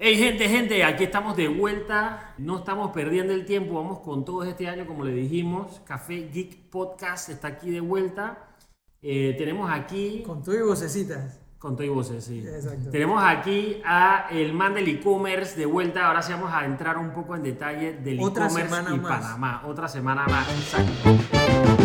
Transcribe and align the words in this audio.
Hey 0.00 0.16
gente, 0.16 0.48
gente, 0.48 0.84
aquí 0.84 1.02
estamos 1.02 1.36
de 1.36 1.48
vuelta, 1.48 2.32
no 2.38 2.58
estamos 2.58 2.92
perdiendo 2.92 3.32
el 3.32 3.44
tiempo, 3.44 3.74
vamos 3.74 3.98
con 3.98 4.24
todo 4.24 4.44
este 4.44 4.68
año, 4.68 4.86
como 4.86 5.04
le 5.04 5.12
dijimos, 5.12 5.80
Café 5.84 6.28
Geek 6.32 6.70
Podcast 6.70 7.30
está 7.30 7.48
aquí 7.48 7.72
de 7.72 7.80
vuelta. 7.80 8.54
Eh, 9.02 9.34
tenemos 9.36 9.68
aquí... 9.68 10.22
Con 10.24 10.44
todo 10.44 10.54
y 10.54 10.62
vocecitas. 10.62 11.40
Con 11.58 11.74
todo 11.74 11.84
y 11.84 11.88
voces, 11.88 12.22
sí. 12.24 12.44
Exacto. 12.46 12.92
Tenemos 12.92 13.20
aquí 13.24 13.82
a 13.84 14.28
el 14.30 14.52
man 14.52 14.74
del 14.74 14.86
e-commerce 14.86 15.58
de 15.58 15.66
vuelta, 15.66 16.06
ahora 16.06 16.22
sí 16.22 16.30
vamos 16.32 16.52
a 16.52 16.64
entrar 16.64 16.96
un 16.96 17.10
poco 17.10 17.34
en 17.34 17.42
detalle 17.42 17.94
del 17.94 18.20
e-commerce 18.20 18.76
y 18.94 18.98
más. 19.00 19.20
Panamá, 19.20 19.62
otra 19.66 19.88
semana 19.88 20.26
más, 20.28 20.48
exacto. 20.48 21.77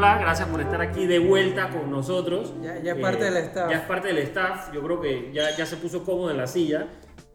Manopla, 0.00 0.18
gracias 0.24 0.48
por 0.48 0.60
estar 0.62 0.80
aquí 0.80 1.06
de 1.06 1.18
vuelta 1.18 1.68
con 1.68 1.90
nosotros. 1.90 2.54
Ya- 2.62 2.78
ya 2.80 2.92
es 2.92 2.98
parte 2.98 3.24
del 3.24 3.36
staff. 3.36 3.70
Ya 3.70 3.76
es 3.76 3.82
parte 3.82 4.08
del 4.08 4.18
staff, 4.18 4.72
yo 4.72 4.82
creo 4.82 5.00
que 5.00 5.30
ya, 5.32 5.54
ya 5.56 5.66
se 5.66 5.76
puso 5.76 6.04
cómodo 6.04 6.30
en 6.30 6.38
la 6.38 6.46
silla. 6.46 6.86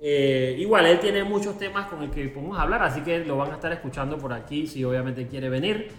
Eh, 0.01 0.55
igual, 0.57 0.87
él 0.87 0.99
tiene 0.99 1.23
muchos 1.23 1.57
temas 1.59 1.87
con 1.87 2.01
el 2.01 2.09
que 2.09 2.27
podemos 2.29 2.57
hablar, 2.57 2.81
así 2.83 3.01
que 3.01 3.19
lo 3.19 3.37
van 3.37 3.51
a 3.51 3.55
estar 3.55 3.71
escuchando 3.71 4.17
por 4.17 4.33
aquí 4.33 4.65
si 4.67 4.83
obviamente 4.83 5.27
quiere 5.27 5.49
venir. 5.49 5.89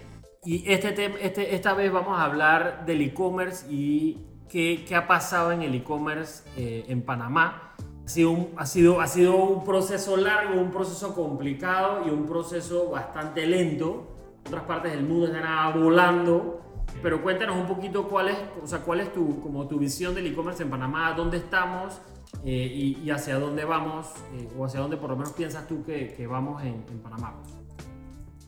Y 0.43 0.69
este, 0.69 0.93
tem- 0.93 1.15
este 1.21 1.55
esta 1.55 1.73
vez 1.73 1.89
vamos 1.91 2.19
a 2.19 2.25
hablar 2.25 2.85
del 2.85 3.01
e-commerce 3.01 3.65
y 3.69 4.17
qué, 4.49 4.83
qué 4.87 4.95
ha 4.95 5.07
pasado 5.07 5.51
en 5.53 5.61
el 5.61 5.73
e-commerce 5.73 6.43
eh, 6.57 6.83
en 6.89 7.01
Panamá. 7.01 7.75
Ha 8.05 8.09
sido, 8.09 8.31
un, 8.31 8.49
ha, 8.57 8.65
sido, 8.65 8.99
ha 9.01 9.07
sido 9.07 9.35
un 9.35 9.63
proceso 9.63 10.15
largo, 10.17 10.59
un 10.59 10.71
proceso 10.71 11.13
complicado 11.15 12.03
y 12.05 12.09
un 12.09 12.25
proceso 12.25 12.89
bastante 12.89 13.45
lento. 13.45 14.16
Otras 14.47 14.63
partes 14.63 14.91
del 14.93 15.03
mundo 15.03 15.27
están 15.27 15.81
volando. 15.81 16.61
Pero 17.03 17.21
cuéntanos 17.21 17.57
un 17.57 17.67
poquito 17.67 18.07
cuál 18.07 18.29
es, 18.29 18.37
o 18.63 18.65
sea, 18.65 18.79
cuál 18.79 19.01
es 19.01 19.13
tu, 19.13 19.39
como 19.41 19.67
tu 19.67 19.77
visión 19.77 20.15
del 20.15 20.25
e-commerce 20.27 20.63
en 20.63 20.69
Panamá, 20.69 21.13
dónde 21.15 21.37
estamos 21.37 22.01
eh, 22.43 22.49
y, 22.73 22.99
y 23.03 23.11
hacia 23.11 23.37
dónde 23.37 23.65
vamos, 23.65 24.07
eh, 24.33 24.49
o 24.57 24.65
hacia 24.65 24.79
dónde 24.79 24.97
por 24.97 25.09
lo 25.11 25.15
menos 25.17 25.33
piensas 25.33 25.67
tú 25.67 25.83
que, 25.83 26.13
que 26.15 26.25
vamos 26.25 26.63
en, 26.63 26.85
en 26.89 26.99
Panamá. 26.99 27.35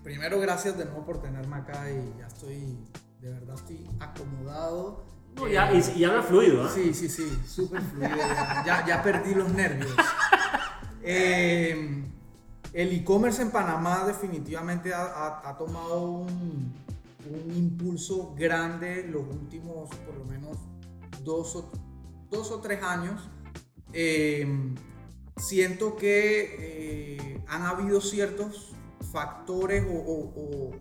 Primero, 0.03 0.39
gracias 0.39 0.77
de 0.77 0.85
nuevo 0.85 1.05
por 1.05 1.21
tenerme 1.21 1.57
acá 1.57 1.91
y 1.91 2.17
ya 2.17 2.25
estoy, 2.27 2.77
de 3.21 3.29
verdad 3.29 3.55
estoy 3.55 3.85
acomodado. 3.99 5.03
No, 5.35 5.45
Eh, 5.45 5.53
ya, 5.53 5.71
y, 5.71 5.83
y 5.97 6.03
habla 6.05 6.23
fluido, 6.23 6.63
¿ah? 6.63 6.69
Sí, 6.73 6.93
sí, 6.93 7.07
sí, 7.07 7.29
súper 7.45 7.81
fluido. 7.81 8.09
Ya, 8.17 8.63
ya, 8.65 8.85
ya 8.87 9.03
perdí 9.03 9.35
los 9.35 9.51
nervios. 9.53 9.93
El 12.73 12.93
e-commerce 12.93 13.41
en 13.41 13.51
Panamá 13.51 14.03
definitivamente 14.05 14.93
ha, 14.93 15.55
tomado 15.57 16.01
un, 16.01 16.73
impulso 17.55 18.33
grande 18.35 19.07
los 19.07 19.23
últimos, 19.27 19.89
por 20.05 20.17
lo 20.17 20.25
menos, 20.25 20.57
dos 21.23 21.55
o, 21.55 21.71
dos 22.29 22.51
o 22.51 22.59
tres 22.59 22.81
años. 22.83 23.27
Eh, 23.93 24.47
siento 25.37 25.95
que 25.95 26.55
eh, 26.59 27.43
han 27.47 27.63
habido 27.63 28.01
ciertos 28.01 28.73
factores 29.11 29.85
o, 29.89 30.71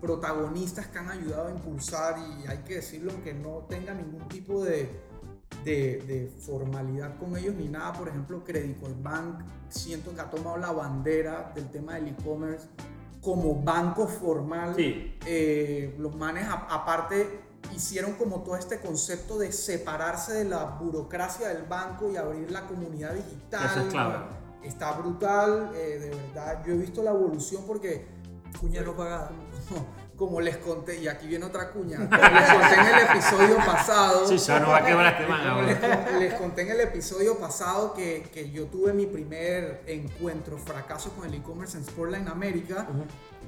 protagonistas 0.00 0.88
que 0.88 0.98
han 0.98 1.10
ayudado 1.10 1.46
a 1.46 1.50
impulsar 1.52 2.16
y 2.18 2.48
hay 2.48 2.58
que 2.64 2.74
decirlo 2.76 3.12
aunque 3.12 3.32
no 3.34 3.66
tenga 3.68 3.94
ningún 3.94 4.26
tipo 4.28 4.64
de, 4.64 4.90
de, 5.64 5.98
de 6.06 6.32
formalidad 6.40 7.16
con 7.18 7.36
ellos 7.36 7.54
ni 7.54 7.68
nada. 7.68 7.92
Por 7.92 8.08
ejemplo, 8.08 8.42
Credit 8.44 8.76
Bank 9.02 9.40
siento 9.68 10.14
que 10.14 10.20
ha 10.20 10.30
tomado 10.30 10.56
la 10.58 10.72
bandera 10.72 11.52
del 11.54 11.70
tema 11.70 11.94
del 11.94 12.08
e-commerce 12.08 12.66
como 13.20 13.54
banco 13.62 14.06
formal. 14.08 14.74
Sí. 14.74 15.16
Eh, 15.26 15.94
los 15.98 16.14
manes 16.16 16.46
a- 16.48 16.66
aparte 16.68 17.40
hicieron 17.74 18.14
como 18.14 18.42
todo 18.42 18.56
este 18.56 18.80
concepto 18.80 19.38
de 19.38 19.52
separarse 19.52 20.34
de 20.34 20.44
la 20.44 20.64
burocracia 20.64 21.48
del 21.48 21.62
banco 21.62 22.10
y 22.10 22.16
abrir 22.16 22.50
la 22.50 22.66
comunidad 22.66 23.14
digital. 23.14 23.64
Eso 23.70 23.80
es 23.80 23.86
clave. 23.92 24.16
Está 24.64 24.92
brutal, 24.92 25.70
eh, 25.74 25.98
de 26.00 26.10
verdad. 26.10 26.64
Yo 26.66 26.74
he 26.74 26.76
visto 26.78 27.02
la 27.02 27.10
evolución 27.12 27.62
porque... 27.66 28.06
Cuña 28.60 28.82
no 28.82 28.94
pagada. 28.94 29.30
Como 30.16 30.40
les 30.40 30.56
conté, 30.58 31.00
y 31.00 31.08
aquí 31.08 31.26
viene 31.26 31.44
otra 31.46 31.70
cuña, 31.70 31.96
como 31.98 32.10
les 32.10 32.50
conté 32.52 32.74
en 32.74 32.86
el 32.86 32.98
episodio 33.10 33.56
pasado. 33.56 34.28
Sí, 34.28 34.36
ya 34.38 34.60
nos 34.60 34.68
va 34.70 34.76
a 34.78 34.84
quebrar 34.84 35.12
este 35.14 35.26
man 35.26 35.66
les, 35.66 35.76
ahora. 35.82 36.04
con- 36.06 36.18
les 36.20 36.34
conté 36.34 36.62
en 36.62 36.68
el 36.70 36.80
episodio 36.80 37.38
pasado 37.38 37.92
que, 37.94 38.28
que 38.32 38.50
yo 38.50 38.66
tuve 38.66 38.92
mi 38.92 39.06
primer 39.06 39.82
encuentro, 39.86 40.58
fracaso 40.58 41.10
con 41.12 41.26
el 41.26 41.34
e-commerce 41.34 41.78
en 41.78 41.84
Sportline 41.84 42.28
América. 42.28 42.86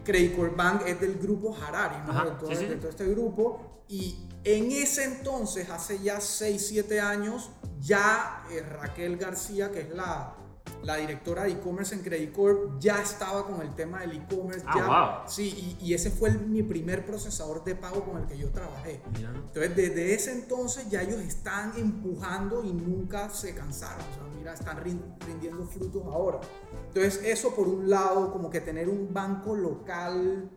Credit 0.04 0.36
Corp 0.36 0.56
Bank 0.56 0.82
es 0.86 1.00
del 1.00 1.18
grupo 1.18 1.56
Harari, 1.56 1.96
¿no? 2.06 2.12
Ajá, 2.12 2.24
de, 2.24 2.30
todo, 2.32 2.50
sí, 2.50 2.56
sí. 2.56 2.66
de 2.66 2.76
todo 2.76 2.90
este 2.90 3.06
grupo. 3.06 3.82
Y 3.88 4.26
en 4.44 4.72
ese 4.72 5.04
entonces, 5.04 5.68
hace 5.70 5.98
ya 6.00 6.20
6, 6.20 6.66
7 6.68 7.00
años, 7.00 7.50
ya 7.80 8.42
eh, 8.50 8.60
Raquel 8.60 9.16
García, 9.18 9.70
que 9.70 9.80
es 9.82 9.90
la, 9.90 10.34
la 10.82 10.96
directora 10.96 11.44
de 11.44 11.52
e-commerce 11.52 11.94
en 11.94 12.02
Credit 12.02 12.32
Corp, 12.32 12.78
ya 12.78 13.00
estaba 13.00 13.46
con 13.46 13.62
el 13.62 13.74
tema 13.74 14.00
del 14.00 14.12
e-commerce. 14.12 14.64
Ah, 14.68 15.20
wow. 15.24 15.28
Sí, 15.30 15.76
y, 15.80 15.86
y 15.86 15.94
ese 15.94 16.10
fue 16.10 16.28
el- 16.30 16.40
mi 16.40 16.62
primer 16.62 17.04
procesador 17.06 17.64
de 17.64 17.74
pago 17.74 18.04
con 18.04 18.20
el 18.20 18.26
que 18.26 18.36
yo 18.36 18.50
trabajé. 18.50 19.00
Entonces, 19.06 19.76
desde 19.76 20.14
ese 20.14 20.32
entonces 20.32 20.88
ya 20.90 21.02
ellos 21.02 21.20
están 21.20 21.72
empujando 21.78 22.62
y 22.64 22.72
nunca 22.72 23.30
se 23.30 23.54
cansaron. 23.54 24.00
O 24.10 24.14
sea, 24.14 24.22
mira, 24.38 24.52
están 24.54 24.82
rin- 24.84 25.02
rindiendo 25.26 25.64
frutos 25.66 26.02
ahora. 26.06 26.40
Entonces, 26.88 27.20
eso 27.24 27.54
por 27.54 27.66
un 27.66 27.88
lado, 27.88 28.30
como 28.32 28.50
que 28.50 28.60
tener 28.60 28.88
un 28.88 29.12
banco 29.12 29.54
local 29.54 30.50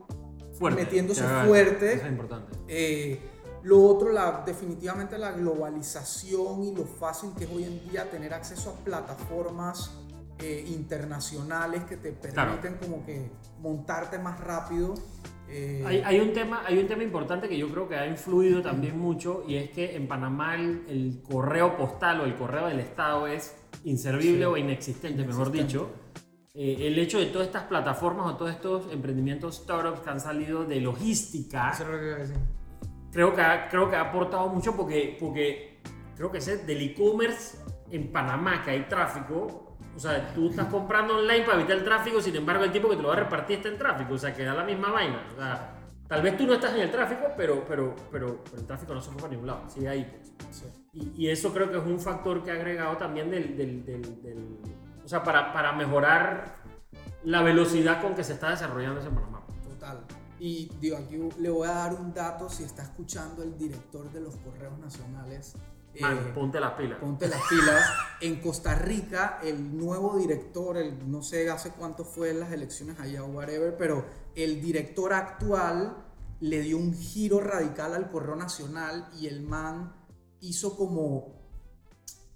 Fuerte. 0.54 0.84
metiéndose 0.84 1.24
fuerte. 1.46 1.94
Eso 1.94 2.06
es 2.06 2.12
importante. 2.12 2.58
Eh, 2.68 3.22
lo 3.68 3.84
otro, 3.84 4.12
la, 4.14 4.44
definitivamente 4.46 5.18
la 5.18 5.32
globalización 5.34 6.64
y 6.64 6.74
lo 6.76 6.86
fácil 6.86 7.32
que 7.38 7.44
es 7.44 7.50
hoy 7.52 7.66
en 7.66 7.90
día 7.90 8.10
tener 8.10 8.34
acceso 8.34 8.70
a 8.72 8.84
plataformas 8.84 9.92
eh, 10.40 10.64
internacionales 10.68 11.84
que 11.84 11.98
te 11.98 12.14
Claro. 12.14 12.60
permiten 12.62 12.78
como 12.80 13.06
que 13.06 13.30
montarte 13.60 14.20
más 14.20 14.40
rápido. 14.40 14.94
Eh, 15.50 15.84
Hay, 15.86 16.02
hay 16.06 16.20
un 16.20 16.34
tema, 16.34 16.62
hay 16.66 16.78
un 16.78 16.88
tema 16.88 17.04
importante 17.04 17.50
que 17.50 17.58
yo 17.58 17.70
creo 17.70 17.88
que 17.90 17.96
ha 17.96 18.06
influido 18.08 18.62
también 18.62 18.98
mucho 19.00 19.44
y 19.48 19.56
es 19.56 19.70
que 19.72 19.96
en 19.96 20.08
Panamá 20.08 20.56
el, 20.56 20.86
el 20.88 21.22
correo 21.28 21.76
postal 21.78 22.22
o 22.22 22.26
el 22.26 22.36
correo 22.36 22.68
del 22.68 22.80
Estado 22.80 23.28
es 23.28 23.56
inservible 23.84 24.40
Sí. 24.40 24.44
o 24.44 24.58
inexistente, 24.58 25.26
mejor 25.26 25.52
dicho. 25.52 25.90
Eh, 26.54 26.88
el 26.88 26.98
hecho 27.00 27.20
de 27.20 27.28
todas 27.28 27.48
estas 27.48 27.64
plataformas 27.64 28.26
o 28.28 28.36
todos 28.38 28.52
estos 28.52 28.92
emprendimientos 28.92 29.56
startups 29.58 30.00
que 30.02 30.10
han 30.10 30.20
salido 30.20 30.66
de 30.66 30.82
logística, 30.82 31.72
Creo 33.12 33.34
que 33.34 33.42
ha, 33.42 33.68
creo 33.70 33.90
que 33.90 33.96
ha 33.96 34.02
aportado 34.02 34.48
mucho 34.50 34.76
porque, 34.76 35.18
porque 35.20 35.80
creo 36.16 36.32
que 36.32 36.38
ese 36.40 36.58
del 36.66 36.82
e-commerce 36.82 37.58
en 37.92 38.12
Panamá 38.12 38.62
que 38.64 38.72
hay 38.72 38.84
tráfico. 38.84 39.64
O 39.96 40.00
sea, 40.00 40.32
tú 40.34 40.50
estás 40.50 40.68
comprando 40.68 41.18
online 41.18 41.44
para 41.44 41.58
evitar 41.58 41.78
el 41.78 41.84
tráfico, 41.84 42.22
sin 42.22 42.36
embargo 42.36 42.64
el 42.64 42.72
tipo 42.72 42.88
que 42.90 42.96
te 42.98 43.02
lo 43.02 43.08
va 43.08 43.16
a 43.16 43.18
repartir 43.20 43.58
está 43.58 43.70
en 43.70 43.78
tráfico, 43.80 44.14
o 44.14 44.18
sea, 44.18 44.32
que 44.34 44.44
da 44.44 44.54
la 44.54 44.64
misma 44.64 44.92
vaina. 44.92 45.24
O 45.34 45.36
sea, 45.42 45.74
tal 46.08 46.22
vez 46.22 46.38
tú 46.38 46.46
no 46.46 46.54
estás 46.54 46.74
en 46.76 46.82
el 46.82 46.92
tráfico, 46.92 47.24
pero, 47.36 47.64
pero, 47.68 47.96
pero, 48.12 48.44
pero 48.44 48.58
el 48.58 48.68
tráfico 48.68 48.94
no 48.94 49.02
se 49.02 49.10
fue 49.10 49.18
para 49.22 49.32
ningún 49.32 49.48
lado, 49.48 49.64
sigue 49.68 49.90
ahí. 49.90 50.04
pues. 50.38 50.66
Y, 50.94 51.14
y 51.26 51.30
eso 51.32 51.52
creo 51.52 51.72
que 51.72 51.78
es 51.78 51.84
un 51.84 52.00
factor 52.00 52.44
que 52.44 52.52
ha 52.52 52.54
agregado 52.54 52.96
también 52.98 53.32
del, 53.32 53.58
del, 53.58 53.84
del- 53.86 54.22
del- 54.22 54.58
o 55.04 55.08
sea, 55.08 55.24
para, 55.24 55.52
para 55.52 55.72
mejorar 55.74 56.58
la 57.24 57.42
velocidad 57.42 58.00
con 58.02 58.14
que 58.14 58.24
se 58.24 58.34
está 58.34 58.52
desarrollando 58.52 59.00
ese 59.00 59.10
Panamá. 59.10 59.42
Total. 59.64 60.06
Y 60.40 60.70
digo, 60.80 60.98
aquí 60.98 61.18
le 61.40 61.50
voy 61.50 61.68
a 61.68 61.74
dar 61.74 61.94
un 61.94 62.14
dato 62.14 62.50
si 62.50 62.64
está 62.64 62.84
escuchando 62.84 63.44
el 63.44 63.58
director 63.58 64.12
de 64.12 64.22
los 64.22 64.36
correos 64.38 64.78
nacionales. 64.80 65.56
eh, 65.96 66.32
ponte 66.36 66.60
las 66.60 66.74
pilas. 66.74 67.00
ponte 67.00 67.28
las 67.28 67.42
pilas. 67.50 67.84
En 68.22 68.40
Costa 68.40 68.76
Rica, 68.76 69.40
el 69.44 69.76
nuevo 69.76 70.18
director, 70.18 70.78
el, 70.78 71.10
no 71.10 71.24
sé 71.24 71.50
hace 71.50 71.72
cuánto 71.72 72.06
fue 72.06 72.30
en 72.32 72.40
las 72.40 72.52
elecciones 72.52 73.00
allá 73.00 73.24
o 73.24 73.28
whatever, 73.28 73.76
pero 73.78 74.06
el 74.36 74.62
director 74.62 75.14
actual 75.14 76.04
le 76.40 76.62
dio 76.62 76.78
un 76.78 76.94
giro 76.94 77.40
radical 77.40 77.96
al 77.96 78.12
correo 78.12 78.36
nacional 78.36 79.10
y 79.20 79.26
el 79.28 79.42
man 79.42 79.94
hizo 80.40 80.76
como, 80.76 81.42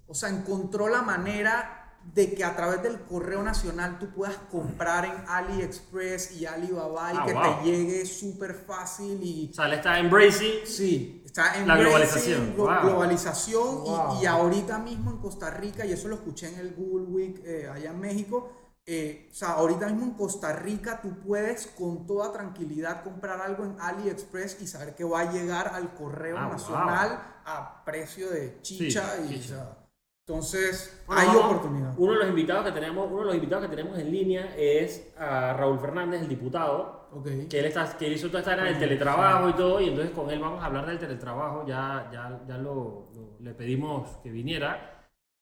o 0.08 0.14
sea, 0.14 0.28
encontró 0.28 0.88
la 0.88 1.02
manera 1.02 1.81
de 2.14 2.34
que 2.34 2.44
a 2.44 2.54
través 2.54 2.82
del 2.82 3.00
correo 3.02 3.42
nacional 3.42 3.98
tú 3.98 4.10
puedas 4.10 4.36
comprar 4.50 5.04
en 5.06 5.12
AliExpress 5.28 6.32
y 6.32 6.46
Alibaba 6.46 7.12
y 7.12 7.16
Ah, 7.18 7.24
que 7.26 7.32
wow. 7.32 7.42
te 7.42 7.64
llegue 7.64 8.04
súper 8.06 8.54
fácil 8.54 9.18
y 9.22 9.50
O 9.50 9.54
sea, 9.54 9.68
le 9.68 9.76
está 9.76 9.98
embracing 9.98 10.66
Sí, 10.66 11.22
está 11.24 11.56
en 11.58 11.66
La 11.66 11.76
globalización, 11.76 12.54
glo- 12.54 12.66
wow. 12.82 12.90
globalización 12.90 13.86
y- 13.86 13.88
Wow. 13.90 14.22
y, 14.22 14.26
ahorita 14.26 14.78
mismo 14.78 15.10
en 15.12 15.18
Costa 15.18 15.50
Rica, 15.50 15.86
y 15.86 15.92
eso 15.92 16.08
lo 16.08 16.16
escuché 16.16 16.48
en 16.52 16.58
el 16.58 16.74
Google 16.74 17.06
Week 17.06 17.40
eh, 17.44 17.68
allá 17.72 17.90
en 17.90 18.00
México, 18.00 18.52
eh, 18.84 19.28
o 19.30 19.34
sea, 19.34 19.52
ahorita 19.52 19.86
mismo 19.86 20.04
en 20.04 20.14
Costa 20.14 20.52
Rica 20.54 21.00
tú 21.00 21.20
puedes 21.20 21.68
con 21.68 22.04
toda 22.06 22.32
tranquilidad 22.32 23.04
comprar 23.04 23.40
algo 23.40 23.64
en 23.64 23.76
AliExpress 23.80 24.60
y 24.60 24.66
saber 24.66 24.94
que 24.96 25.04
va 25.04 25.20
a 25.20 25.32
llegar 25.32 25.68
al 25.72 25.94
correo 25.94 26.36
Ah, 26.36 26.48
nacional 26.48 27.22
a 27.46 27.84
precio 27.84 28.28
de 28.30 28.60
chicha 28.62 29.14
Sí, 29.16 29.22
y 29.34 29.40
chicha. 29.40 29.54
o 29.54 29.58
sea, 29.58 29.78
Entonces, 30.42 31.02
Bueno, 31.04 31.20
hay 31.20 31.26
vamos, 31.26 31.44
oportunidad. 31.46 31.94
Uno 31.98 32.12
de 32.12 32.18
los 32.20 32.28
invitados 32.28 32.64
que 32.64 32.70
tenemos, 32.70 33.08
uno 33.10 33.18
de 33.20 33.26
los 33.26 33.34
invitados 33.34 33.64
que 33.68 33.74
tenemos 33.74 33.98
en 33.98 34.12
línea 34.12 34.54
es 34.56 35.12
a 35.18 35.52
Raúl 35.54 35.80
Fernández, 35.80 36.22
el 36.22 36.28
diputado, 36.28 37.08
Ok. 37.12 37.26
que 37.50 37.58
él 37.58 37.64
está, 37.64 37.96
que 37.98 38.06
hizo 38.08 38.28
toda 38.28 38.38
esta 38.38 38.52
era 38.54 38.62
del 38.64 38.78
teletrabajo 38.78 39.48
y 39.48 39.52
todo, 39.54 39.80
y 39.80 39.88
entonces 39.88 40.12
con 40.14 40.30
él 40.30 40.38
vamos 40.38 40.62
a 40.62 40.66
hablar 40.66 40.86
del 40.86 41.00
teletrabajo, 41.00 41.66
ya, 41.66 42.08
ya, 42.12 42.40
ya 42.46 42.56
lo, 42.56 43.10
lo- 43.16 43.36
le 43.40 43.52
pedimos 43.54 44.10
que 44.22 44.30
viniera. 44.30 44.91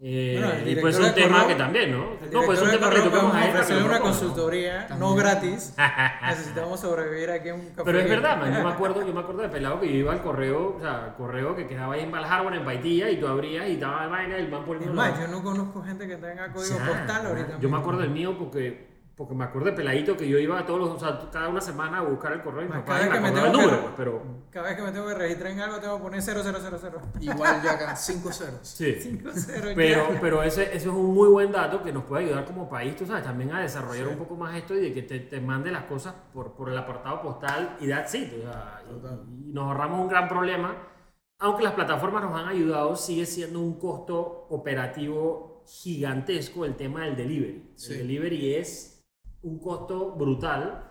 Eh, 0.03 0.39
Bueno, 0.41 0.55
el 0.55 0.69
y 0.71 0.77
pues 0.81 0.99
es 0.99 1.07
un 1.09 1.15
tema 1.15 1.29
Correo- 1.41 1.49
que 1.49 1.55
también, 1.57 1.93
¿no? 1.93 2.05
El 2.25 2.31
No, 2.33 2.43
pues 2.47 2.59
es 2.59 2.65
un 2.65 2.71
tema 2.71 2.89
que 2.89 2.97
Correo 2.97 3.05
le 3.05 3.11
tocamos 3.11 3.31
podemos 3.33 3.35
a 3.37 3.45
él. 3.45 3.53
para 3.53 3.53
que 3.53 3.61
ofrecerle 3.75 3.85
una 3.89 4.01
consultoría 4.01 4.81
no 4.83 4.89
También. 4.89 5.17
gratis. 5.17 5.75
Necesitamos 6.27 6.81
sobrevivir 6.81 7.31
aquí 7.31 7.49
en 7.51 7.55
un 7.57 7.67
café. 7.69 7.83
Pero 7.85 7.99
es 8.01 8.09
verdad, 8.09 8.39
man, 8.39 8.55
yo 8.55 8.63
me 8.65 8.71
acuerdo, 8.75 9.07
yo 9.07 9.13
me 9.13 9.21
acuerdo 9.21 9.43
de 9.43 9.49
pelado 9.51 9.79
que 9.81 9.89
yo 9.89 9.95
iba 9.99 10.13
al 10.13 10.23
correo, 10.23 10.77
o 10.79 10.81
sea, 10.81 11.15
correo 11.19 11.55
que 11.55 11.67
quedaba 11.67 11.95
ahí 11.95 12.01
en 12.01 12.11
Val 12.11 12.25
Harbor, 12.25 12.55
en 12.55 12.65
Paitilla, 12.65 13.11
y 13.11 13.21
tú 13.21 13.27
abrías 13.27 13.69
y 13.69 13.73
estaba 13.73 14.05
el 14.05 14.11
vaina, 14.11 14.37
el 14.39 14.49
man 14.49 14.61
Es 14.61 14.67
poniendo 14.67 14.95
más, 14.95 15.11
los- 15.11 15.21
yo 15.21 15.27
no 15.29 15.43
conozco 15.43 15.83
gente 15.83 16.09
que 16.09 16.17
tenga 16.17 16.51
código 16.51 16.79
Ya, 16.79 16.87
postal 16.87 17.27
ahorita. 17.27 17.49
Yo 17.51 17.57
mismo. 17.59 17.71
me 17.71 17.77
acuerdo 17.79 18.01
del 18.01 18.11
mío 18.11 18.37
porque, 18.39 18.89
porque 19.21 19.35
me 19.35 19.45
acuerdo 19.45 19.67
de 19.69 19.77
peladito 19.77 20.17
que 20.17 20.27
yo 20.27 20.39
iba 20.39 20.59
a 20.59 20.65
todos 20.65 20.81
los, 20.81 20.89
o 20.93 20.99
sea, 20.99 21.29
cada 21.31 21.51
una 21.51 21.61
semana 21.61 21.99
a 21.99 22.01
buscar 22.01 22.33
el 22.33 22.41
correo 22.43 22.63
y 22.63 22.65
mi 22.65 22.71
Más 22.71 22.79
papá 22.81 22.95
cada 22.95 23.01
vez 23.05 23.13
que 23.15 23.21
me 23.21 23.29
el 23.29 23.35
tengo 23.35 23.47
que- 23.51 23.53
número, 23.65 23.81
pues, 23.83 23.93
pero 23.95 24.23
Cada 24.49 24.69
vez 24.69 24.77
que 24.79 24.83
me 24.83 24.93
tengo 24.93 25.07
que 25.09 25.15
registrar 25.15 25.53
en 25.53 25.61
algo, 25.61 25.77
tengo 25.79 25.97
que 25.99 26.03
poner 26.05 26.23
0000. 26.23 27.03
Igual 27.21 27.63
yo 27.63 27.71
acá, 27.71 27.95
5 27.97 28.33
ceros. 28.33 28.61
sí. 28.63 28.95
50 28.95 29.75
Pero, 29.77 30.13
ya. 30.15 30.21
pero 30.23 30.43
ese, 30.43 30.63
ese 30.65 30.77
es 30.77 30.87
un 30.87 31.13
muy 31.13 31.29
buen 31.29 31.53
dato 31.53 31.83
que 31.83 31.93
nos 31.93 32.05
puede 32.05 32.25
ayudar 32.25 32.47
como 32.47 32.67
país, 32.67 32.97
tú 32.97 33.05
sabes, 33.05 33.23
también 33.23 33.53
a 33.53 33.61
desarrollar 33.61 34.09
un 34.09 34.17
poco 34.17 34.37
más 34.37 34.57
esto 34.57 34.75
y 34.75 34.81
de 34.81 34.95
que 34.95 35.03
te, 35.03 35.21
te 35.21 35.39
mande 35.39 35.71
las 35.71 35.85
cosas 35.85 36.15
por, 36.33 36.55
por 36.55 36.71
el 36.71 36.79
apartado 36.79 37.21
postal 37.21 37.77
y 37.79 37.89
that's 37.89 38.15
it, 38.15 38.33
o 38.39 38.41
sea, 38.51 38.83
Total. 38.89 39.21
y, 39.29 39.51
y 39.51 39.53
nos 39.53 39.65
ahorramos 39.67 40.01
un 40.01 40.09
gran 40.09 40.29
problema. 40.29 40.75
Aunque 41.43 41.63
las 41.63 41.75
plataformas 41.75 42.23
nos 42.23 42.39
han 42.41 42.49
ayudado, 42.49 42.97
sigue 42.97 43.27
siendo 43.27 43.61
un 43.61 43.79
costo 43.79 44.47
operativo 44.49 45.63
gigantesco 45.67 46.65
el 46.65 46.75
tema 46.77 47.05
del 47.05 47.17
delivery. 47.17 47.73
Sí. 47.77 47.93
El 47.93 47.99
delivery 47.99 48.55
es 48.55 49.00
un 49.43 49.59
costo 49.61 50.13
brutal. 50.17 50.87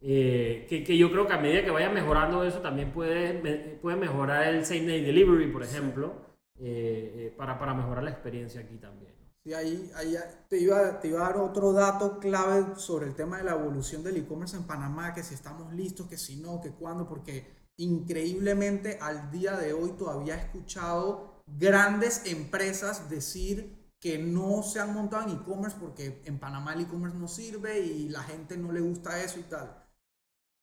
eh, 0.00 0.66
que, 0.68 0.82
que 0.82 0.96
yo 0.96 1.10
creo 1.10 1.26
que 1.26 1.34
a 1.34 1.38
medida 1.38 1.62
que 1.64 1.70
vaya 1.70 1.90
mejorando 1.90 2.42
eso 2.44 2.60
también 2.60 2.92
puede, 2.92 3.78
puede 3.82 3.96
mejorar 3.96 4.48
el 4.48 4.64
same 4.64 4.86
day 4.86 5.02
delivery, 5.02 5.52
por 5.52 5.62
ejemplo, 5.62 6.14
eh, 6.58 7.12
eh, 7.28 7.34
para, 7.36 7.58
para 7.58 7.74
mejorar 7.74 8.04
la 8.04 8.10
experiencia 8.10 8.62
aquí 8.62 8.78
también. 8.78 9.14
Sí, 9.42 9.54
ahí, 9.54 9.90
ahí 9.94 10.16
te, 10.48 10.58
iba, 10.58 11.00
te 11.00 11.08
iba 11.08 11.20
a 11.20 11.30
dar 11.30 11.38
otro 11.38 11.72
dato 11.72 12.18
clave 12.18 12.76
sobre 12.76 13.06
el 13.06 13.14
tema 13.14 13.38
de 13.38 13.44
la 13.44 13.52
evolución 13.52 14.02
del 14.02 14.18
e-commerce 14.18 14.56
en 14.56 14.64
Panamá, 14.64 15.14
que 15.14 15.22
si 15.22 15.34
estamos 15.34 15.72
listos, 15.72 16.06
que 16.08 16.18
si 16.18 16.36
no, 16.36 16.60
que 16.60 16.72
cuándo, 16.72 17.08
porque 17.08 17.46
increíblemente 17.78 18.98
al 19.00 19.30
día 19.30 19.56
de 19.56 19.72
hoy 19.72 19.92
todavía 19.92 20.36
he 20.36 20.40
escuchado 20.40 21.42
grandes 21.46 22.26
empresas 22.26 23.08
decir 23.08 23.79
que 24.00 24.18
no 24.18 24.62
se 24.62 24.80
han 24.80 24.94
montado 24.94 25.28
en 25.28 25.36
e-commerce 25.36 25.76
porque 25.78 26.22
en 26.24 26.38
Panamá 26.38 26.72
el 26.74 26.82
e-commerce 26.82 27.18
no 27.18 27.28
sirve 27.28 27.80
y 27.80 28.08
la 28.08 28.22
gente 28.22 28.56
no 28.56 28.72
le 28.72 28.80
gusta 28.80 29.22
eso 29.22 29.38
y 29.38 29.44
tal. 29.44 29.79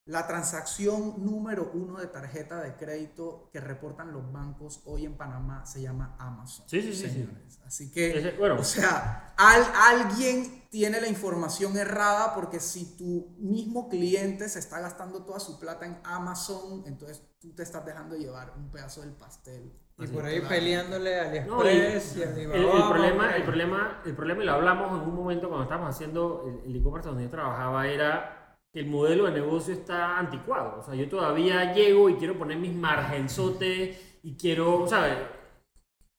La 0.08 0.26
transacción 0.26 1.22
número 1.22 1.70
uno 1.74 1.98
de 1.98 2.06
tarjeta 2.06 2.62
de 2.62 2.76
crédito 2.76 3.50
que 3.52 3.60
reportan 3.60 4.10
los 4.10 4.32
bancos 4.32 4.80
hoy 4.86 5.04
en 5.04 5.18
Panamá 5.18 5.66
se 5.66 5.82
llama 5.82 6.16
Amazon. 6.18 6.66
Sí, 6.66 6.80
sí, 6.80 6.94
sí, 6.94 7.08
sí. 7.08 7.10
señores. 7.12 7.60
Así 7.66 7.92
que, 7.92 8.18
Ese- 8.18 8.38
bueno. 8.38 8.54
o 8.58 8.64
sea, 8.64 9.34
al- 9.36 9.66
alguien 10.00 10.66
tiene 10.70 11.02
la 11.02 11.08
información 11.08 11.76
errada 11.76 12.34
porque 12.34 12.58
si 12.58 12.96
tu 12.96 13.36
mismo 13.38 13.90
cliente 13.90 14.48
se 14.48 14.60
está 14.60 14.80
gastando 14.80 15.26
toda 15.26 15.40
su 15.40 15.60
plata 15.60 15.84
en 15.84 15.98
Amazon, 16.04 16.84
entonces 16.86 17.22
tú 17.38 17.52
te 17.54 17.62
estás 17.62 17.84
dejando 17.84 18.16
llevar 18.16 18.54
un 18.56 18.70
pedazo 18.70 19.02
del 19.02 19.12
pastel. 19.12 19.70
Y 19.98 20.06
por 20.06 20.24
ahí 20.24 20.36
Claro. 20.38 20.48
peleándole 20.54 21.20
a 21.20 21.44
No, 21.44 21.62
y 21.64 21.68
AliExpress 21.68 22.16
y, 22.16 22.22
a 22.22 22.24
el, 22.30 22.52
Alibaba. 22.52 22.78
el 22.78 22.88
problema, 22.88 23.36
el, 23.36 23.42
problema, 23.42 24.02
el 24.06 24.14
problema, 24.16 24.42
y 24.42 24.46
lo 24.46 24.52
hablamos 24.52 25.02
en 25.02 25.08
un 25.08 25.14
momento 25.14 25.48
cuando 25.48 25.64
estábamos 25.64 25.94
haciendo 25.94 26.44
el- 26.64 26.70
el 26.70 26.76
e-commerce 26.80 27.08
donde 27.10 27.24
yo 27.24 27.30
trabajaba, 27.30 27.86
era 27.88 28.37
que 28.72 28.80
el 28.80 28.86
modelo 28.86 29.24
de 29.26 29.32
negocio 29.32 29.72
está 29.74 30.18
anticuado. 30.18 30.80
O 30.80 30.82
sea, 30.82 30.94
yo 30.94 31.08
todavía 31.08 31.72
llego 31.72 32.08
y 32.08 32.14
quiero 32.16 32.36
poner 32.38 32.58
mis 32.58 32.74
margenzotes 32.74 34.20
y 34.22 34.36
quiero, 34.36 34.86
¿sabes? 34.86 35.16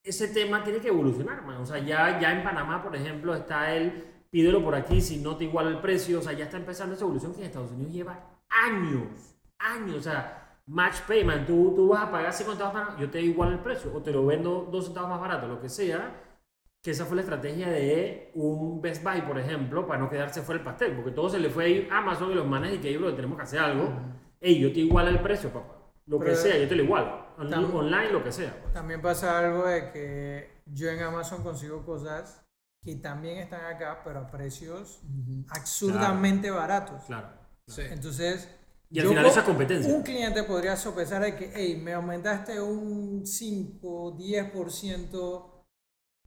Ese 0.04 0.30
tema 0.30 0.64
tiene 0.64 0.80
que 0.80 0.88
evolucionar, 0.88 1.44
man. 1.46 1.58
O 1.58 1.66
sea, 1.66 1.80
ya, 1.80 2.20
ya 2.20 2.32
en 2.32 2.44
Panamá, 2.44 2.82
por 2.82 2.96
ejemplo, 2.96 3.36
está 3.36 3.76
el 3.76 4.06
pídelo 4.32 4.64
por 4.64 4.76
aquí 4.76 5.02
si 5.02 5.18
no 5.18 5.36
te 5.38 5.44
iguala 5.46 5.70
el 5.70 5.80
precio. 5.80 6.20
O 6.20 6.22
sea, 6.22 6.34
ya 6.34 6.46
está 6.46 6.58
empezando 6.58 6.96
esa 6.96 7.06
evolución 7.06 7.34
que 7.34 7.42
en 7.42 7.48
Estados 7.48 7.72
Unidos 7.72 7.94
lleva 7.94 8.40
años, 8.50 9.36
años. 9.60 9.98
O 9.98 10.02
sea, 10.02 10.58
match 10.66 11.02
payment, 11.08 11.48
tú, 11.48 11.74
tú 11.76 11.88
vas 11.90 12.04
a 12.04 12.12
pagar 12.12 12.34
50 12.34 12.64
centavos 12.64 12.90
más, 12.90 13.00
yo 13.00 13.10
te 13.10 13.22
igualo 13.22 13.54
el 13.54 13.60
precio 13.60 13.92
o 13.94 14.02
te 14.02 14.12
lo 14.12 14.26
vendo 14.26 14.68
2 14.72 14.86
centavos 14.86 15.10
más 15.10 15.20
barato, 15.20 15.48
lo 15.48 15.62
que 15.62 15.70
sea. 15.70 16.29
Que 16.82 16.92
esa 16.92 17.06
fue 17.06 17.16
la 17.18 17.24
estrategia 17.24 17.70
de 17.70 18.32
un 18.36 18.80
Best 18.82 19.04
Buy, 19.04 19.22
por 19.24 19.38
ejemplo, 19.38 19.86
para 19.86 20.00
no 20.00 20.10
quedarse 20.10 20.42
fuera 20.42 20.60
el 20.60 20.66
pastel, 20.66 20.96
porque 20.96 21.12
todo 21.12 21.30
se 21.30 21.40
le 21.40 21.50
fue 21.50 21.88
a 21.92 21.98
Amazon 21.98 22.32
y 22.32 22.36
los 22.36 22.48
manes 22.48 22.76
y 22.76 22.78
que 22.78 22.98
bro, 22.98 23.14
tenemos 23.14 23.36
que 23.38 23.44
hacer 23.44 23.60
algo. 23.60 23.92
Ey, 24.40 24.60
yo 24.60 24.72
te 24.72 24.80
igualo 24.80 25.10
el 25.10 25.20
precio, 25.22 25.50
papá. 25.52 25.76
Lo 26.06 26.20
que 26.20 26.36
sea, 26.36 26.58
yo 26.58 26.68
te 26.68 26.76
lo 26.76 26.84
igualo. 26.84 27.28
On- 27.38 27.50
Tam- 27.50 27.74
Online, 27.74 28.12
lo 28.12 28.24
que 28.24 28.32
sea. 28.32 28.58
pues. 28.62 28.74
También 28.74 29.02
pasa 29.02 29.38
algo 29.40 29.66
de 29.66 29.92
que 29.92 30.62
yo 30.68 30.90
en 30.90 31.02
Amazon 31.02 31.44
consigo 31.44 31.86
cosas 31.86 32.46
que 32.82 32.96
también 32.96 33.38
están 33.40 33.66
acá, 33.66 34.02
pero 34.06 34.20
a 34.22 34.28
precios 34.32 35.02
absurdamente 35.50 36.50
baratos. 36.50 37.04
Claro. 37.06 37.28
Sí. 37.68 37.82
Entonces, 37.92 38.50
Y 38.90 39.00
al 39.00 39.04
yo 39.04 39.10
final 39.10 39.26
co- 39.26 39.30
eso 39.32 39.40
es 39.42 39.46
competencia. 39.46 39.94
Un 39.94 40.02
cliente 40.02 40.44
podría 40.44 40.76
sopesar 40.78 41.22
de 41.22 41.36
que, 41.36 41.52
hey, 41.54 41.80
me 41.84 41.94
aumentaste 41.94 42.60
un 42.62 43.26
5, 43.26 44.16
10%, 44.18 45.49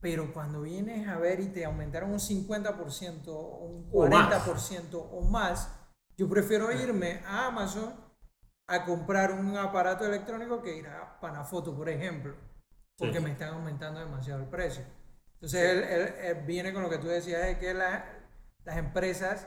pero 0.03 0.33
cuando 0.35 0.61
vienes 0.63 1.07
a 1.09 1.17
ver 1.17 1.39
y 1.41 1.47
te 1.47 1.65
aumentaron 1.65 2.11
un 2.11 2.19
50%, 2.19 3.29
un 3.29 3.89
O 3.93 4.07
más. 4.09 4.29
40% 4.45 5.09
o 5.13 5.21
más, 5.23 5.73
yo 6.19 6.29
prefiero 6.29 6.71
irme 6.73 7.23
a 7.25 7.47
Amazon 7.47 7.95
a 8.67 8.85
comprar 8.85 9.33
un 9.33 9.57
aparato 9.57 10.05
electrónico 10.05 10.61
que 10.61 10.77
ir 10.77 10.89
a 10.89 11.19
Panafoto, 11.21 11.75
por 11.77 11.89
ejemplo, 11.89 12.35
porque 12.99 13.19
Sí. 13.19 13.25
me 13.25 13.31
están 13.31 13.51
aumentando 13.55 14.01
demasiado 14.01 14.41
el 14.43 14.49
precio. 14.49 14.85
Entonces, 15.35 15.61
él, 15.71 15.83
él- 15.85 16.15
él 16.21 16.45
viene 16.47 16.73
con 16.73 16.83
lo 16.83 16.91
que 16.91 16.99
tú 16.99 17.07
decías, 17.07 17.43
de 17.47 17.59
que 17.59 17.73
la- 17.73 18.05
las 18.65 18.77
empresas 18.77 19.47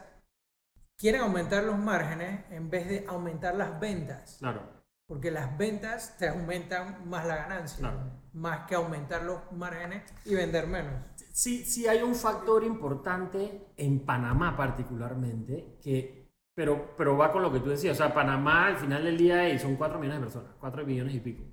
quieren 0.98 1.22
aumentar 1.22 1.64
los 1.66 1.78
márgenes 1.78 2.46
en 2.52 2.70
vez 2.70 2.88
de 2.88 3.06
aumentar 3.10 3.56
las 3.56 3.78
ventas. 3.80 4.38
Claro. 4.40 4.62
Porque 5.06 5.32
las 5.32 5.58
ventas 5.58 6.16
te 6.18 6.30
aumentan 6.30 7.08
más 7.10 7.26
la 7.26 7.36
ganancia, 7.36 7.80
Claro. 7.80 8.12
Más 8.36 8.68
que 8.68 8.76
aumentar 8.76 9.24
los 9.24 9.40
márgenes 9.54 10.04
y 10.26 10.36
vender 10.36 10.68
menos. 10.68 10.94
Sí, 11.32 11.66
sí 11.66 11.88
hay 11.88 12.02
un 12.02 12.16
factor 12.16 12.64
importante 12.64 13.68
en 13.78 14.06
Panamá 14.06 14.56
particularmente, 14.56 15.78
que, 15.82 16.30
pero, 16.54 16.96
pero 16.98 17.18
va 17.18 17.32
con 17.32 17.42
lo 17.42 17.52
que 17.52 17.60
tú 17.60 17.70
decías. 17.70 17.94
O 17.94 18.04
sea, 18.04 18.14
Panamá 18.14 18.68
al 18.68 18.78
final 18.78 19.04
del 19.04 19.18
día 19.18 19.58
son 19.60 19.76
4 19.76 20.00
millones 20.00 20.20
de 20.20 20.26
personas, 20.26 20.52
4 20.60 20.86
millones 20.86 21.16
y 21.16 21.20
pico. 21.20 21.44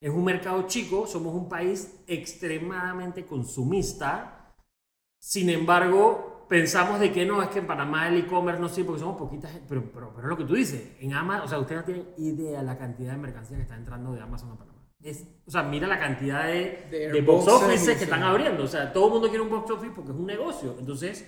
Es 0.00 0.10
un 0.10 0.24
mercado 0.24 0.62
chico, 0.66 1.06
somos 1.06 1.34
un 1.34 1.48
país 1.48 2.02
extremadamente 2.06 3.24
consumista. 3.24 4.52
Sin 5.20 5.48
embargo, 5.48 6.46
pensamos 6.48 6.98
de 6.98 7.12
que 7.12 7.24
no, 7.24 7.40
es 7.40 7.48
que 7.50 7.60
en 7.60 7.66
Panamá 7.66 8.08
el 8.08 8.16
e-commerce 8.18 8.60
no 8.60 8.68
sirve 8.68 8.88
porque 8.88 9.00
somos 9.00 9.16
poquitas. 9.16 9.52
Pero, 9.68 9.92
pero, 9.92 10.12
pero 10.12 10.26
es 10.26 10.28
lo 10.28 10.36
que 10.36 10.44
tú 10.44 10.54
dices. 10.54 10.96
En 10.98 11.14
Amazon, 11.14 11.44
o 11.44 11.48
sea, 11.48 11.58
usted 11.60 11.76
no 11.76 11.84
tiene 11.84 12.04
idea 12.18 12.62
la 12.62 12.76
cantidad 12.76 13.12
de 13.12 13.18
mercancía 13.18 13.56
que 13.56 13.62
está 13.62 13.76
entrando 13.76 14.12
de 14.12 14.20
Amazon 14.20 14.50
a 14.50 14.56
Panamá. 14.56 14.71
Es, 15.02 15.24
o 15.46 15.50
sea, 15.50 15.62
mira 15.64 15.88
la 15.88 15.98
cantidad 15.98 16.46
de, 16.46 16.86
De 16.90 17.10
de 17.10 17.20
box 17.22 17.48
offices 17.48 17.98
que 17.98 18.04
están 18.04 18.22
abriendo. 18.22 18.62
O 18.64 18.68
sea, 18.68 18.92
todo 18.92 19.06
el 19.06 19.12
mundo 19.14 19.28
quiere 19.28 19.42
un 19.42 19.50
box 19.50 19.70
office 19.70 19.92
porque 19.94 20.12
es 20.12 20.16
un 20.16 20.26
negocio. 20.26 20.76
Entonces, 20.78 21.26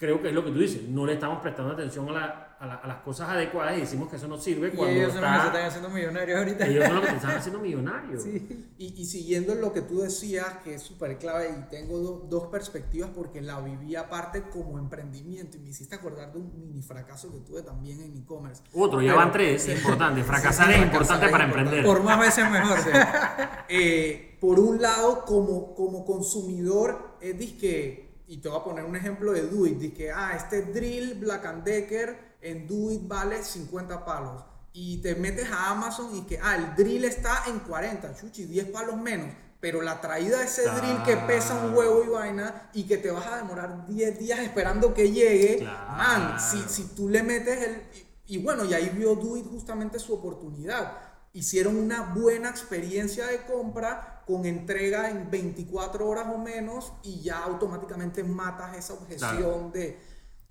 creo 0.00 0.22
que 0.22 0.28
es 0.28 0.34
lo 0.34 0.42
que 0.42 0.50
tú 0.50 0.58
dices. 0.58 0.82
No 0.88 1.04
le 1.04 1.12
estamos 1.12 1.42
prestando 1.42 1.74
atención 1.74 2.08
a, 2.08 2.12
la- 2.12 2.56
a 2.58 2.66
la- 2.66 2.74
a 2.76 2.86
las 2.88 2.96
cosas 3.02 3.28
adecuadas 3.28 3.76
y 3.76 3.80
decimos 3.80 4.08
que 4.08 4.16
eso 4.16 4.28
no 4.28 4.38
sirve 4.38 4.68
Y 4.68 4.70
cuando 4.72 4.94
ellos 4.94 5.12
son 5.12 5.20
los 5.22 5.30
que 5.30 5.36
se 5.40 5.46
está... 5.46 5.58
están 5.58 5.68
haciendo 5.68 5.88
millonarios 5.90 6.38
ahorita. 6.38 6.66
Ellos 6.66 6.84
son 6.86 6.94
los 6.96 7.04
que 7.04 7.10
te 7.10 7.16
están 7.22 7.36
haciendo 7.36 7.60
millonarios. 7.60 8.22
Sí. 8.22 8.66
Y, 8.78 8.94
y 9.00 9.04
siguiendo 9.04 9.54
lo 9.56 9.72
que 9.74 9.82
tú 9.82 10.00
decías, 10.00 10.46
que 10.64 10.74
es 10.74 10.82
súper 10.82 11.18
clave, 11.18 11.50
y 11.58 11.70
tengo 11.70 11.98
do- 11.98 12.26
dos 12.30 12.46
perspectivas 12.46 13.10
porque 13.14 13.42
la 13.42 13.60
viví 13.60 13.94
aparte 13.94 14.44
como 14.50 14.78
emprendimiento 14.78 15.58
y 15.58 15.60
me 15.60 15.68
hiciste 15.70 15.96
acordar 15.96 16.32
de 16.32 16.38
un 16.38 16.58
mini 16.58 16.80
fracaso 16.80 17.30
que 17.30 17.40
tuve 17.40 17.62
también 17.62 18.00
en 18.00 18.16
e-commerce. 18.16 18.62
Otro, 18.72 19.02
ya 19.02 19.08
Pero- 19.08 19.18
van 19.18 19.32
tres. 19.32 19.68
Es 19.68 19.78
importante. 19.78 20.24
Fracasar 20.24 20.66
Sí, 20.66 20.72
es 20.72 20.78
fracasar 20.78 20.86
importante 20.86 21.26
es 21.26 21.32
para 21.32 21.44
importante. 21.44 21.76
emprender. 21.78 21.94
Por 21.94 22.02
más 22.04 22.18
veces 22.20 22.50
mejor. 22.50 22.78
Eh, 23.68 24.36
por 24.40 24.58
un 24.58 24.80
lado, 24.82 25.24
como, 25.24 25.74
como 25.74 26.04
consumidor, 26.04 27.16
es 27.20 27.38
disque, 27.38 28.09
y 28.30 28.36
te 28.36 28.48
voy 28.48 28.60
a 28.60 28.62
poner 28.62 28.84
un 28.84 28.94
ejemplo 28.94 29.32
de 29.32 29.42
Duit, 29.42 29.76
disque, 29.76 30.12
ah, 30.12 30.36
este 30.36 30.62
drill 30.62 31.14
Black 31.18 31.44
and 31.46 31.64
Decker 31.64 32.36
en 32.40 32.64
Duit 32.64 33.00
vale 33.08 33.42
50 33.42 34.04
palos. 34.04 34.44
Y 34.72 34.98
te 34.98 35.16
metes 35.16 35.50
a 35.50 35.70
Amazon 35.72 36.14
y 36.14 36.20
que, 36.22 36.38
ah, 36.40 36.54
el 36.54 36.76
drill 36.76 37.04
está 37.06 37.42
en 37.48 37.58
40, 37.58 38.14
chuchi, 38.14 38.44
10 38.44 38.68
palos 38.68 38.96
menos. 38.98 39.34
Pero 39.58 39.82
la 39.82 40.00
traída 40.00 40.38
de 40.38 40.44
ese 40.44 40.62
drill 40.62 41.02
que 41.04 41.16
pesa 41.16 41.56
un 41.56 41.74
huevo 41.74 42.04
y 42.04 42.08
vaina 42.08 42.70
y 42.72 42.84
que 42.84 42.98
te 42.98 43.10
vas 43.10 43.26
a 43.26 43.38
demorar 43.38 43.88
10 43.88 44.20
días 44.20 44.38
esperando 44.38 44.94
que 44.94 45.10
llegue, 45.10 45.58
Claro. 45.58 45.90
man, 45.96 46.40
si, 46.40 46.60
si 46.68 46.84
tú 46.94 47.08
le 47.08 47.24
metes 47.24 47.60
el... 47.66 47.82
Y, 48.28 48.36
y 48.36 48.38
bueno, 48.44 48.64
y 48.64 48.74
ahí 48.74 48.92
vio 48.94 49.16
Duit 49.16 49.44
justamente 49.50 49.98
su 49.98 50.14
oportunidad 50.14 50.96
hicieron 51.32 51.76
una 51.76 52.12
buena 52.14 52.48
experiencia 52.48 53.26
de 53.26 53.42
compra 53.44 54.19
con 54.30 54.44
entrega 54.46 55.10
en 55.10 55.30
24 55.30 56.06
horas 56.08 56.26
o 56.32 56.38
menos 56.38 56.92
y 57.02 57.20
ya 57.20 57.42
automáticamente 57.42 58.22
matas 58.22 58.76
esa 58.76 58.94
objeción 58.94 59.36
Claro. 59.38 59.70
de... 59.72 59.98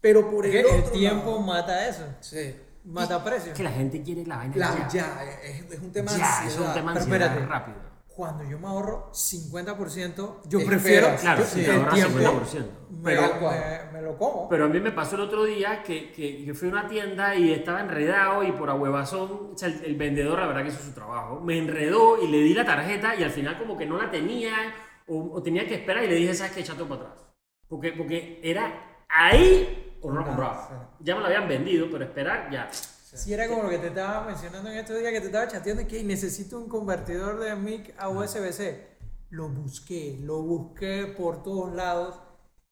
Pero 0.01 0.29
por 0.29 0.45
el, 0.45 0.65
otro 0.65 0.91
tiempo 0.91 1.25
lado- 1.31 1.39
mata 1.41 1.87
eso. 1.87 2.03
Sí. 2.21 2.55
Mata 2.85 3.23
precios. 3.23 3.49
Es 3.49 3.53
que 3.57 3.63
la 3.63 3.71
gente 3.71 4.01
quiere 4.01 4.25
la 4.25 4.37
vaina 4.37 4.55
La- 4.55 4.87
ya. 4.87 4.87
ya, 4.89 5.23
es, 5.43 5.71
es 5.71 5.79
un 5.79 5.91
tema 5.91 6.11
de 6.13 6.17
Ya, 6.19 6.25
es 6.47 6.57
un 6.57 6.63
ansiedad. 6.63 6.73
tema 6.73 6.93
de 6.93 6.99
Pero 6.99 7.13
ansiedad 7.13 7.31
espérate. 7.33 7.45
rápido. 7.45 7.88
Cuando 8.19 8.43
yo 8.43 8.59
me 8.59 8.67
ahorro 8.67 9.09
50%, 9.13 10.41
yo 10.49 10.65
prefiero 10.65 11.07
Claro, 11.21 11.39
yo- 11.41 11.47
si 11.47 11.63
te 11.63 11.71
ahorras 11.71 11.93
tiempo 11.93 12.19
50%. 12.19 12.65
Me, 12.89 13.01
Pero, 13.01 13.21
me- 13.39 13.91
me 13.93 14.01
lo 14.01 14.17
como. 14.17 14.49
pero 14.49 14.65
a 14.65 14.67
mí 14.67 14.77
me 14.81 14.91
pasó 14.91 15.15
el 15.15 15.21
otro 15.21 15.45
día 15.45 15.83
que, 15.83 16.11
que, 16.11 16.43
que 16.43 16.53
fui 16.53 16.67
a 16.67 16.71
una 16.73 16.87
tienda 16.89 17.33
y 17.35 17.53
estaba 17.53 17.79
enredado 17.79 18.43
y 18.43 18.51
por 18.51 18.69
ahuevazón, 18.69 19.51
o 19.53 19.57
sea, 19.57 19.69
el, 19.69 19.85
el 19.85 19.95
vendedor 19.95 20.37
la 20.37 20.47
verdad 20.47 20.63
que 20.63 20.67
hizo 20.67 20.83
su 20.83 20.91
trabajo, 20.91 21.39
me 21.39 21.57
enredó 21.57 22.21
y 22.21 22.27
le 22.27 22.39
di 22.39 22.53
la 22.53 22.65
tarjeta 22.65 23.15
y 23.15 23.23
al 23.23 23.31
final 23.31 23.57
como 23.57 23.77
que 23.77 23.85
no 23.85 23.95
la 23.97 24.11
tenía 24.11 24.51
o, 25.07 25.31
o 25.35 25.41
tenía 25.41 25.65
que 25.65 25.75
esperar 25.75 26.03
y 26.03 26.07
le 26.07 26.15
dije, 26.15 26.33
¿sabes 26.33 26.51
qué? 26.51 26.59
Echa 26.59 26.73
todo 26.75 26.89
para 26.89 27.03
atrás. 27.03 27.25
Porque, 27.69 27.93
porque 27.93 28.41
era 28.43 29.05
ahí 29.07 29.95
o 30.01 30.09
no 30.09 30.15
lo 30.15 30.21
Ah, 30.23 30.25
compraba. 30.25 30.89
Ya 30.99 31.15
me 31.15 31.21
lo 31.21 31.27
habían 31.27 31.47
vendido, 31.47 31.87
pero 31.89 32.03
esperar 32.03 32.49
ya. 32.51 32.69
Si 33.17 33.33
era 33.33 33.47
como 33.47 33.63
lo 33.63 33.69
que 33.69 33.79
te 33.79 33.87
estaba 33.87 34.25
mencionando 34.25 34.69
en 34.69 34.77
estos 34.77 34.97
días 34.99 35.11
que 35.11 35.19
te 35.21 35.25
estaba 35.27 35.47
chateando 35.47 35.87
que 35.87 36.03
necesito 36.03 36.57
un 36.59 36.67
convertidor 36.69 37.39
de 37.39 37.55
mic 37.55 37.93
a 37.97 38.09
USB-C. 38.09 38.87
Lo 39.31 39.49
busqué, 39.49 40.17
lo 40.21 40.41
busqué 40.41 41.13
por 41.17 41.41
todos 41.43 41.73
lados 41.75 42.19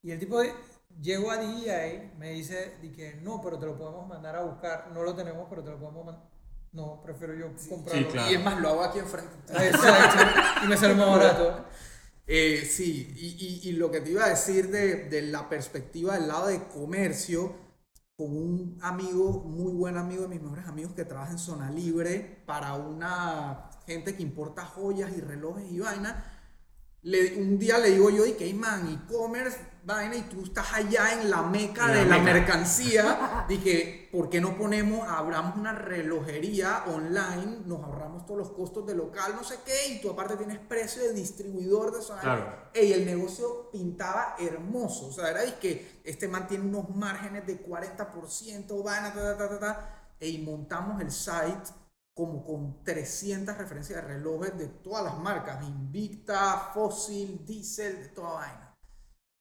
y 0.02 0.12
el 0.12 0.20
tipo 0.20 0.40
de- 0.40 0.54
llegó 1.02 1.32
a 1.32 1.38
DJI, 1.38 2.12
me 2.18 2.32
dice 2.32 2.78
di 2.82 2.92
que 2.92 3.16
no, 3.22 3.42
pero 3.42 3.60
te 3.60 3.66
lo 3.68 3.78
podemos 3.78 4.08
mandar 4.08 4.36
a 4.36 4.44
buscar, 4.44 4.90
no 4.94 5.04
lo 5.04 5.16
tenemos, 5.16 5.48
pero 5.50 5.64
te 5.64 5.70
lo 5.72 5.80
podemos 5.80 6.06
mandar. 6.06 6.24
No, 6.72 7.02
prefiero 7.04 7.34
yo 7.36 7.52
comprarlo. 7.70 8.08
claro. 8.10 8.32
Y 8.32 8.36
es 8.36 8.44
más, 8.44 8.60
lo 8.60 8.70
hago 8.70 8.84
aquí 8.84 9.00
enfrente. 9.00 9.34
Exacto, 9.50 10.24
y 10.64 10.68
me 10.68 10.78
sale 10.78 10.94
más 10.96 11.10
barato. 11.10 11.66
Eh, 12.30 12.66
sí, 12.70 13.14
y, 13.16 13.28
y- 13.66 13.70
y 13.70 13.72
lo 13.78 13.90
que 13.90 14.02
te 14.02 14.12
iba 14.12 14.26
a 14.26 14.30
decir 14.30 14.70
de, 14.70 15.06
de 15.06 15.22
la 15.22 15.48
perspectiva 15.48 16.16
del 16.18 16.28
lado 16.28 16.48
de 16.48 16.62
comercio, 16.68 17.56
con 18.18 18.36
un 18.36 18.80
amigo, 18.82 19.44
muy 19.44 19.72
buen 19.74 19.96
amigo 19.96 20.24
de 20.24 20.30
mis 20.30 20.42
mejores 20.42 20.68
amigos 20.68 20.94
que 20.94 21.06
trabaja 21.06 21.32
en 21.34 21.38
zona 21.38 21.70
libre 21.70 22.42
para 22.48 22.74
una 22.74 23.70
gente 23.86 24.16
que 24.16 24.24
importa 24.24 24.66
joyas 24.66 25.12
y 25.16 25.22
relojes 25.22 25.72
y 25.72 25.80
vaina. 25.80 26.37
Le- 27.08 27.38
un 27.38 27.58
día 27.58 27.78
le 27.78 27.92
digo 27.92 28.10
yo, 28.10 28.26
y 28.26 28.34
que 28.34 28.54
man, 28.54 28.88
e-commerce, 29.08 29.58
vaina, 29.86 30.16
y 30.18 30.24
tú 30.24 30.44
estás 30.44 30.74
allá 30.74 31.14
en 31.14 31.30
la 31.30 31.42
meca 31.44 31.88
la 31.88 31.94
de 31.94 32.06
la 32.06 32.18
meca. 32.18 32.34
mercancía. 32.34 33.46
Dije, 33.50 34.10
¿por 34.12 34.30
qué 34.30 34.42
no 34.42 34.58
ponemos, 34.58 35.08
abramos 35.08 35.56
una 35.56 35.72
relojería 35.72 36.84
online, 36.88 37.60
nos 37.66 37.82
ahorramos 37.84 38.26
todos 38.26 38.40
los 38.40 38.52
costos 38.52 38.86
de 38.86 38.96
local, 38.96 39.34
no 39.36 39.44
sé 39.46 39.56
qué, 39.66 39.94
y 39.94 40.02
tú 40.02 40.10
aparte 40.10 40.36
tienes 40.36 40.60
precio 40.60 41.02
de 41.04 41.14
distribuidor 41.14 41.96
de 41.96 42.02
zona 42.02 42.20
Claro. 42.22 42.54
Ey, 42.74 42.92
el 42.92 43.06
negocio 43.06 43.70
pintaba 43.72 44.36
hermoso. 44.40 45.08
O 45.08 45.12
sea, 45.14 45.30
era 45.32 45.60
que 45.60 46.02
este 46.04 46.28
man 46.28 46.46
tiene 46.48 46.66
unos 46.66 46.90
márgenes 46.94 47.48
de 47.48 47.58
40%, 47.66 48.84
vaina, 48.84 49.14
ta, 49.14 49.22
ta, 49.22 49.38
ta, 49.38 49.50
ta, 49.50 49.60
ta. 49.60 49.94
Ey, 50.20 50.40
montamos 50.40 51.00
el 51.02 51.12
site 51.12 51.72
como 52.18 52.44
con 52.44 52.84
300 52.84 53.56
referencias 53.60 54.02
de 54.02 54.08
relojes 54.08 54.58
de 54.58 54.66
todas 54.66 55.04
las 55.04 55.20
marcas, 55.20 55.64
Invicta, 55.64 56.72
Fossil, 56.74 57.46
Diesel, 57.46 58.02
de 58.02 58.08
toda 58.08 58.34
vaina. 58.34 58.74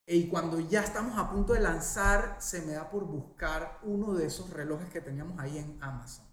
Y 0.07 0.29
cuando 0.29 0.61
ya 0.61 0.83
estamos 0.83 1.19
a 1.19 1.31
punto 1.31 1.55
de 1.55 1.61
lanzar, 1.61 2.37
se 2.39 2.61
me 2.61 2.73
da 2.73 2.91
por 2.91 3.07
buscar 3.07 3.81
uno 3.83 4.13
de 4.13 4.27
esos 4.27 4.51
relojes 4.51 4.91
que 4.91 5.01
teníamos 5.01 5.41
ahí 5.41 5.57
en 5.57 5.79
Amazon. 5.81 6.27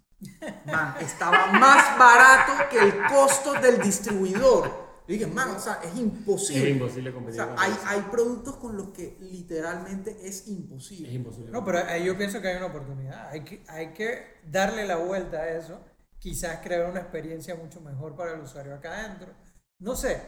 Man, 0.65 0.95
estaba 0.99 1.47
más 1.53 1.97
barato 1.97 2.69
que 2.69 2.77
el 2.77 2.93
costo 3.07 3.53
del 3.53 3.81
distribuidor. 3.81 4.67
Yo 5.07 5.13
dije, 5.13 5.27
man, 5.27 5.51
o 5.51 5.59
sea, 5.59 5.79
es 5.81 5.95
imposible. 5.97 6.69
Es 6.69 6.75
imposible 6.75 7.09
O 7.09 7.13
competir 7.13 7.35
sea, 7.35 7.47
con 7.47 7.59
hay, 7.59 7.73
hay 7.85 8.01
productos 8.01 8.57
con 8.57 8.75
los 8.75 8.89
que 8.89 9.17
literalmente 9.21 10.27
es 10.27 10.49
imposible. 10.49 11.07
Es 11.07 11.15
imposible. 11.15 11.51
No, 11.51 11.63
pero 11.63 11.79
ahí 11.79 12.03
yo 12.03 12.17
pienso 12.17 12.41
que 12.41 12.49
hay 12.49 12.57
una 12.57 12.65
oportunidad. 12.65 13.29
Hay 13.29 13.45
que, 13.45 13.63
hay 13.69 13.93
que 13.93 14.41
darle 14.45 14.85
la 14.85 14.97
vuelta 14.97 15.37
a 15.37 15.49
eso. 15.49 15.79
Quizás 16.23 16.59
crear 16.63 16.89
una 16.89 17.01
experiencia 17.01 17.53
mucho 17.55 17.81
mejor 17.81 18.15
para 18.15 18.33
el 18.35 18.39
usuario 18.39 18.73
acá 18.75 18.97
adentro. 18.97 19.33
No 19.79 19.93
sé. 19.93 20.21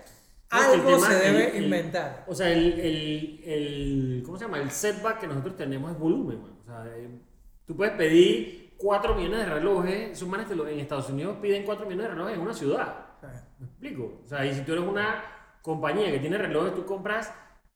Algo 0.50 1.00
se 1.00 1.14
debe 1.14 1.50
el- 1.52 1.56
el- 1.56 1.64
inventar. 1.64 2.26
O 2.28 2.36
sea, 2.36 2.50
el, 2.52 2.80
el, 2.82 4.22
¿cómo 4.26 4.38
se 4.38 4.44
llama? 4.44 4.60
El 4.60 4.72
setback 4.72 5.22
que 5.22 5.28
nosotros 5.28 5.56
tenemos 5.56 5.90
es 5.94 5.98
volumen, 5.98 6.42
man. 6.42 6.58
O 6.62 6.66
sea, 6.66 6.86
eh, 6.98 7.10
tú 7.66 7.78
puedes 7.78 7.94
pedir 7.94 8.74
4 8.78 9.16
millones 9.16 9.40
de 9.40 9.46
relojes, 9.54 10.22
lo- 10.22 10.68
en 10.68 10.80
Estados 10.80 11.10
Unidos 11.10 11.38
piden 11.42 11.64
4 11.64 11.86
millones 11.86 12.08
de 12.08 12.12
relojes 12.12 12.36
en 12.36 12.42
una 12.42 12.54
ciudad. 12.54 13.06
¿Me 13.60 13.66
explico? 13.68 14.20
O 14.24 14.28
sea, 14.28 14.46
y 14.46 14.54
si 14.54 14.62
tú 14.64 14.74
eres 14.74 14.84
una 14.84 15.24
compañía 15.62 16.12
que 16.12 16.20
tiene 16.20 16.38
relojes, 16.38 16.76
tú 16.76 16.86
compras 16.86 17.34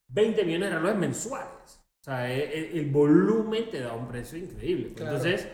20 0.09 0.43
millones 0.43 0.71
de 0.71 0.75
relojes 0.75 0.97
mensuales. 0.99 1.81
O 2.01 2.03
sea, 2.03 2.29
e- 2.29 2.43
e- 2.43 2.77
el, 2.79 2.91
volumen 2.91 3.69
te 3.69 3.79
da 3.79 3.93
un 3.93 4.09
precio 4.09 4.37
increíble. 4.37 4.93
Claro. 4.93 5.15
Entonces, 5.15 5.47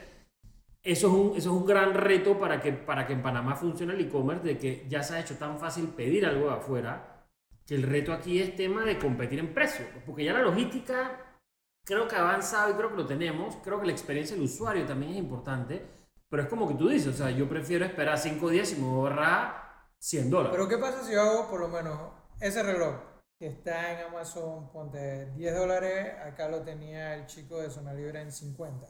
eso 0.86 1.08
es, 1.08 1.14
un, 1.14 1.28
eso 1.36 1.50
es 1.50 1.62
un 1.62 1.66
gran 1.66 1.96
reto 1.96 2.38
para 2.38 2.62
que, 2.62 2.72
para 2.72 3.08
que 3.08 3.14
en 3.14 3.24
Panamá 3.24 3.56
funcione 3.56 3.96
el 3.96 4.02
e-commerce, 4.02 4.44
de 4.44 4.60
que 4.60 4.86
ya 4.88 5.02
se 5.02 5.16
ha 5.16 5.20
hecho 5.20 5.36
tan 5.36 5.58
fácil 5.58 5.88
pedir 5.88 6.28
algo 6.28 6.46
de 6.46 6.54
afuera, 6.54 7.26
que 7.66 7.74
el 7.74 7.82
reto 7.82 8.14
aquí 8.14 8.40
es 8.40 8.56
tema 8.56 8.86
de 8.86 9.00
competir 9.00 9.40
en 9.40 9.52
precio. 9.52 9.84
Porque 10.06 10.24
ya 10.24 10.34
la 10.34 10.44
logística 10.44 11.40
creo 11.84 12.08
que 12.08 12.16
ha 12.16 12.22
avanzado 12.22 12.70
y 12.70 12.74
creo 12.76 12.92
que 12.92 12.98
lo 12.98 13.08
tenemos. 13.08 13.56
Creo 13.64 13.80
que 13.80 13.88
la 13.88 13.94
experiencia 13.94 14.36
del 14.36 14.46
usuario 14.46 14.86
también 14.86 15.14
es 15.14 15.18
importante. 15.18 15.84
Pero 16.30 16.44
es 16.44 16.50
como 16.50 16.68
que 16.68 16.76
tú 16.76 16.88
dices, 16.88 17.08
o 17.08 17.18
sea, 17.18 17.32
yo 17.32 17.50
prefiero 17.50 17.84
esperar 17.84 18.20
5 18.20 18.50
días 18.50 18.72
y 18.74 18.76
me 18.76 18.88
voy 18.88 18.94
a 18.94 19.10
ahorrar 19.10 19.88
100 19.98 20.30
dólares. 20.30 20.52
Pero 20.56 20.68
¿qué 20.70 20.78
pasa 20.78 21.04
si 21.04 21.14
yo 21.14 21.22
hago 21.22 21.50
por 21.50 21.62
lo 21.62 21.68
menos 21.68 22.00
ese 22.40 22.62
reloj 22.62 22.96
que 23.40 23.48
está 23.48 23.92
en 23.92 24.08
Amazon, 24.08 24.72
ponte 24.72 25.32
10 25.32 25.56
dólares, 25.58 26.14
acá 26.24 26.48
lo 26.48 26.62
tenía 26.62 27.16
el 27.16 27.26
chico 27.26 27.60
de 27.60 27.72
Zona 27.72 27.94
Libre 27.94 28.22
en 28.22 28.32
50. 28.32 28.88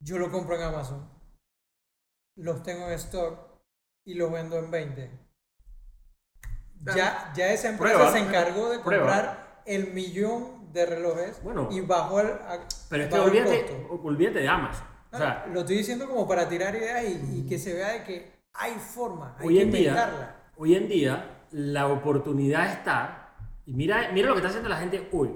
Yo 0.00 0.18
lo 0.18 0.30
compro 0.30 0.56
en 0.56 0.62
Amazon, 0.62 1.08
los 2.36 2.62
tengo 2.62 2.86
en 2.86 2.92
stock 2.94 3.38
y 4.04 4.14
los 4.14 4.32
vendo 4.32 4.58
en 4.58 4.70
20. 4.70 5.10
Ya, 6.96 7.32
ya 7.36 7.52
esa 7.52 7.68
empresa 7.68 7.96
Prueba. 7.96 8.12
se 8.12 8.18
encargó 8.20 8.70
de 8.70 8.78
Prueba. 8.78 9.02
comprar 9.04 9.62
el 9.66 9.92
millón 9.92 10.72
de 10.72 10.86
relojes 10.86 11.42
Bueno. 11.42 11.68
y 11.70 11.80
bajó 11.82 12.20
el, 12.20 12.28
Pero 12.88 13.02
es 13.04 13.08
que 13.10 13.18
olvídate, 13.18 13.86
olvídate 13.90 14.38
de 14.38 14.48
Amazon. 14.48 14.86
O 15.12 15.18
sea, 15.18 15.46
lo 15.52 15.60
estoy 15.60 15.76
diciendo 15.78 16.08
como 16.08 16.26
para 16.26 16.48
tirar 16.48 16.74
ideas 16.74 17.04
y, 17.04 17.40
y 17.40 17.46
que 17.48 17.58
se 17.58 17.74
vea 17.74 17.88
de 17.92 18.04
que 18.04 18.32
hay 18.54 18.74
forma, 18.74 19.36
hay 19.38 19.46
hoy 19.48 19.54
que 19.56 19.60
en, 19.62 19.66
inventarla. 19.68 20.16
día, 20.18 20.36
hoy 20.56 20.74
en 20.76 20.88
día 20.88 21.44
la 21.50 21.88
oportunidad 21.88 22.72
está, 22.72 23.34
y 23.66 23.74
mira, 23.74 24.10
mira 24.12 24.28
lo 24.28 24.34
que 24.34 24.38
está 24.38 24.48
haciendo 24.48 24.68
la 24.68 24.76
gente 24.78 25.08
hoy. 25.12 25.30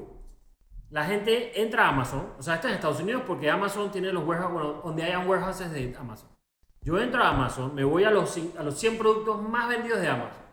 La 0.91 1.05
gente 1.05 1.61
entra 1.61 1.87
a 1.87 1.89
Amazon, 1.89 2.35
o 2.39 2.43
sea, 2.43 2.55
esto 2.55 2.69
en 2.69 2.75
Estados 2.75 3.01
Unidos 3.01 3.23
porque 3.27 3.51
Amazon 3.51 3.91
tiene 3.91 4.13
los 4.13 4.25
warehouses, 4.25 4.55
bueno, 4.55 4.81
donde 4.85 5.03
hayan 5.03 5.29
warehouses 5.29 5.73
de 5.73 5.95
Amazon. 5.99 6.29
Yo 6.83 6.99
entro 7.01 7.23
a 7.23 7.31
Amazon, 7.31 7.75
me 7.75 7.83
voy 7.83 8.05
a 8.05 8.11
los, 8.11 8.39
a 8.59 8.63
los 8.63 8.79
100 8.79 8.99
productos 8.99 9.43
más 9.43 9.69
vendidos 9.69 10.01
de 10.01 10.09
Amazon. 10.09 10.45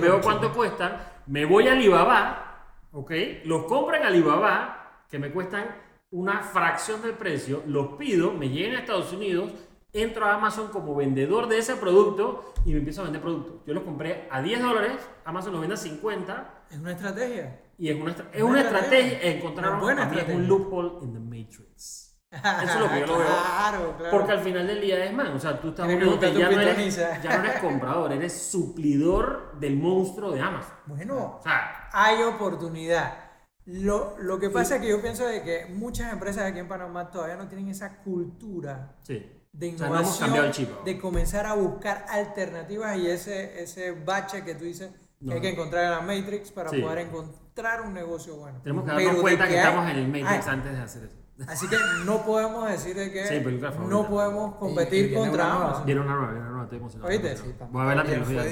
Veo 0.00 0.20
cuánto 0.20 0.52
cuestan, 0.52 1.00
me 1.26 1.44
voy 1.44 1.68
a 1.68 1.72
Alibaba, 1.72 2.76
¿ok? 2.90 3.12
Los 3.44 3.64
compro 3.64 3.96
en 3.96 4.02
Alibaba, 4.02 5.04
que 5.08 5.18
me 5.18 5.30
cuestan 5.30 5.66
una 6.10 6.40
fracción 6.40 7.00
del 7.00 7.12
precio, 7.12 7.62
los 7.66 7.94
pido, 7.94 8.32
me 8.32 8.48
llegan 8.48 8.76
a 8.76 8.80
Estados 8.80 9.12
Unidos, 9.12 9.52
entro 9.92 10.24
a 10.26 10.34
Amazon 10.34 10.68
como 10.68 10.94
vendedor 10.94 11.48
de 11.48 11.58
ese 11.58 11.76
producto 11.76 12.54
y 12.64 12.72
me 12.72 12.78
empiezo 12.78 13.02
a 13.02 13.04
vender 13.04 13.20
productos. 13.20 13.60
Yo 13.66 13.74
los 13.74 13.84
compré 13.84 14.26
a 14.30 14.40
10 14.40 14.62
dólares, 14.62 14.92
Amazon 15.24 15.52
los 15.52 15.60
vende 15.60 15.74
a 15.74 15.78
50 15.78 16.64
Es 16.70 16.78
una 16.78 16.92
estrategia. 16.92 17.60
y 17.78 17.90
es 17.90 18.00
una, 18.00 18.12
es 18.32 18.42
Una 18.42 18.60
estrategia. 18.60 19.12
estrategia, 19.12 19.30
encontrar 19.30 19.74
un, 19.74 20.48
loophole 20.48 21.04
in 21.04 21.12
the 21.12 21.20
matrix. 21.20 22.16
Eso 22.30 22.44
es 22.62 22.80
lo 22.80 22.88
que 22.88 23.00
yo 23.00 23.06
lo 23.06 23.18
veo. 23.18 23.26
Claro, 23.26 23.94
claro. 23.98 24.10
Porque 24.10 24.32
al 24.32 24.40
final 24.40 24.66
del 24.66 24.80
día 24.80 25.04
es 25.04 25.12
man, 25.12 25.26
o 25.26 25.38
sea, 25.38 25.60
tú 25.60 25.68
estás 25.68 25.86
que 25.86 26.02
buscar 26.02 26.32
ya, 26.32 26.50
no 26.50 26.60
eres, 26.62 26.96
ya 26.96 27.38
no 27.38 27.44
eres 27.44 27.60
comprador, 27.60 28.12
eres 28.12 28.32
suplidor 28.32 29.58
del 29.60 29.76
monstruo 29.76 30.30
de 30.30 30.40
Amazon. 30.40 30.72
Bueno, 30.86 31.36
O 31.38 31.42
sea, 31.42 31.90
hay 31.92 32.22
oportunidad. 32.22 33.18
Lo, 33.66 34.16
lo 34.18 34.40
que 34.40 34.48
pasa 34.48 34.76
es 34.76 34.80
que 34.80 34.88
yo 34.88 35.02
pienso 35.02 35.26
de 35.26 35.42
que 35.42 35.66
muchas 35.66 36.10
empresas 36.10 36.44
aquí 36.50 36.58
en 36.58 36.68
Panamá 36.68 37.10
todavía 37.10 37.36
no 37.36 37.46
tienen 37.48 37.68
esa 37.68 37.98
cultura 38.02 38.96
sí. 39.02 39.30
De 39.52 39.74
O 39.74 39.78
sea, 39.78 39.88
no 39.88 39.94
hemos 39.96 40.00
innovación, 40.16 40.18
cambiado 40.26 40.46
el 40.46 40.52
chip. 40.52 40.70
ahora. 40.70 40.84
de 40.84 40.98
comenzar 40.98 41.46
a 41.46 41.54
buscar 41.54 42.06
alternativas 42.08 42.96
y 42.96 43.06
ese, 43.10 43.62
ese 43.62 43.92
bache 43.92 44.44
que 44.44 44.54
tú 44.54 44.64
dices 44.64 44.90
que 45.24 45.34
hay 45.34 45.40
que 45.40 45.50
encontrar 45.50 45.84
en 45.84 45.90
la 45.90 46.00
Matrix 46.00 46.50
para 46.50 46.70
Sí. 46.70 46.80
poder 46.80 46.98
encontrar 46.98 47.82
un 47.82 47.92
negocio 47.94 48.36
bueno. 48.36 48.60
Tenemos 48.62 48.84
que 48.84 48.90
darnos 48.90 49.20
cuenta 49.20 49.46
que, 49.46 49.52
hay- 49.58 49.58
estamos 49.66 49.90
en 49.90 49.96
el 49.98 50.08
Matrix 50.08 50.46
antes 50.48 50.72
de 50.72 50.78
hacer 50.80 51.04
eso. 51.04 51.16
Así 51.48 51.68
que 51.68 51.76
no 52.04 52.24
podemos 52.24 52.68
decir 52.68 52.94
de 52.96 53.10
que 53.12 53.26
Sí, 53.26 53.42
no 53.88 54.08
podemos 54.08 54.56
competir 54.56 55.12
y 55.12 55.14
contra. 55.14 55.52
Amazon. 55.52 55.86
Viene 55.86 56.00
una 56.00 56.14
nueva, 56.14 56.26
viene 56.32 56.40
una 56.40 56.48
nueva, 56.50 56.64
estoy 56.64 56.78
emocionado. 56.78 57.10
¿Oíste? 57.10 57.36
sí, 57.36 57.54
Voy 57.70 57.82
a 57.82 57.84
ver 57.86 57.96
la 57.96 58.04
trilogía. 58.04 58.44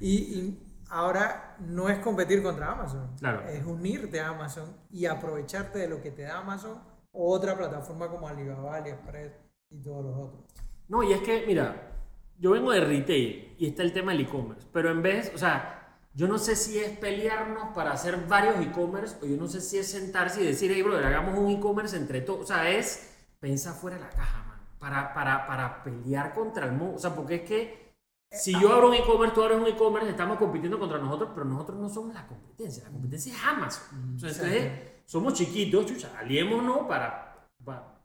Y, 0.00 0.10
y 0.16 0.66
ahora 0.90 1.56
no 1.60 1.88
es 1.88 1.98
competir 1.98 2.42
contra 2.42 2.72
Amazon, 2.72 3.10
Claro. 3.18 3.42
es 3.48 3.64
unirte 3.64 4.20
a 4.20 4.28
Amazon 4.28 4.76
y 4.90 5.06
aprovecharte 5.06 5.78
de 5.80 5.88
lo 5.88 6.00
que 6.00 6.10
te 6.10 6.22
da 6.22 6.38
Amazon 6.38 6.80
otra 7.12 7.56
plataforma 7.56 8.08
como 8.08 8.28
Alibaba, 8.28 8.76
AliExpress 8.76 9.32
y 9.70 9.82
todos 9.82 10.04
los 10.04 10.16
otros. 10.16 10.44
No, 10.88 11.02
y 11.02 11.12
es 11.12 11.20
que, 11.20 11.44
mira, 11.46 11.92
yo 12.38 12.52
vengo 12.52 12.72
de 12.72 12.80
retail 12.80 13.54
y 13.58 13.66
está 13.66 13.82
el 13.82 13.92
tema 13.92 14.12
del 14.12 14.22
e-commerce, 14.22 14.66
pero 14.72 14.90
en 14.90 15.02
vez, 15.02 15.32
o 15.34 15.38
sea, 15.38 15.78
yo 16.14 16.26
no 16.26 16.38
sé 16.38 16.56
si 16.56 16.78
es 16.78 16.98
pelearnos 16.98 17.74
para 17.74 17.92
hacer 17.92 18.26
varios 18.26 18.56
e-commerce 18.60 19.16
o 19.22 19.26
yo 19.26 19.36
no 19.36 19.46
sé 19.46 19.60
si 19.60 19.78
es 19.78 19.90
sentarse 19.90 20.42
y 20.42 20.46
decir, 20.46 20.70
hey, 20.74 20.82
brother, 20.82 21.06
hagamos 21.06 21.38
un 21.38 21.50
e-commerce 21.50 21.96
entre 21.96 22.22
todos. 22.22 22.40
O 22.40 22.46
sea, 22.46 22.68
es 22.70 23.14
pensar 23.38 23.74
fuera 23.74 23.98
de 23.98 24.02
la 24.02 24.10
caja, 24.10 24.44
man, 24.48 24.60
para, 24.78 25.14
para, 25.14 25.46
para 25.46 25.82
pelear 25.84 26.34
contra 26.34 26.66
el 26.66 26.72
mundo. 26.72 26.96
O 26.96 26.98
sea, 26.98 27.14
porque 27.14 27.36
es 27.36 27.42
que 27.42 27.94
si 28.32 28.52
yo 28.52 28.72
abro 28.72 28.88
un 28.88 28.94
e-commerce, 28.94 29.34
tú 29.34 29.42
abres 29.42 29.58
un 29.58 29.66
e-commerce, 29.66 30.10
estamos 30.10 30.38
compitiendo 30.38 30.78
contra 30.78 30.98
nosotros, 30.98 31.30
pero 31.34 31.46
nosotros 31.46 31.78
no 31.78 31.88
somos 31.88 32.14
la 32.14 32.26
competencia. 32.26 32.84
La 32.84 32.90
competencia 32.90 33.32
es 33.32 33.44
Amazon. 33.44 33.82
Entonces, 34.14 34.72
somos 35.08 35.32
chiquitos, 35.32 35.86
chucha, 35.86 36.10
aliémonos 36.18 36.86
para, 36.86 37.48
para, 37.64 37.98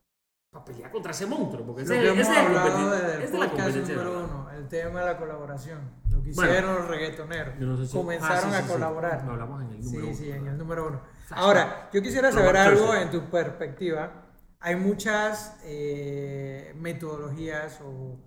para 0.49 0.63
pelear 0.63 0.89
contra 0.89 1.11
ese 1.11 1.25
monstruo. 1.25 1.65
Porque 1.65 1.81
ese, 1.83 1.97
hemos 2.07 2.19
es 2.19 2.29
el 2.29 2.37
hablado 2.37 2.69
competi- 2.69 2.91
desde 3.01 3.15
el 3.15 3.21
es 3.23 3.31
podcast 3.31 3.75
número 3.75 4.23
uno, 4.23 4.51
el 4.51 4.67
tema 4.69 4.99
de 5.01 5.05
la 5.07 5.17
colaboración. 5.17 5.79
Lo 6.09 6.23
que 6.23 6.31
Bueno, 6.31 6.51
hicieron 6.51 6.75
los 6.75 6.87
reggaetoneros. 6.87 7.59
yo 7.59 7.65
no 7.65 7.75
sé 7.77 7.87
si- 7.87 7.97
Comenzaron 7.97 8.37
ah, 8.37 8.41
sí, 8.51 8.55
a 8.55 8.61
sí, 8.61 8.67
sí. 8.67 8.71
colaborar. 8.73 9.23
Lo 9.25 9.31
hablamos 9.33 9.61
en 9.63 9.69
el 9.71 9.81
número 9.83 10.05
Sí, 10.07 10.13
sí, 10.15 10.29
uno. 10.29 10.35
en 10.37 10.47
el 10.47 10.57
número 10.57 10.87
uno. 10.87 11.01
Ahora, 11.31 11.89
yo 11.91 12.01
quisiera 12.01 12.31
saber 12.31 12.55
algo 12.55 12.93
en 12.95 13.11
tu 13.11 13.21
perspectiva. 13.29 14.29
Hay 14.61 14.75
muchas 14.77 15.57
eh, 15.65 16.73
metodologías 16.77 17.81
o 17.83 18.17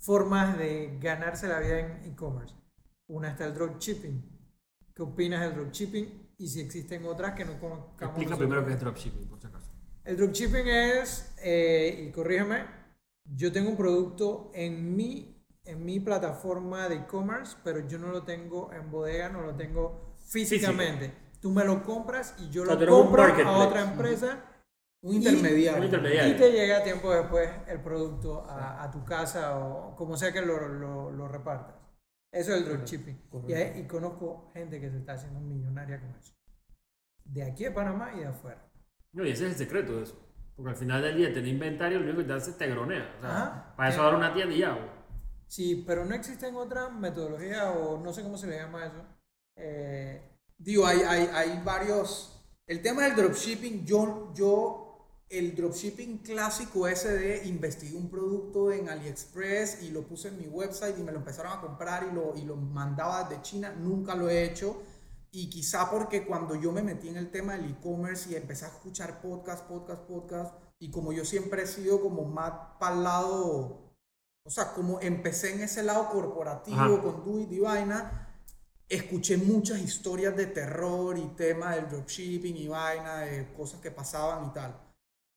formas 0.00 0.58
de 0.58 0.98
ganarse 1.00 1.46
la 1.46 1.60
vida 1.60 1.78
en 1.78 2.04
e-commerce. 2.12 2.54
Una 3.06 3.28
está 3.28 3.44
el 3.44 3.54
dropshipping. 3.54 4.28
¿Qué 4.92 5.02
opinas 5.02 5.40
del 5.42 5.54
dropshipping? 5.54 6.23
Y 6.38 6.48
si 6.48 6.60
existen 6.60 7.04
otras 7.06 7.34
que 7.34 7.44
no 7.44 7.58
conozcamos. 7.60 8.00
Explica 8.00 8.30
nosotros. 8.30 8.38
primero 8.38 8.66
qué 8.66 8.72
es 8.72 8.80
dropshipping, 8.80 9.28
por 9.28 9.40
si 9.40 9.46
acaso. 9.46 9.72
El 10.04 10.16
dropshipping 10.16 10.66
es, 10.68 11.34
eh, 11.42 12.06
y 12.06 12.12
corrígeme, 12.12 12.66
yo 13.24 13.52
tengo 13.52 13.70
un 13.70 13.76
producto 13.76 14.50
en 14.54 14.94
mi, 14.94 15.44
en 15.64 15.84
mi 15.84 16.00
plataforma 16.00 16.88
de 16.88 16.96
e-commerce, 16.96 17.56
pero 17.64 17.86
yo 17.86 17.98
no 17.98 18.08
lo 18.08 18.22
tengo 18.24 18.72
en 18.72 18.90
bodega, 18.90 19.28
no 19.30 19.42
lo 19.42 19.54
tengo 19.54 20.14
físicamente. 20.26 21.14
Tú 21.40 21.50
me 21.50 21.64
lo 21.64 21.82
compras 21.82 22.34
y 22.38 22.50
yo 22.50 22.62
O 22.62 22.66
sea, 22.66 22.74
lo 22.74 22.86
compro 22.86 23.22
a 23.22 23.58
otra 23.58 23.82
empresa 23.82 24.44
Un 25.02 25.14
intermediario. 25.16 25.78
Un 25.78 25.84
intermediario. 25.84 26.34
y 26.34 26.36
te 26.38 26.52
llega 26.52 26.82
tiempo 26.82 27.12
después 27.12 27.50
el 27.68 27.80
producto 27.80 28.44
a, 28.48 28.82
a 28.82 28.90
tu 28.90 29.04
casa 29.04 29.58
o 29.58 29.94
como 29.94 30.16
sea 30.16 30.32
que 30.32 30.40
lo, 30.40 30.68
lo, 30.68 31.10
lo 31.10 31.28
repartas. 31.28 31.83
Eso 32.34 32.52
es 32.52 32.58
el 32.58 32.64
dropshipping. 32.64 33.18
Y, 33.48 33.80
y 33.80 33.86
conozco 33.86 34.50
gente 34.52 34.80
que 34.80 34.90
se 34.90 34.98
está 34.98 35.12
haciendo 35.14 35.40
millonaria 35.40 36.00
con 36.00 36.10
eso. 36.16 36.34
De 37.24 37.42
aquí 37.42 37.64
de 37.64 37.70
Panamá 37.70 38.12
y 38.14 38.20
de 38.20 38.26
afuera. 38.26 38.70
No, 39.12 39.24
y 39.24 39.30
ese 39.30 39.46
es 39.46 39.52
el 39.52 39.58
secreto 39.58 39.96
de 39.96 40.02
eso. 40.02 40.20
Porque 40.56 40.70
al 40.70 40.76
final 40.76 41.02
del 41.02 41.16
día, 41.16 41.32
tener 41.32 41.48
inventario, 41.48 41.98
lo 41.98 42.04
único 42.04 42.18
que 42.18 42.24
te 42.24 42.32
hace 42.32 42.50
es 42.50 42.58
te 42.58 42.68
gronea. 42.68 43.14
O 43.18 43.20
sea, 43.20 43.30
Ajá. 43.30 43.74
para 43.76 43.88
eso 43.88 44.02
ahora 44.02 44.18
una 44.18 44.34
tienda 44.34 44.54
y 44.54 44.58
ya, 44.58 44.72
güey. 44.72 44.90
Sí, 45.46 45.84
pero 45.86 46.04
no 46.04 46.14
existen 46.14 46.54
otras 46.56 46.92
metodologías 46.92 47.74
o 47.76 47.98
no 47.98 48.12
sé 48.12 48.22
cómo 48.22 48.36
se 48.36 48.48
le 48.48 48.56
llama 48.56 48.86
eso. 48.86 49.04
Eh, 49.56 50.30
Digo, 50.58 50.86
hay, 50.86 51.00
hay, 51.00 51.28
hay 51.32 51.62
varios. 51.64 52.30
El 52.66 52.80
tema 52.80 53.04
del 53.04 53.16
dropshipping, 53.16 53.84
yo, 53.84 54.32
yo, 54.34 54.83
el 55.38 55.54
dropshipping 55.54 56.18
clásico 56.18 56.86
ese 56.88 57.12
de 57.12 57.46
investigué 57.46 57.96
un 57.96 58.08
producto 58.08 58.72
en 58.72 58.88
AliExpress 58.88 59.82
y 59.82 59.90
lo 59.90 60.02
puse 60.02 60.28
en 60.28 60.38
mi 60.38 60.46
website 60.46 60.98
y 60.98 61.02
me 61.02 61.12
lo 61.12 61.18
empezaron 61.18 61.52
a 61.52 61.60
comprar 61.60 62.08
y 62.10 62.14
lo, 62.14 62.36
y 62.36 62.44
lo 62.44 62.56
mandaba 62.56 63.28
de 63.28 63.40
China, 63.42 63.74
nunca 63.78 64.14
lo 64.14 64.28
he 64.28 64.44
hecho. 64.44 64.82
Y 65.30 65.50
quizá 65.50 65.90
porque 65.90 66.24
cuando 66.24 66.54
yo 66.54 66.70
me 66.70 66.82
metí 66.82 67.08
en 67.08 67.16
el 67.16 67.30
tema 67.30 67.54
del 67.54 67.70
e-commerce 67.70 68.30
y 68.30 68.36
empecé 68.36 68.66
a 68.66 68.68
escuchar 68.68 69.20
podcast, 69.20 69.66
podcast, 69.66 70.02
podcast, 70.02 70.54
y 70.78 70.90
como 70.90 71.12
yo 71.12 71.24
siempre 71.24 71.62
he 71.62 71.66
sido 71.66 72.00
como 72.00 72.24
más 72.24 72.52
para 72.78 72.94
el 72.94 73.02
lado, 73.02 73.92
o 74.44 74.50
sea, 74.50 74.72
como 74.72 75.00
empecé 75.00 75.54
en 75.54 75.62
ese 75.62 75.82
lado 75.82 76.08
corporativo 76.10 76.76
Ajá. 76.76 77.02
con 77.02 77.24
Do 77.24 77.40
It 77.40 77.50
y 77.50 77.58
vaina, 77.58 78.24
escuché 78.88 79.36
muchas 79.36 79.80
historias 79.80 80.36
de 80.36 80.46
terror 80.46 81.18
y 81.18 81.26
tema 81.36 81.74
del 81.74 81.88
dropshipping 81.88 82.56
y 82.56 82.68
vaina, 82.68 83.20
de 83.20 83.52
cosas 83.54 83.80
que 83.80 83.90
pasaban 83.90 84.46
y 84.46 84.52
tal. 84.52 84.83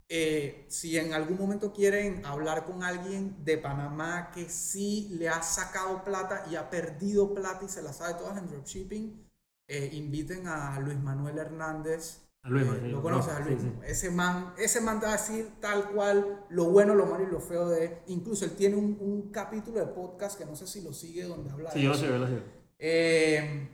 Eh, 0.10 0.66
si 0.70 0.98
en 0.98 1.14
algún 1.14 1.38
momento 1.38 1.74
quieren 1.74 2.26
hablar 2.26 2.66
con 2.66 2.82
alguien 2.82 3.44
de 3.44 3.58
Panamá 3.58 4.32
que 4.34 4.50
sí 4.50 5.10
le 5.20 5.28
ha 5.28 5.42
sacado 5.44 6.04
plata 6.04 6.46
y 6.50 6.56
ha 6.56 6.70
perdido 6.70 7.34
plata 7.34 7.66
y 7.66 7.70
se 7.70 7.82
la 7.82 7.92
sabe 7.92 8.14
todas 8.14 8.38
en 8.38 8.48
dropshipping, 8.48 9.28
eh, 9.68 9.90
inviten 9.94 10.48
a 10.48 10.80
Luis 10.80 10.98
Manuel 11.00 11.38
Hernández. 11.38 12.22
A 12.44 12.50
Luis, 12.50 12.66
Eh, 12.66 12.80
sí, 12.84 12.88
lo 12.88 13.02
conoces 13.02 13.34
no, 13.34 13.40
a 13.40 13.44
sí, 13.44 13.50
Luis. 13.50 13.62
sí. 13.62 13.72
Ese 13.86 14.10
man, 14.12 14.54
ese 14.58 14.80
man 14.80 15.00
te 15.02 15.08
va 15.08 15.14
a 15.14 15.18
decir 15.18 15.52
tal 15.60 15.90
cual 15.92 16.46
lo 16.50 16.66
bueno, 16.72 16.96
lo 16.96 17.06
malo 17.06 17.26
y 17.28 17.32
lo 17.32 17.42
feo 17.42 17.68
de. 17.68 18.02
Incluso 18.08 18.46
él 18.46 18.52
tiene 18.56 18.78
un, 18.78 18.98
un 19.02 19.30
capítulo 19.32 19.80
de 19.80 19.88
podcast 19.88 20.38
que 20.38 20.46
no 20.46 20.56
sé 20.56 20.68
si 20.68 20.82
lo 20.82 20.94
sigue 20.94 21.24
donde 21.26 21.52
habla 21.52 21.72
Sí, 21.72 21.80
de 21.80 21.84
yo 21.84 21.90
lo 21.90 21.96
sé, 21.98 22.08
yo 22.08 22.18
lo 22.18 22.28
sé. 22.28 22.42
Eh, 22.80 23.70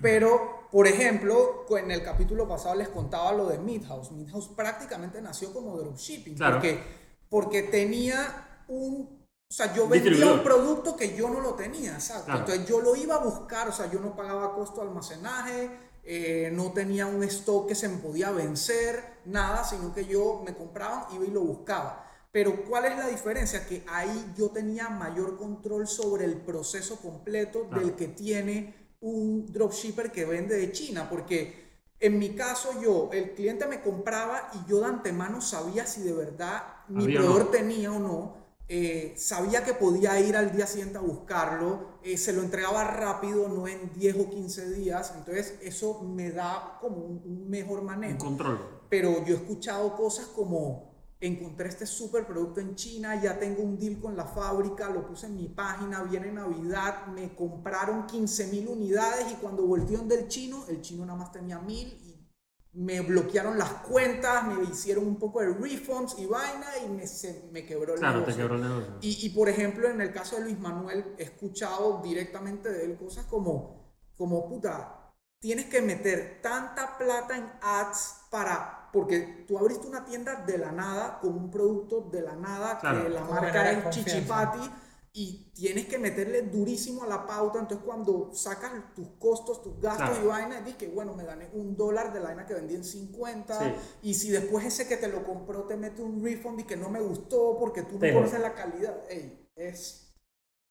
pero, 0.00 0.61
por 0.72 0.86
ejemplo, 0.88 1.66
en 1.68 1.90
el 1.90 2.02
capítulo 2.02 2.48
pasado 2.48 2.74
les 2.74 2.88
contaba 2.88 3.32
lo 3.32 3.46
de 3.46 3.58
Midhouse. 3.58 4.10
Midhouse 4.10 4.48
prácticamente 4.48 5.20
nació 5.20 5.52
como 5.52 5.76
dropshipping. 5.76 6.34
Claro. 6.34 6.54
Porque, 6.56 6.82
porque 7.28 7.62
tenía 7.64 8.64
un. 8.68 9.22
O 9.48 9.54
sea, 9.54 9.74
yo 9.74 9.86
vendía 9.86 10.32
un 10.32 10.42
producto 10.42 10.96
que 10.96 11.14
yo 11.14 11.28
no 11.28 11.40
lo 11.40 11.52
tenía, 11.54 11.92
exacto. 11.92 12.24
Claro. 12.24 12.40
Entonces 12.40 12.66
yo 12.66 12.80
lo 12.80 12.96
iba 12.96 13.16
a 13.16 13.18
buscar, 13.18 13.68
o 13.68 13.72
sea, 13.72 13.90
yo 13.90 14.00
no 14.00 14.16
pagaba 14.16 14.54
costo 14.54 14.80
de 14.80 14.88
almacenaje, 14.88 15.70
eh, 16.04 16.50
no 16.54 16.72
tenía 16.72 17.04
un 17.04 17.22
stock 17.24 17.68
que 17.68 17.74
se 17.74 17.90
me 17.90 17.98
podía 17.98 18.30
vencer, 18.30 19.18
nada, 19.26 19.62
sino 19.64 19.92
que 19.92 20.06
yo 20.06 20.40
me 20.42 20.54
compraban, 20.54 21.04
iba 21.14 21.26
y 21.26 21.30
lo 21.30 21.42
buscaba. 21.42 22.08
Pero 22.32 22.64
¿cuál 22.64 22.86
es 22.86 22.96
la 22.96 23.08
diferencia? 23.08 23.66
Que 23.66 23.84
ahí 23.88 24.32
yo 24.38 24.48
tenía 24.48 24.88
mayor 24.88 25.36
control 25.36 25.86
sobre 25.86 26.24
el 26.24 26.38
proceso 26.38 26.96
completo 26.96 27.68
Claro. 27.68 27.84
del 27.84 27.94
que 27.94 28.08
tiene 28.08 28.81
un 29.02 29.46
dropshipper 29.52 30.10
que 30.12 30.24
vende 30.24 30.56
de 30.56 30.72
China, 30.72 31.08
porque 31.10 31.62
en 32.00 32.18
mi 32.18 32.30
caso 32.34 32.70
yo, 32.82 33.10
el 33.12 33.34
cliente 33.34 33.66
me 33.66 33.80
compraba 33.80 34.50
y 34.54 34.70
yo 34.70 34.80
de 34.80 34.86
antemano 34.86 35.40
sabía 35.40 35.86
si 35.86 36.02
de 36.02 36.12
verdad 36.14 36.62
mi 36.88 37.06
Había 37.06 37.20
no. 37.22 37.32
proveedor 37.32 37.50
tenía 37.50 37.92
o 37.92 37.98
no, 38.00 38.36
eh, 38.68 39.14
sabía 39.16 39.64
que 39.64 39.74
podía 39.74 40.18
ir 40.20 40.36
al 40.36 40.52
día 40.52 40.66
siguiente 40.66 40.98
a 40.98 41.02
buscarlo, 41.02 41.98
eh, 42.02 42.16
se 42.18 42.32
lo 42.32 42.42
entregaba 42.42 42.84
rápido, 42.84 43.48
no 43.48 43.68
en 43.68 43.92
10 43.92 44.16
o 44.18 44.30
15 44.30 44.70
días, 44.72 45.12
entonces 45.16 45.58
eso 45.62 46.02
me 46.02 46.30
da 46.32 46.78
como 46.80 46.96
un, 46.98 47.22
un 47.24 47.48
mejor 47.50 47.82
Un 48.06 48.16
manejo 48.16 48.18
control. 48.18 48.58
pero 48.88 49.24
yo 49.24 49.34
he 49.34 49.38
escuchado 49.38 49.96
cosas 49.96 50.26
como 50.28 50.91
encontré 51.26 51.68
este 51.68 51.86
super 51.86 52.26
producto 52.26 52.60
en 52.60 52.74
China, 52.74 53.20
ya 53.22 53.38
tengo 53.38 53.62
un 53.62 53.78
deal 53.78 54.00
con 54.00 54.16
la 54.16 54.26
fábrica, 54.26 54.90
lo 54.90 55.06
puse 55.06 55.26
en 55.26 55.36
mi 55.36 55.48
página, 55.48 56.02
viene 56.02 56.32
Navidad, 56.32 57.06
me 57.08 57.34
compraron 57.34 58.06
15 58.06 58.48
mil 58.48 58.68
unidades 58.68 59.30
y 59.32 59.36
cuando 59.36 59.64
voltearon 59.66 60.08
del 60.08 60.28
chino, 60.28 60.64
el 60.68 60.80
chino 60.80 61.04
nada 61.06 61.18
más 61.18 61.32
tenía 61.32 61.58
mil 61.60 61.88
y 61.88 62.28
me 62.74 63.00
bloquearon 63.02 63.58
las 63.58 63.70
cuentas, 63.84 64.46
me 64.46 64.64
hicieron 64.64 65.06
un 65.06 65.18
poco 65.18 65.40
de 65.40 65.52
refunds 65.54 66.18
y 66.18 66.26
vaina 66.26 66.66
y 66.84 66.88
me, 66.88 67.06
se, 67.06 67.48
me 67.52 67.64
quebró 67.66 67.94
el 67.94 68.00
Claro, 68.00 68.24
te 68.24 68.32
negocio. 68.32 68.36
quebró 68.36 68.54
el 68.56 68.62
negocio. 68.62 68.94
Y, 69.00 69.26
y, 69.26 69.30
por 69.30 69.48
ejemplo, 69.48 69.88
en 69.88 70.00
el 70.00 70.12
caso 70.12 70.36
de 70.36 70.42
Luis 70.42 70.58
Manuel, 70.58 71.14
he 71.18 71.24
escuchado 71.24 72.00
directamente 72.02 72.70
de 72.70 72.84
él 72.84 72.96
cosas 72.96 73.26
como, 73.26 73.92
como 74.16 74.48
puta, 74.48 75.01
tienes 75.42 75.66
que 75.66 75.82
meter 75.82 76.38
tanta 76.40 76.96
plata 76.96 77.36
en 77.36 77.50
ads 77.60 78.26
para, 78.30 78.88
porque 78.92 79.44
tú 79.48 79.58
abriste 79.58 79.88
una 79.88 80.04
tienda 80.04 80.36
de 80.46 80.56
la 80.56 80.70
nada 80.70 81.18
con 81.20 81.34
un 81.34 81.50
producto 81.50 82.08
de 82.12 82.22
la 82.22 82.36
nada, 82.36 82.78
Claro. 82.78 83.02
que 83.02 83.08
la 83.08 83.24
marca 83.24 83.70
es. 83.72 83.90
Chichipati, 83.90 84.70
y 85.14 85.50
tienes 85.52 85.86
que 85.88 85.98
meterle 85.98 86.42
durísimo 86.42 87.02
a 87.02 87.08
la 87.08 87.26
pauta, 87.26 87.58
entonces 87.58 87.84
cuando 87.84 88.30
sacas 88.32 88.70
tus 88.94 89.08
costos, 89.18 89.60
tus 89.62 89.78
gastos 89.80 90.10
Claro. 90.10 90.24
y 90.24 90.26
vainas, 90.28 90.64
dices 90.64 90.78
que 90.78 90.88
bueno, 90.88 91.12
me 91.14 91.24
gané 91.24 91.50
un 91.54 91.76
dólar 91.76 92.12
de 92.12 92.20
la 92.20 92.28
vaina 92.28 92.46
que 92.46 92.54
vendí 92.54 92.76
en 92.76 92.84
50, 92.84 93.58
Sí. 93.58 93.74
y 94.02 94.14
si 94.14 94.30
después 94.30 94.64
ese 94.64 94.86
que 94.86 94.96
te 94.96 95.08
lo 95.08 95.24
compró 95.26 95.64
te 95.64 95.76
mete 95.76 96.02
un 96.02 96.22
refund 96.24 96.60
y 96.60 96.64
que 96.64 96.76
no 96.76 96.88
me 96.88 97.00
gustó 97.00 97.58
porque 97.58 97.82
tú 97.82 97.98
no 97.98 98.12
conoces 98.14 98.40
la 98.40 98.54
calidad, 98.54 98.96
ey, 99.10 99.50
es, 99.56 100.01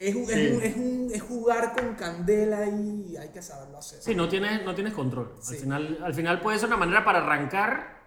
es, 0.08 0.14
un- 0.14 0.26
Sí. 0.26 0.32
es, 0.32 0.52
un- 0.56 0.62
es, 0.62 0.76
un- 0.76 1.10
es 1.14 1.22
jugar 1.22 1.72
con 1.74 1.94
candela 1.94 2.66
y 2.66 3.16
hay 3.16 3.28
que 3.30 3.42
saberlo 3.42 3.78
hacer. 3.78 4.02
Sí, 4.02 4.14
no 4.14 4.28
tienes, 4.28 4.64
no 4.64 4.74
tienes 4.74 4.92
control. 4.94 5.34
Al, 5.36 5.42
Sí. 5.42 5.56
final, 5.56 5.98
al 6.02 6.14
final 6.14 6.40
puede 6.40 6.58
ser 6.58 6.68
una 6.68 6.76
manera 6.76 7.04
para 7.04 7.18
arrancar, 7.20 8.00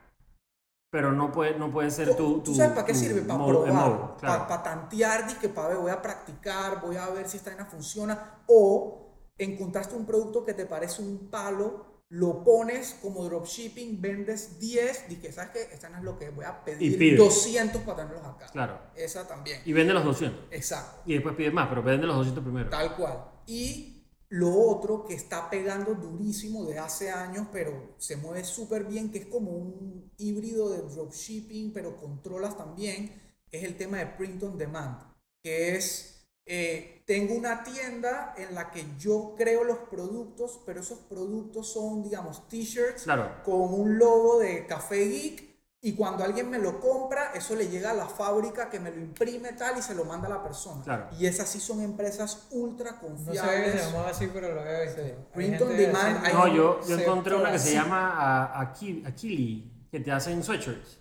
pero 0.92 1.12
no 1.12 1.32
puede, 1.32 1.58
no 1.60 1.72
puede 1.72 1.92
ser 1.92 2.16
tu, 2.16 2.36
¿Tú 2.36 2.42
tu- 2.44 2.56
sabes 2.56 2.72
para 2.74 2.86
qué 2.86 2.94
sirve? 2.96 3.22
Para 3.22 3.40
modo- 3.40 3.64
probar, 3.66 3.74
modo, 3.90 4.18
claro. 4.18 4.48
para 4.48 4.64
tantear, 4.64 5.28
dizque 5.28 5.50
para 5.50 5.70
ver, 5.70 5.78
voy 5.78 5.92
a 5.92 6.02
practicar, 6.02 6.82
voy 6.82 6.96
a 6.98 7.08
ver 7.10 7.28
si 7.28 7.38
esta 7.38 7.50
vaina 7.50 7.66
funciona. 7.66 8.44
O 8.48 9.30
encontraste 9.38 9.96
un 9.96 10.06
producto 10.06 10.46
que 10.46 10.54
te 10.54 10.66
parece 10.66 11.02
un 11.02 11.30
palo, 11.30 11.95
lo 12.10 12.44
pones 12.44 12.98
como 13.02 13.24
dropshipping, 13.26 14.00
vendes 14.00 14.60
10, 14.60 15.10
dije, 15.10 15.32
¿sabes 15.32 15.52
qué? 15.52 15.74
Esta 15.74 15.90
no 15.90 15.98
es 15.98 16.04
lo 16.04 16.18
que 16.18 16.30
voy 16.30 16.46
a 16.46 16.62
Y 16.62 16.66
pedir 16.66 16.98
pide. 16.98 17.18
200 17.18 17.82
para 17.82 17.98
tenerlos 18.08 18.26
acá. 18.26 18.48
Claro. 18.52 18.80
Esa 18.96 19.28
también. 19.28 19.62
Y 19.66 19.74
vende 19.74 19.94
los 19.94 20.04
200. 20.06 20.46
Exacto. 20.52 21.02
Y 21.06 21.14
después 21.14 21.36
pide 21.36 21.52
más, 21.52 21.68
pero 21.68 21.82
vende 21.82 22.06
los 22.06 22.16
200 22.18 22.44
primero. 22.44 22.70
Tal 22.70 22.96
cual. 22.96 23.26
Y 23.48 23.96
lo 24.30 24.52
otro 24.54 25.06
que 25.06 25.14
está 25.14 25.50
pegando 25.50 25.96
durísimo 25.96 26.66
de 26.66 26.80
hace 26.80 27.10
años, 27.12 27.48
pero 27.52 27.96
se 27.98 28.18
mueve 28.18 28.44
súper 28.44 28.86
bien, 28.86 29.12
que 29.12 29.20
es 29.20 29.26
como 29.26 29.52
un 29.52 30.12
híbrido 30.18 30.70
de 30.70 30.82
dropshipping, 30.82 31.74
pero 31.74 31.98
controlas 31.98 32.58
también, 32.58 33.22
es 33.52 33.64
el 33.64 33.78
tema 33.78 33.98
de 33.98 34.08
print 34.08 34.44
on 34.44 34.58
demand. 34.58 34.98
que 35.44 35.76
es, 35.76 36.15
eh, 36.46 37.04
tengo 37.08 37.34
una 37.36 37.64
tienda 37.64 38.34
en 38.38 38.54
la 38.56 38.72
que 38.72 38.86
yo 39.00 39.34
creo 39.38 39.64
los 39.64 39.80
productos, 39.90 40.60
pero 40.66 40.80
esos 40.80 41.00
productos 41.00 41.72
son, 41.74 42.04
digamos, 42.04 42.48
t-shirts 42.48 43.04
Claro. 43.04 43.44
con 43.44 43.74
un 43.74 43.98
logo 43.98 44.40
de 44.40 44.66
Café 44.68 45.06
Geek. 45.06 45.56
Y 45.82 45.94
cuando 45.94 46.24
alguien 46.24 46.50
me 46.50 46.58
lo 46.58 46.80
compra, 46.80 47.32
eso 47.36 47.56
le 47.56 47.68
llega 47.68 47.92
a 47.92 47.94
la 47.94 48.08
fábrica 48.08 48.72
que 48.72 48.80
me 48.80 48.90
lo 48.90 49.00
imprime 49.00 49.54
tal 49.54 49.78
y 49.78 49.84
se 49.84 49.94
lo 49.94 50.04
manda 50.04 50.26
a 50.26 50.32
la 50.32 50.42
persona. 50.44 50.82
Claro. 50.84 51.10
Y 51.20 51.28
esas 51.28 51.48
sí 51.48 51.60
son 51.60 51.80
empresas 51.80 52.48
ultra 52.50 52.94
No 52.94 53.02
confiables. 53.02 53.72
que 53.74 53.78
se 53.80 53.86
llamaba 53.86 54.10
así, 54.10 54.28
pero 54.34 54.52
lo 54.56 54.62
había 54.62 54.82
visto. 54.82 55.02
Hay 55.02 55.16
Print 55.32 55.62
on 55.62 55.78
demand, 55.78 56.24
No, 56.34 56.48
yo, 56.48 56.80
yo 56.88 56.96
se- 56.98 57.04
encontré 57.04 57.36
una 57.36 57.52
que 57.52 57.60
se 57.60 57.68
sí. 57.70 57.74
llama 57.76 58.14
a- 58.18 58.62
Aki- 58.74 59.06
Akili, 59.06 59.88
que 59.92 60.00
te 60.00 60.12
hacen 60.12 60.44
sweatshirts. 60.44 60.98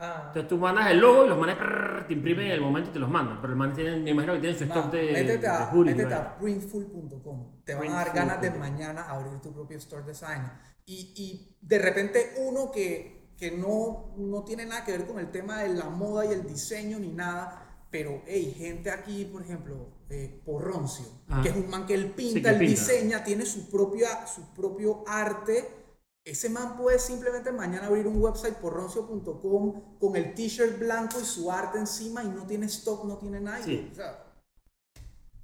Ah, 0.00 0.24
Entonces 0.28 0.48
tú 0.48 0.58
mandas 0.58 0.90
el 0.92 0.98
logo 1.00 1.24
y 1.24 1.28
los 1.28 1.38
manes 1.38 1.56
prrr, 1.56 2.06
te 2.06 2.12
imprimen 2.12 2.46
en 2.46 2.52
el 2.52 2.60
momento 2.60 2.90
y 2.90 2.92
te 2.92 2.98
los 3.00 3.10
mandan. 3.10 3.40
Pero 3.40 3.52
el 3.52 3.58
man 3.58 3.74
tiene, 3.74 3.96
me 3.96 4.10
imagino 4.10 4.34
que 4.34 4.40
tienen 4.40 4.58
su 4.58 4.66
Ma, 4.66 4.74
stock 4.76 4.92
de, 4.92 5.02
métete 5.12 5.38
de 5.38 5.48
a, 5.48 5.70
hoodies, 5.72 5.96
métete 5.96 6.14
¿no? 6.14 6.20
a 6.20 6.38
printful.com. 6.38 7.62
Te 7.64 7.74
van 7.74 7.88
a 7.88 7.94
dar 7.94 8.12
ganas 8.14 8.40
de 8.40 8.50
mañana 8.52 9.02
abrir 9.10 9.40
tu 9.40 9.52
propio 9.52 9.76
store 9.78 10.04
design. 10.04 10.42
Y, 10.86 11.12
y 11.16 11.56
de 11.60 11.78
repente 11.80 12.34
uno 12.46 12.70
que, 12.70 13.32
que 13.36 13.50
no, 13.50 14.14
no 14.16 14.44
tiene 14.44 14.66
nada 14.66 14.84
que 14.84 14.92
ver 14.92 15.06
con 15.06 15.18
el 15.18 15.30
tema 15.32 15.62
de 15.62 15.70
la 15.74 15.90
moda 15.90 16.24
y 16.26 16.32
el 16.32 16.46
diseño 16.46 16.98
ni 17.00 17.08
nada. 17.08 17.64
Pero, 17.90 18.22
hey, 18.26 18.54
gente 18.56 18.90
aquí, 18.90 19.24
por 19.24 19.42
ejemplo, 19.42 19.88
eh, 20.10 20.42
Porroncio, 20.44 21.06
Ajá. 21.28 21.42
que 21.42 21.48
es 21.48 21.56
un 21.56 21.70
man 21.70 21.86
que 21.86 21.94
él 21.94 22.12
Sí, 22.16 22.34
pinta, 22.34 22.50
que 22.50 22.56
él 22.56 22.58
pinta. 22.58 22.70
diseña, 22.70 23.24
tiene 23.24 23.46
su, 23.46 23.68
propia, 23.70 24.26
su 24.26 24.54
propio 24.54 25.02
arte. 25.08 25.77
Ese 26.28 26.50
man 26.50 26.76
puede 26.76 26.98
simplemente 26.98 27.50
mañana 27.50 27.86
abrir 27.86 28.06
un 28.06 28.20
website 28.20 28.56
porroncio.com 28.56 29.98
con 29.98 30.14
el 30.14 30.34
t-shirt 30.34 30.78
blanco 30.78 31.18
y 31.18 31.24
su 31.24 31.50
arte 31.50 31.78
encima 31.78 32.22
y 32.22 32.28
no 32.28 32.46
tiene 32.46 32.66
stock, 32.66 33.06
no 33.06 33.16
tiene 33.16 33.40
nada. 33.40 33.62
Sí. 33.62 33.88
O 33.90 33.94
sea, 33.94 34.24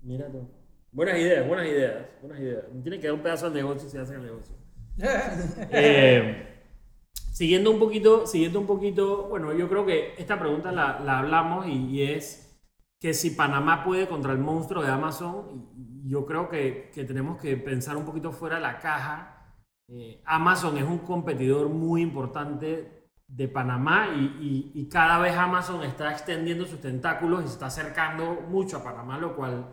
Mira 0.02 0.30
tú. 0.30 0.46
Buenas 0.92 1.18
ideas, 1.18 1.48
buenas 1.48 1.66
ideas, 1.66 2.06
buenas 2.20 2.38
ideas. 2.38 2.64
Tiene 2.82 3.00
que 3.00 3.06
dar 3.06 3.14
un 3.14 3.22
pedazo 3.22 3.46
al 3.46 3.54
negocio 3.54 3.88
si 3.88 3.96
hacen 3.96 4.16
el 4.16 4.26
negocio. 4.26 4.54
Eh, 5.70 6.62
siguiendo 7.32 7.70
un 7.70 7.78
poquito, 7.78 8.26
siguiendo 8.26 8.60
un 8.60 8.66
poquito, 8.66 9.28
bueno, 9.28 9.54
yo 9.54 9.70
creo 9.70 9.86
que 9.86 10.14
esta 10.18 10.38
pregunta 10.38 10.70
la, 10.70 11.00
la 11.00 11.20
hablamos 11.20 11.66
y, 11.66 11.86
y 11.86 12.02
es 12.02 12.60
que 13.00 13.14
si 13.14 13.30
Panamá 13.30 13.84
puede 13.84 14.06
contra 14.06 14.32
el 14.32 14.38
monstruo 14.38 14.82
de 14.82 14.90
Amazon, 14.90 15.70
yo 16.04 16.26
creo 16.26 16.50
que, 16.50 16.90
que 16.94 17.04
tenemos 17.04 17.40
que 17.40 17.56
pensar 17.56 17.96
un 17.96 18.04
poquito 18.04 18.32
fuera 18.32 18.56
de 18.56 18.62
la 18.62 18.78
caja. 18.78 19.33
Eh, 19.88 20.22
Amazon 20.24 20.76
es 20.78 20.84
un 20.84 20.98
competidor 20.98 21.68
muy 21.68 22.02
importante 22.02 23.04
de 23.26 23.48
Panamá 23.48 24.08
y, 24.16 24.72
y- 24.74 24.80
y 24.80 24.88
cada 24.88 25.18
vez 25.18 25.34
Amazon 25.36 25.82
está 25.82 26.10
extendiendo 26.12 26.64
sus 26.64 26.80
tentáculos 26.80 27.42
y 27.44 27.48
se 27.48 27.54
está 27.54 27.66
acercando 27.66 28.42
mucho 28.48 28.78
a 28.78 28.84
Panamá, 28.84 29.18
lo 29.18 29.34
cual 29.36 29.66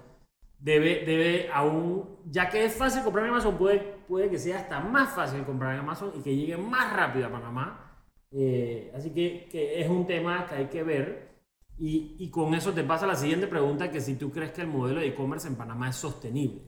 debe, 0.59 1.05
debe 1.05 1.49
aún, 1.53 2.17
ya 2.25 2.49
que 2.49 2.65
es 2.65 2.73
fácil 2.75 3.03
comprar 3.03 3.25
en 3.25 3.31
Amazon, 3.31 3.57
puede, 3.57 3.79
puede 4.07 4.29
que 4.29 4.37
sea 4.37 4.57
hasta 4.59 4.79
más 4.79 5.09
fácil 5.15 5.43
comprar 5.43 5.73
en 5.73 5.79
Amazon 5.81 6.11
y 6.17 6.21
que 6.21 6.35
llegue 6.35 6.57
más 6.57 6.93
rápido 6.95 7.27
a 7.27 7.31
Panamá. 7.31 7.87
Eh, 8.31 8.91
así 8.95 9.11
que, 9.11 9.47
que 9.51 9.81
es 9.81 9.89
un 9.89 10.05
tema 10.07 10.45
que 10.47 10.55
hay 10.55 10.65
que 10.67 10.83
ver. 10.83 11.31
Y, 11.77 12.15
y 12.19 12.29
con 12.29 12.53
eso 12.53 12.73
te 12.73 12.83
pasa 12.83 13.07
la 13.07 13.15
siguiente 13.15 13.47
pregunta, 13.47 13.89
que 13.89 14.01
si 14.01 14.15
tú 14.15 14.31
crees 14.31 14.51
que 14.51 14.61
el 14.61 14.67
modelo 14.67 14.99
de 14.99 15.07
e-commerce 15.07 15.47
en 15.47 15.55
Panamá 15.55 15.89
es 15.89 15.95
sostenible. 15.95 16.61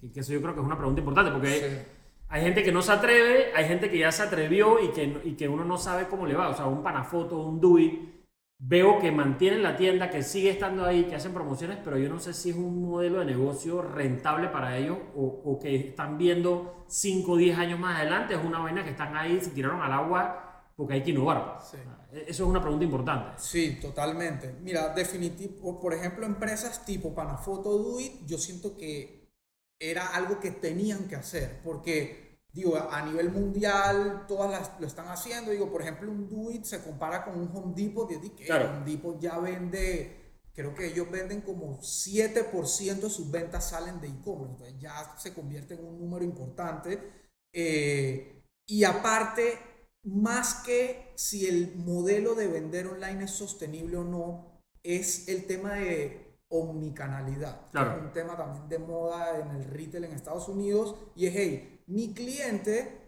Que, 0.00 0.12
que 0.12 0.20
eso 0.20 0.32
yo 0.32 0.40
creo 0.40 0.54
que 0.54 0.60
es 0.60 0.66
una 0.66 0.78
pregunta 0.78 1.00
importante, 1.00 1.32
porque 1.32 1.86
hay 2.34 2.42
gente 2.42 2.64
que 2.64 2.72
no 2.72 2.82
se 2.82 2.90
atreve, 2.90 3.52
hay 3.54 3.64
gente 3.66 3.88
que 3.88 3.96
ya 3.96 4.10
se 4.10 4.24
atrevió 4.24 4.80
y 4.80 4.90
que, 4.90 5.20
y 5.22 5.36
que 5.36 5.48
uno 5.48 5.64
no 5.64 5.78
sabe 5.78 6.08
cómo 6.08 6.26
le 6.26 6.34
va. 6.34 6.48
O 6.48 6.56
sea, 6.56 6.66
un 6.66 6.82
Panafoto, 6.82 7.38
un 7.38 7.60
Duit, 7.60 8.26
veo 8.58 8.98
que 8.98 9.12
mantienen 9.12 9.62
la 9.62 9.76
tienda, 9.76 10.10
que 10.10 10.24
sigue 10.24 10.50
estando 10.50 10.84
ahí, 10.84 11.04
que 11.04 11.14
hacen 11.14 11.32
promociones, 11.32 11.78
pero 11.84 11.96
yo 11.96 12.08
no 12.08 12.18
sé 12.18 12.34
si 12.34 12.50
es 12.50 12.56
un 12.56 12.82
modelo 12.90 13.20
de 13.20 13.26
negocio 13.26 13.82
rentable 13.82 14.48
para 14.48 14.76
ellos 14.76 14.98
o, 15.14 15.42
o 15.44 15.60
que 15.60 15.76
están 15.76 16.18
viendo 16.18 16.84
5 16.88 17.30
o 17.30 17.36
10 17.36 17.56
años 17.56 17.78
más 17.78 18.00
adelante. 18.00 18.34
Es 18.34 18.44
una 18.44 18.58
vaina 18.58 18.82
que 18.82 18.90
están 18.90 19.16
ahí, 19.16 19.40
se 19.40 19.50
tiraron 19.50 19.80
al 19.80 19.92
agua 19.92 20.64
porque 20.74 20.94
hay 20.94 21.04
que 21.04 21.12
innovar. 21.12 21.60
Sí. 21.62 21.76
Eso 22.10 22.42
es 22.42 22.50
una 22.50 22.60
pregunta 22.60 22.84
importante. 22.84 23.30
Sí, 23.36 23.78
totalmente. 23.80 24.56
Mira, 24.60 24.88
definitivo, 24.88 25.78
por 25.78 25.94
ejemplo, 25.94 26.26
empresas 26.26 26.84
tipo 26.84 27.14
Panafoto 27.14 27.78
Duit, 27.78 28.26
yo 28.26 28.38
siento 28.38 28.76
que 28.76 29.24
era 29.78 30.08
algo 30.08 30.40
que 30.40 30.50
tenían 30.50 31.08
que 31.08 31.16
hacer, 31.16 31.60
porque, 31.62 32.23
digo, 32.54 32.76
a 32.76 33.04
nivel 33.04 33.30
mundial 33.30 34.24
todas 34.28 34.50
las, 34.50 34.80
lo 34.80 34.86
están 34.86 35.08
haciendo. 35.08 35.50
Digo, 35.50 35.70
por 35.70 35.82
ejemplo, 35.82 36.10
un 36.10 36.28
Duit 36.28 36.64
se 36.64 36.82
compara 36.82 37.24
con 37.24 37.38
un 37.38 37.50
Home 37.54 37.74
Depot, 37.74 38.10
y 38.10 38.30
que 38.30 38.44
Claro. 38.46 38.70
Home 38.70 38.90
Depot 38.90 39.20
ya 39.20 39.38
vende, 39.38 40.38
creo 40.54 40.72
que 40.74 40.86
ellos 40.86 41.10
venden 41.10 41.40
como 41.42 41.80
7% 41.80 43.00
de 43.00 43.10
sus 43.10 43.30
ventas 43.30 43.68
salen 43.70 44.00
de 44.00 44.08
e-commerce, 44.08 44.52
entonces 44.52 44.78
ya 44.80 45.14
se 45.18 45.34
convierte 45.34 45.74
en 45.74 45.84
un 45.84 45.98
número 45.98 46.24
importante. 46.24 47.00
Eh, 47.52 48.42
y 48.66 48.84
aparte, 48.84 49.58
más 50.04 50.54
que 50.64 51.12
si 51.16 51.46
el 51.46 51.74
modelo 51.76 52.34
de 52.34 52.46
vender 52.46 52.86
online 52.86 53.24
es 53.24 53.32
sostenible 53.32 53.96
o 53.96 54.04
no, 54.04 54.60
es 54.82 55.28
el 55.28 55.46
tema 55.46 55.74
de 55.74 56.38
omnicanalidad. 56.48 57.66
que 57.66 57.70
Claro. 57.72 57.96
es 57.96 58.02
un 58.04 58.12
tema 58.12 58.36
también 58.36 58.68
de 58.68 58.78
moda 58.78 59.38
en 59.40 59.50
el 59.56 59.64
retail 59.64 60.04
en 60.04 60.12
Estados 60.12 60.48
Unidos. 60.48 60.94
Y 61.16 61.26
es, 61.26 61.34
hey, 61.36 61.73
mi 61.86 62.14
cliente 62.14 63.00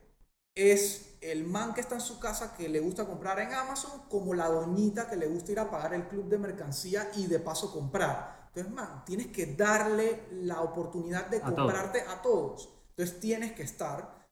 es 0.55 1.17
el 1.21 1.45
man 1.45 1.75
que 1.75 1.81
está 1.81 1.97
en 1.97 2.01
su 2.01 2.19
casa 2.19 2.55
que 2.57 2.69
le 2.69 2.81
gusta 2.81 3.07
comprar 3.07 3.39
en 3.41 3.53
Amazon, 3.53 4.03
como 4.09 4.35
la 4.35 4.49
doñita 4.49 5.09
que 5.09 5.17
le 5.17 5.27
gusta 5.27 5.53
ir 5.53 5.61
a 5.61 5.71
pagar 5.71 5.95
el 5.95 6.09
club 6.09 6.29
de 6.29 6.39
mercancía 6.39 7.11
y 7.17 7.27
de 7.27 7.41
paso 7.41 7.73
comprar. 7.73 8.47
Entonces, 8.49 8.73
man, 8.73 9.05
tienes 9.05 9.29
que 9.29 9.55
darle 9.55 10.23
la 10.33 10.63
oportunidad 10.63 11.27
de 11.29 11.41
A 11.41 11.55
todos. 11.55 11.57
comprarte 11.57 12.01
a 12.03 12.23
todos. 12.23 12.71
Entonces, 12.91 13.21
tienes 13.21 13.53
que 13.53 13.63
estar. 13.63 14.27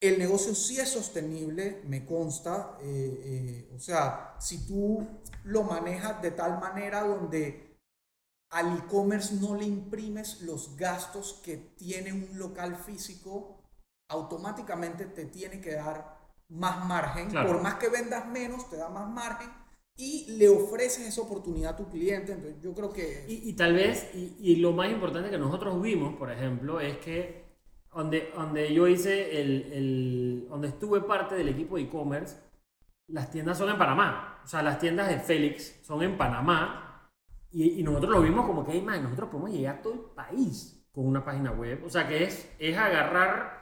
El 0.00 0.18
negocio 0.18 0.54
sí 0.54 0.78
es 0.78 0.90
sostenible, 0.90 1.82
me 1.86 2.06
consta. 2.06 2.78
eh, 2.82 3.66
eh, 3.70 3.72
o 3.74 3.78
sea, 3.78 4.36
si 4.40 4.66
tú 4.66 5.06
lo 5.44 5.62
manejas 5.64 6.20
de 6.22 6.30
tal 6.32 6.60
manera 6.60 7.02
donde 7.02 7.78
al 8.50 8.78
e-commerce 8.78 9.34
no 9.36 9.54
le 9.54 9.64
imprimes 9.66 10.40
los 10.42 10.76
gastos 10.76 11.40
que 11.44 11.56
tiene 11.56 12.12
un 12.12 12.38
local 12.38 12.76
físico, 12.76 13.55
automáticamente 14.08 15.06
te 15.06 15.26
tiene 15.26 15.60
que 15.60 15.74
dar 15.74 16.16
más 16.48 16.84
margen. 16.86 17.30
Claro. 17.30 17.48
Por 17.48 17.62
más 17.62 17.74
que 17.74 17.88
vendas 17.88 18.26
menos, 18.28 18.68
te 18.70 18.76
da 18.76 18.88
más 18.88 19.08
margen 19.08 19.50
y 19.96 20.36
le 20.36 20.48
ofreces 20.48 21.06
esa 21.06 21.22
oportunidad 21.22 21.72
a 21.72 21.76
tu 21.76 21.88
cliente. 21.88 22.32
Entonces, 22.32 22.60
yo 22.62 22.74
creo 22.74 22.92
que... 22.92 23.24
Y, 23.28 23.48
y 23.50 23.52
tal 23.54 23.74
vez, 23.74 24.10
y, 24.14 24.36
y 24.38 24.56
lo 24.56 24.72
más 24.72 24.90
importante 24.90 25.30
que 25.30 25.38
nosotros 25.38 25.80
vimos, 25.80 26.14
por 26.16 26.30
ejemplo, 26.30 26.80
es 26.80 26.98
que 26.98 27.44
donde, 27.94 28.30
donde 28.34 28.74
yo 28.74 28.86
hice 28.86 29.40
el, 29.40 29.72
el- 29.72 30.46
donde 30.50 30.68
estuve 30.68 31.00
parte 31.00 31.34
del 31.34 31.48
equipo 31.48 31.76
de 31.76 31.82
e-commerce, 31.84 32.36
las 33.08 33.30
tiendas 33.30 33.56
son 33.56 33.70
en 33.70 33.78
Panamá. 33.78 34.40
O 34.44 34.46
sea, 34.46 34.62
las 34.62 34.78
tiendas 34.78 35.08
de 35.08 35.18
Félix 35.18 35.80
son 35.82 36.02
en 36.02 36.18
Panamá. 36.18 37.10
Y, 37.50 37.80
y 37.80 37.82
nosotros 37.82 38.10
lo 38.10 38.20
vimos 38.20 38.44
como 38.44 38.66
que, 38.66 38.72
"Ey, 38.72 38.82
man, 38.82 39.02
nosotros 39.02 39.30
podemos 39.30 39.50
llegar 39.50 39.76
a 39.76 39.82
todo 39.82 39.94
el 39.94 40.00
país 40.14 40.86
con 40.92 41.06
una 41.06 41.24
página 41.24 41.52
web. 41.52 41.82
O 41.86 41.88
sea, 41.88 42.06
que 42.06 42.24
es, 42.24 42.50
es 42.58 42.76
agarrar 42.76 43.55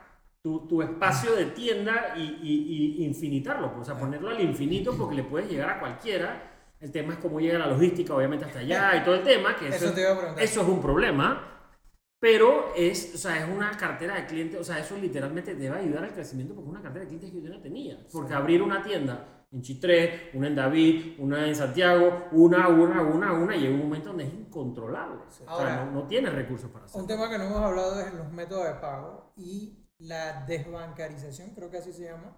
tu, 0.45 0.67
tu 0.67 0.79
espacio 0.83 1.35
de 1.35 1.45
tienda 1.47 2.13
y, 2.15 2.21
y- 2.21 2.95
y 3.01 3.05
infinitarlo. 3.05 3.71
pues, 3.73 3.81
O 3.81 3.85
sea, 3.91 3.99
ponerlo 3.99 4.29
al 4.29 4.39
infinito 4.39 4.95
porque 4.95 5.15
le 5.15 5.23
puedes 5.23 5.49
llegar 5.49 5.71
a 5.71 5.79
cualquiera. 5.79 6.51
El 6.79 6.91
tema 6.91 7.13
es 7.13 7.19
cómo 7.19 7.39
llega 7.39 7.57
la 7.57 7.65
logística, 7.65 8.13
obviamente, 8.13 8.45
hasta 8.45 8.59
allá 8.59 8.95
y 8.95 9.03
todo 9.03 9.15
el 9.15 9.23
tema. 9.23 9.55
Que 9.55 9.69
Eso 9.69 9.87
a 9.89 9.91
preguntar. 9.93 10.39
eso 10.43 10.61
es 10.61 10.67
un 10.67 10.79
problema, 10.83 11.71
pero 12.19 12.73
es, 12.75 13.15
o 13.15 13.17
sea, 13.17 13.43
es 13.43 13.49
una 13.49 13.71
cartera 13.71 14.13
de 14.17 14.27
clientes, 14.27 14.59
o 14.61 14.63
sea, 14.63 14.77
eso 14.77 14.95
literalmente 15.01 15.55
te 15.55 15.67
va 15.67 15.77
a 15.77 15.79
ayudar 15.79 16.03
al 16.03 16.13
crecimiento 16.13 16.53
porque 16.53 16.67
es 16.69 16.71
una 16.73 16.81
cartera 16.83 17.05
de 17.05 17.07
clientes 17.07 17.31
que 17.31 17.41
yo 17.41 17.49
no 17.51 17.59
tenía. 17.59 17.97
Porque 18.11 18.33
abrir 18.35 18.61
una 18.61 18.83
tienda 18.83 19.47
en 19.51 19.63
Chitré, 19.63 20.29
una 20.35 20.47
en 20.47 20.55
David, 20.55 21.15
una 21.17 21.47
en 21.47 21.55
Santiago, 21.55 22.27
una, 22.33 22.67
una, 22.67 23.01
una, 23.01 23.33
una, 23.33 23.55
llega 23.55 23.73
un 23.73 23.79
momento 23.81 24.09
donde 24.09 24.25
es 24.25 24.33
incontrolable. 24.33 25.21
O 25.27 25.31
sea, 25.31 25.47
Ahora- 25.49 25.85
no, 25.85 25.91
no 26.01 26.07
tienes 26.07 26.31
recursos 26.33 26.69
para 26.69 26.85
Un 26.85 26.89
hacerlo. 26.89 27.07
tema 27.07 27.29
que 27.31 27.37
no 27.39 27.45
hemos 27.45 27.61
hablado 27.61 27.99
es 27.99 28.13
los 28.13 28.31
métodos 28.31 28.67
de 28.67 28.73
pago 28.75 29.33
y 29.37 29.84
la 29.99 30.45
desbancarización, 30.45 31.51
creo 31.55 31.69
que 31.71 31.77
así 31.77 31.93
se 31.93 32.03
llama, 32.03 32.35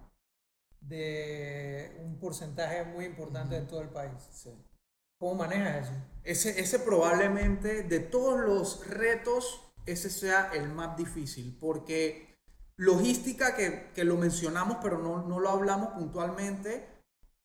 de 0.80 1.96
un 2.04 2.18
porcentaje 2.20 2.84
muy 2.84 3.04
importante 3.04 3.56
de 3.56 3.62
todo 3.66 3.80
el 3.82 3.88
país. 3.88 4.12
¿Cómo 5.18 5.34
manejas 5.34 5.86
eso? 5.88 5.92
Ese, 6.22 6.60
ese 6.60 6.78
probablemente 6.78 7.82
de 7.82 8.00
todos 8.00 8.38
los 8.38 8.86
retos, 8.88 9.72
ese 9.86 10.10
sea 10.10 10.50
el 10.54 10.68
más 10.68 10.96
difícil, 10.96 11.56
porque 11.60 12.36
logística, 12.76 13.56
que, 13.56 13.90
que 13.92 14.04
lo 14.04 14.16
mencionamos 14.16 14.78
pero 14.80 14.98
no, 14.98 15.26
no 15.26 15.40
lo 15.40 15.48
hablamos 15.50 15.88
puntualmente, 15.94 16.86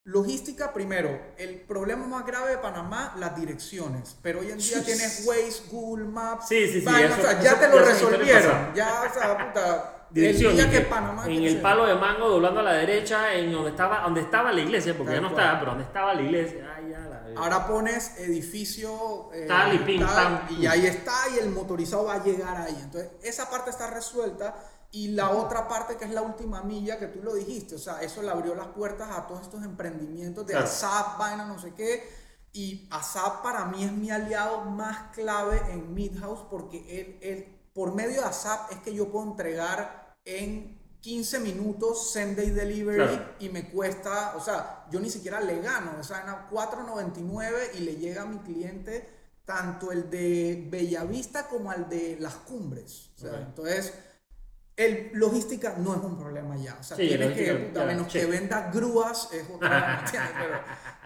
logística 0.06 0.74
primero, 0.74 1.10
el 1.38 1.62
problema 1.62 2.06
más 2.06 2.26
grave 2.28 2.52
de 2.52 2.58
Panamá, 2.60 3.16
las 3.18 3.36
direcciones, 3.36 4.18
pero 4.22 4.42
hoy 4.42 4.52
en 4.52 4.60
día 4.60 4.84
tienes 4.84 5.24
Waze, 5.28 5.64
Google 5.72 6.06
Maps, 6.06 6.48
Sí, 6.50 6.68
sí, 6.68 6.82
sí, 6.82 6.86
vaina, 6.86 7.08
eso- 7.10 7.20
o 7.20 7.24
sea, 7.24 7.42
ya 7.42 7.52
eso- 7.54 7.60
te 7.62 7.68
lo 7.70 7.80
resolvieron, 7.86 8.76
ya, 8.76 9.04
o 9.10 9.14
sea, 9.14 9.48
puta, 9.48 10.03
Dirección, 10.14 10.60
el 10.60 10.70
que 10.70 10.82
Panamá... 10.82 11.26
en 11.26 11.42
que 11.42 11.48
el 11.48 11.62
palo 11.62 11.86
de 11.86 11.96
mango, 11.96 12.30
doblando 12.30 12.60
a 12.60 12.64
la 12.64 12.74
derecha, 12.74 13.34
en 13.34 13.52
donde 13.52 13.72
estaba, 13.72 14.02
donde 14.02 14.22
estaba 14.22 14.52
la 14.52 14.62
iglesia, 14.62 14.96
porque 14.98 15.14
ya 15.14 15.22
no 15.22 15.30
cual. 15.32 15.42
estaba, 15.42 15.60
pero 15.60 15.72
donde 15.72 15.84
estaba 15.86 16.14
la 16.14 16.22
iglesia, 16.22 16.74
ay, 16.78 16.90
ya 16.92 17.00
la 17.00 17.24
ahí. 17.26 17.34
Ahora 17.36 17.68
pones 17.68 18.18
edificio 18.20 19.32
eh, 19.34 19.46
Tal 19.48 19.74
y 19.76 19.78
pim, 19.80 20.00
tal, 20.06 20.14
pam. 20.48 20.48
y 20.62 20.68
ahí 20.68 20.86
está 20.86 21.14
y 21.36 21.40
el 21.40 21.50
motorizado 21.50 22.06
va 22.06 22.16
a 22.16 22.24
llegar 22.24 22.56
ahí. 22.58 22.78
Entonces, 22.84 23.12
esa 23.24 23.50
parte 23.50 23.72
está 23.72 23.90
resuelta 23.90 24.56
y 24.92 25.08
la 25.10 25.32
otra 25.32 25.68
parte 25.68 25.98
que 25.98 26.06
es 26.06 26.12
la 26.12 26.22
última 26.22 26.62
milla 26.62 27.00
que 27.00 27.08
tú 27.08 27.24
lo 27.24 27.34
dijiste, 27.34 27.74
o 27.74 27.80
sea, 27.80 28.02
eso 28.04 28.22
le 28.22 28.30
abrió 28.30 28.54
las 28.54 28.68
puertas 28.68 29.10
a 29.12 29.26
todos 29.26 29.42
estos 29.42 29.64
emprendimientos 29.64 30.46
de 30.46 30.54
Claro. 30.54 30.68
ASAP, 30.68 31.18
vaina, 31.18 31.46
no 31.46 31.58
sé 31.58 31.74
qué. 31.74 32.08
Y 32.52 32.88
ASAP 32.92 33.42
para 33.42 33.66
mí 33.66 33.84
es 33.84 33.92
mi 33.92 34.12
aliado 34.12 34.62
más 34.66 35.12
clave 35.16 35.60
en 35.72 35.96
Midhouse 35.96 36.42
porque 36.52 36.86
él, 37.02 37.18
él, 37.24 37.60
por 37.74 37.96
medio 37.96 38.22
de 38.22 38.28
ASAP 38.28 38.72
es 38.74 38.78
que 38.82 38.94
yo 38.94 39.10
puedo 39.12 39.26
entregar 39.26 40.03
en 40.26 40.80
15 41.02 41.40
minutos 41.40 42.12
send 42.12 42.38
day 42.38 42.50
delivery 42.52 42.96
Claro. 42.98 43.26
y 43.40 43.50
me 43.50 43.70
cuesta, 43.70 44.36
o 44.38 44.40
sea, 44.42 44.86
yo 44.90 45.00
ni 45.02 45.10
siquiera 45.10 45.42
le 45.42 45.60
gano, 45.62 45.96
o 46.00 46.04
sea, 46.04 46.22
en 46.22 46.30
a 46.30 46.50
4.99 46.50 47.76
y 47.76 47.80
le 47.82 47.96
llega 47.98 48.22
a 48.22 48.26
mi 48.26 48.38
cliente 48.40 49.10
tanto 49.46 49.92
el 49.92 50.10
de 50.10 50.66
Bellavista 50.72 51.48
como 51.50 51.70
al 51.72 51.90
de 51.90 52.16
Las 52.20 52.36
Cumbres. 52.36 53.10
O 53.18 53.20
sea, 53.20 53.32
Ok. 53.32 53.38
entonces, 53.48 53.94
el, 54.76 55.12
logística 55.14 55.76
no 55.78 55.96
es 55.96 56.02
un 56.02 56.18
problema 56.18 56.56
ya. 56.58 56.78
O 56.80 56.84
sea, 56.84 56.98
Sí, 56.98 57.08
tienes 57.08 57.34
que, 57.34 57.72
a 57.76 57.86
menos 57.86 58.08
que 58.08 58.22
check. 58.22 58.30
venda 58.30 58.70
grúas, 58.74 59.30
es 59.34 59.50
otra, 59.50 60.04
pero, 60.12 60.60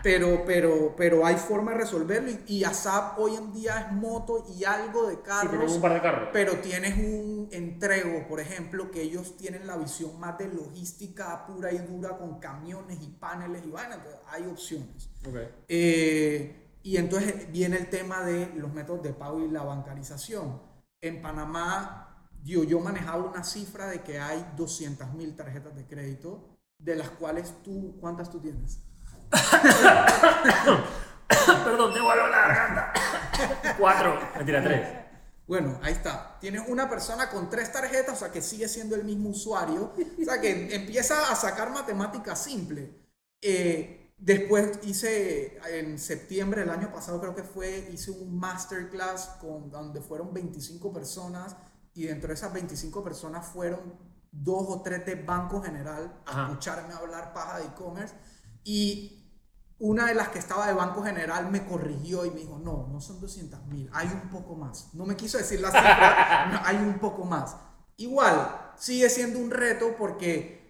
pero, 0.03 0.43
pero, 0.45 0.95
pero 0.95 1.25
hay 1.25 1.35
forma 1.35 1.71
de 1.71 1.79
resolverlo 1.79 2.29
y, 2.31 2.43
y 2.47 2.63
ASAP 2.63 3.19
hoy 3.19 3.35
en 3.35 3.53
día 3.53 3.79
es 3.87 3.91
moto 3.93 4.45
y 4.57 4.63
algo 4.63 5.07
de 5.07 5.15
Sí, 5.15 5.21
carros. 5.23 5.51
tenemos 5.51 5.75
un 5.75 5.81
par 5.81 5.93
de 5.93 6.01
carros. 6.01 6.29
Pero 6.31 6.57
tienes 6.59 6.97
un 6.97 7.49
entrego, 7.51 8.27
por 8.27 8.39
ejemplo, 8.39 8.91
que 8.91 9.01
ellos 9.01 9.35
tienen 9.37 9.67
la 9.67 9.77
visión 9.77 10.19
más 10.19 10.37
de 10.37 10.47
logística 10.53 11.45
pura 11.45 11.71
y 11.71 11.77
dura 11.79 12.17
con 12.17 12.39
camiones 12.39 12.99
y 13.01 13.07
paneles 13.07 13.63
y 13.65 13.69
vaina, 13.71 13.95
entonces 13.95 14.19
hay 14.27 14.43
opciones. 14.45 15.09
Eh, 15.67 16.55
y 16.83 16.97
entonces 16.97 17.51
viene 17.51 17.77
el 17.77 17.89
tema 17.89 18.23
de 18.23 18.51
los 18.55 18.73
métodos 18.73 19.03
de 19.03 19.13
pago 19.13 19.39
y 19.41 19.49
la 19.49 19.63
bancarización. 19.63 20.61
En 21.01 21.21
Panamá, 21.21 22.06
yo, 22.43 22.63
yo 22.63 22.79
manejaba 22.79 23.23
una 23.23 23.43
cifra 23.43 23.87
de 23.87 24.01
que 24.01 24.19
hay 24.19 24.45
200 24.55 25.13
mil 25.13 25.35
tarjetas 25.35 25.75
de 25.75 25.85
crédito, 25.85 26.57
de 26.77 26.95
las 26.95 27.09
cuales 27.09 27.53
tú, 27.63 27.97
¿cuántas 27.99 28.29
tú 28.29 28.39
tienes? 28.39 28.79
Perdón, 31.63 31.93
te 31.93 31.99
vuelvo 32.01 32.27
la 32.27 32.37
garganta. 32.37 32.93
Cuatro. 33.77 34.19
Mentira, 34.35 34.63
tres. 34.63 34.87
Bueno, 35.47 35.79
ahí 35.81 35.93
está. 35.93 36.37
Tienes 36.39 36.63
una 36.67 36.89
persona 36.89 37.29
con 37.29 37.49
tres 37.49 37.71
tarjetas, 37.71 38.15
o 38.15 38.19
sea 38.19 38.31
que 38.31 38.41
sigue 38.41 38.67
siendo 38.67 38.95
el 38.95 39.03
mismo 39.03 39.29
usuario. 39.29 39.93
O 39.95 40.25
sea 40.25 40.41
que 40.41 40.75
empieza 40.75 41.31
a 41.31 41.35
sacar 41.35 41.71
matemática 41.71 42.35
simple. 42.35 42.93
Eh, 43.41 44.13
después 44.17 44.79
hice, 44.83 45.57
en 45.69 45.99
septiembre 45.99 46.61
del 46.61 46.69
año 46.69 46.91
pasado 46.91 47.21
creo 47.21 47.35
que 47.35 47.43
fue, 47.43 47.89
hice 47.93 48.11
un 48.11 48.37
masterclass 48.37 49.37
con, 49.39 49.69
donde 49.71 50.01
fueron 50.01 50.33
25 50.33 50.91
personas 50.91 51.55
y 51.97 52.05
dentro 52.05 52.27
de 52.27 52.35
esas 52.35 52.53
25 52.53 53.03
personas 53.03 53.43
fueron 53.47 53.79
dos 54.31 54.65
o 54.69 54.81
tres 54.83 55.03
de 55.05 55.15
Banco 55.15 55.61
General 55.63 56.21
a 56.27 56.31
Ajá. 56.31 56.43
escucharme 56.43 56.93
hablar 56.93 57.33
paja 57.33 57.57
de 57.57 57.65
e-commerce. 57.65 58.13
Y 58.63 59.23
una 59.79 60.05
de 60.05 60.13
las 60.13 60.29
que 60.29 60.37
estaba 60.37 60.67
de 60.67 60.73
Banco 60.73 61.01
General 61.01 61.49
me 61.49 61.65
corrigió 61.65 62.23
y 62.23 62.29
me 62.29 62.41
dijo, 62.41 62.59
no, 62.59 62.87
no 62.87 63.01
son 63.01 63.19
200 63.19 63.65
mil, 63.65 63.89
hay 63.93 64.07
un 64.09 64.29
poco 64.29 64.55
más. 64.55 64.93
No 64.93 65.05
me 65.05 65.15
quiso 65.15 65.39
decir 65.39 65.59
la 65.59 65.71
cifra, 65.71 66.45
no, 66.51 66.59
hay 66.63 66.77
un 66.77 66.99
poco 66.99 67.25
más. 67.25 67.55
Igual, 67.97 68.73
sigue 68.77 69.09
siendo 69.09 69.39
un 69.39 69.49
reto 69.49 69.95
porque 69.97 70.66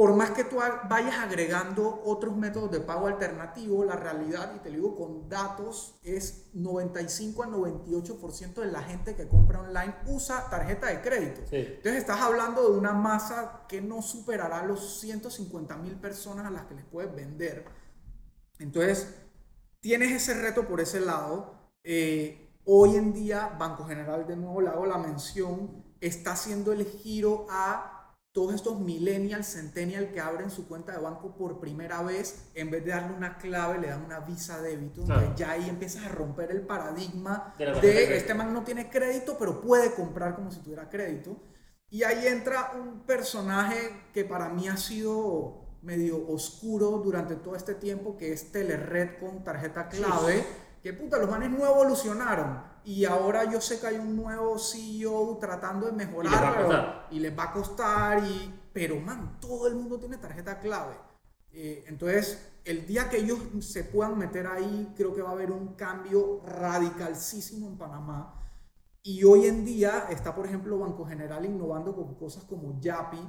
por 0.00 0.16
más 0.16 0.30
que 0.30 0.44
tú 0.44 0.56
vayas 0.56 1.18
agregando 1.18 2.00
otros 2.06 2.34
métodos 2.34 2.70
de 2.70 2.80
pago 2.80 3.06
alternativo, 3.06 3.84
la 3.84 3.96
realidad, 3.96 4.54
y 4.56 4.60
te 4.60 4.70
lo 4.70 4.76
digo 4.76 4.96
con 4.96 5.28
datos, 5.28 6.00
es 6.02 6.48
95 6.54 7.42
al 7.42 7.50
98% 7.50 8.54
de 8.54 8.72
la 8.72 8.82
gente 8.82 9.14
que 9.14 9.28
compra 9.28 9.60
online 9.60 9.94
usa 10.06 10.48
tarjeta 10.48 10.86
de 10.86 11.02
crédito. 11.02 11.42
Sí. 11.50 11.56
Entonces 11.56 11.96
estás 11.96 12.18
hablando 12.22 12.70
de 12.70 12.78
una 12.78 12.94
masa 12.94 13.66
que 13.68 13.82
no 13.82 14.00
superará 14.00 14.64
los 14.64 15.00
150 15.00 15.76
mil 15.76 15.96
personas 15.96 16.46
a 16.46 16.50
las 16.50 16.64
que 16.64 16.76
les 16.76 16.84
puedes 16.86 17.14
vender. 17.14 17.66
Entonces, 18.58 19.14
tienes 19.80 20.12
ese 20.12 20.32
reto 20.32 20.66
por 20.66 20.80
ese 20.80 21.00
lado. 21.00 21.74
Eh, 21.84 22.54
hoy 22.64 22.96
en 22.96 23.12
día, 23.12 23.54
Banco 23.58 23.84
General, 23.84 24.26
de 24.26 24.36
nuevo 24.36 24.62
le 24.62 24.70
hago 24.70 24.86
la 24.86 24.96
mención, 24.96 25.84
está 26.00 26.32
haciendo 26.32 26.72
el 26.72 26.86
giro 26.86 27.44
a 27.50 27.99
todos 28.32 28.54
estos 28.54 28.78
millennials, 28.78 29.54
centennials 29.54 30.12
que 30.12 30.20
abren 30.20 30.50
su 30.50 30.68
cuenta 30.68 30.92
de 30.92 30.98
banco 30.98 31.34
por 31.36 31.58
primera 31.58 32.02
vez, 32.02 32.50
en 32.54 32.70
vez 32.70 32.84
de 32.84 32.92
darle 32.92 33.16
una 33.16 33.38
clave, 33.38 33.78
le 33.80 33.88
dan 33.88 34.04
una 34.04 34.20
visa 34.20 34.60
débito. 34.60 35.04
Claro. 35.04 35.20
Entonces, 35.22 35.46
ya 35.46 35.52
ahí 35.52 35.68
empiezas 35.68 36.04
a 36.04 36.08
romper 36.08 36.50
el 36.52 36.62
paradigma 36.62 37.54
De 37.58 38.16
este 38.16 38.34
man 38.34 38.52
no 38.54 38.62
tiene 38.62 38.88
crédito, 38.88 39.36
pero 39.38 39.60
puede 39.60 39.92
comprar 39.94 40.36
como 40.36 40.52
si 40.52 40.60
tuviera 40.60 40.88
crédito. 40.88 41.36
Y 41.88 42.04
ahí 42.04 42.28
entra 42.28 42.72
un 42.80 43.00
personaje 43.00 44.04
que 44.14 44.24
para 44.24 44.48
mí 44.48 44.68
ha 44.68 44.76
sido 44.76 45.78
medio 45.82 46.28
oscuro 46.28 46.98
durante 46.98 47.34
todo 47.34 47.56
este 47.56 47.74
tiempo, 47.74 48.16
que 48.16 48.32
es 48.32 48.52
Telered 48.52 49.18
con 49.18 49.42
tarjeta 49.42 49.88
clave. 49.88 50.44
Que 50.82 50.92
puta, 50.92 51.18
los 51.18 51.28
manes 51.28 51.50
no 51.50 51.66
evolucionaron. 51.66 52.69
Y 52.84 53.04
ahora 53.04 53.50
yo 53.50 53.60
sé 53.60 53.78
que 53.78 53.86
hay 53.86 53.96
un 53.96 54.16
nuevo 54.16 54.58
CEO 54.58 55.38
tratando 55.40 55.86
de 55.86 55.92
mejorar. 55.92 56.30
Y 56.30 56.38
les 56.38 56.42
va 56.46 56.54
a 56.54 56.64
costar. 56.64 57.08
y 57.10 57.18
les 57.18 57.38
va 57.38 57.42
a 57.44 57.52
costar. 57.52 58.24
Y, 58.24 58.54
pero 58.72 59.00
man, 59.00 59.38
todo 59.40 59.66
el 59.66 59.74
mundo 59.74 59.98
tiene 59.98 60.16
tarjeta 60.16 60.58
clave. 60.58 60.94
Eh, 61.52 61.84
entonces, 61.88 62.50
el 62.64 62.86
día 62.86 63.08
que 63.08 63.18
ellos 63.18 63.38
se 63.60 63.84
puedan 63.84 64.18
meter 64.18 64.46
ahí, 64.46 64.92
creo 64.96 65.14
que 65.14 65.22
va 65.22 65.30
a 65.30 65.32
haber 65.32 65.50
un 65.50 65.74
cambio 65.74 66.42
radicalísimo 66.44 67.66
en 67.66 67.78
Panamá. 67.78 68.36
Y 69.02 69.24
hoy 69.24 69.46
en 69.46 69.64
día 69.64 70.06
está, 70.10 70.34
por 70.34 70.46
ejemplo, 70.46 70.78
Banco 70.78 71.06
General 71.06 71.44
innovando 71.44 71.94
con 71.94 72.14
cosas 72.14 72.44
como 72.44 72.78
Yapi, 72.80 73.20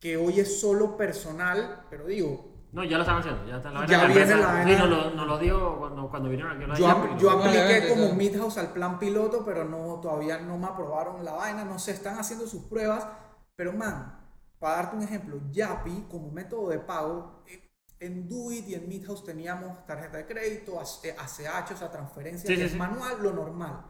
que 0.00 0.16
hoy 0.16 0.40
es 0.40 0.60
solo 0.60 0.96
personal, 0.96 1.86
pero 1.88 2.06
digo, 2.06 2.53
No, 2.74 2.82
ya 2.84 2.96
lo 2.96 3.02
están 3.04 3.18
haciendo. 3.18 3.46
Ya, 3.46 3.56
está 3.58 3.70
la 3.70 3.86
Ya 3.86 3.98
vaina 3.98 4.02
de 4.02 4.06
viene 4.08 4.20
empresa. 4.32 4.36
la 4.40 4.64
Sí, 4.64 4.70
vaina. 4.80 5.10
nos 5.14 5.26
lo, 5.26 5.38
dio 5.38 5.78
cuando, 5.78 6.10
cuando 6.10 6.28
vinieron 6.28 6.56
aquí 6.56 6.66
la 6.66 6.74
yo, 6.74 6.88
ap- 6.88 7.16
yo 7.18 7.30
apliqué 7.30 7.88
como. 7.88 8.14
Midhouse 8.14 8.58
al 8.58 8.72
plan 8.72 8.98
piloto, 8.98 9.44
pero 9.44 9.64
no, 9.64 10.00
todavía 10.00 10.38
no 10.38 10.58
me 10.58 10.66
aprobaron 10.66 11.24
la 11.24 11.32
vaina, 11.32 11.64
no 11.64 11.78
se 11.78 11.92
están 11.92 12.18
haciendo 12.18 12.46
sus 12.46 12.64
pruebas. 12.64 13.06
Pero 13.54 13.72
man, 13.72 14.20
para 14.58 14.76
darte 14.76 14.96
un 14.96 15.02
ejemplo, 15.02 15.40
Yapi 15.52 16.06
como 16.10 16.30
método 16.32 16.70
de 16.70 16.80
pago, 16.80 17.44
eh, 17.46 17.70
en 18.00 18.28
Duit 18.28 18.66
y 18.68 18.74
en 18.74 18.88
Midhouse 18.88 19.24
teníamos 19.24 19.86
tarjeta 19.86 20.16
de 20.16 20.26
crédito, 20.26 20.80
AC- 20.80 21.14
ACH, 21.16 21.70
o 21.72 21.76
sea, 21.76 21.90
transferencia, 21.92 22.48
Sí, 22.54 22.68
sí. 22.68 22.76
manual, 22.76 23.22
lo 23.22 23.32
normal. 23.32 23.84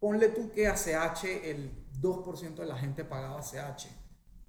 Ponle 0.00 0.28
tú 0.30 0.50
que 0.50 0.66
ACH 0.66 1.24
el 1.44 1.86
2% 2.00 2.62
de 2.62 2.68
la 2.68 2.76
gente 2.78 3.04
pagaba 3.04 3.38
ACH. 3.40 3.86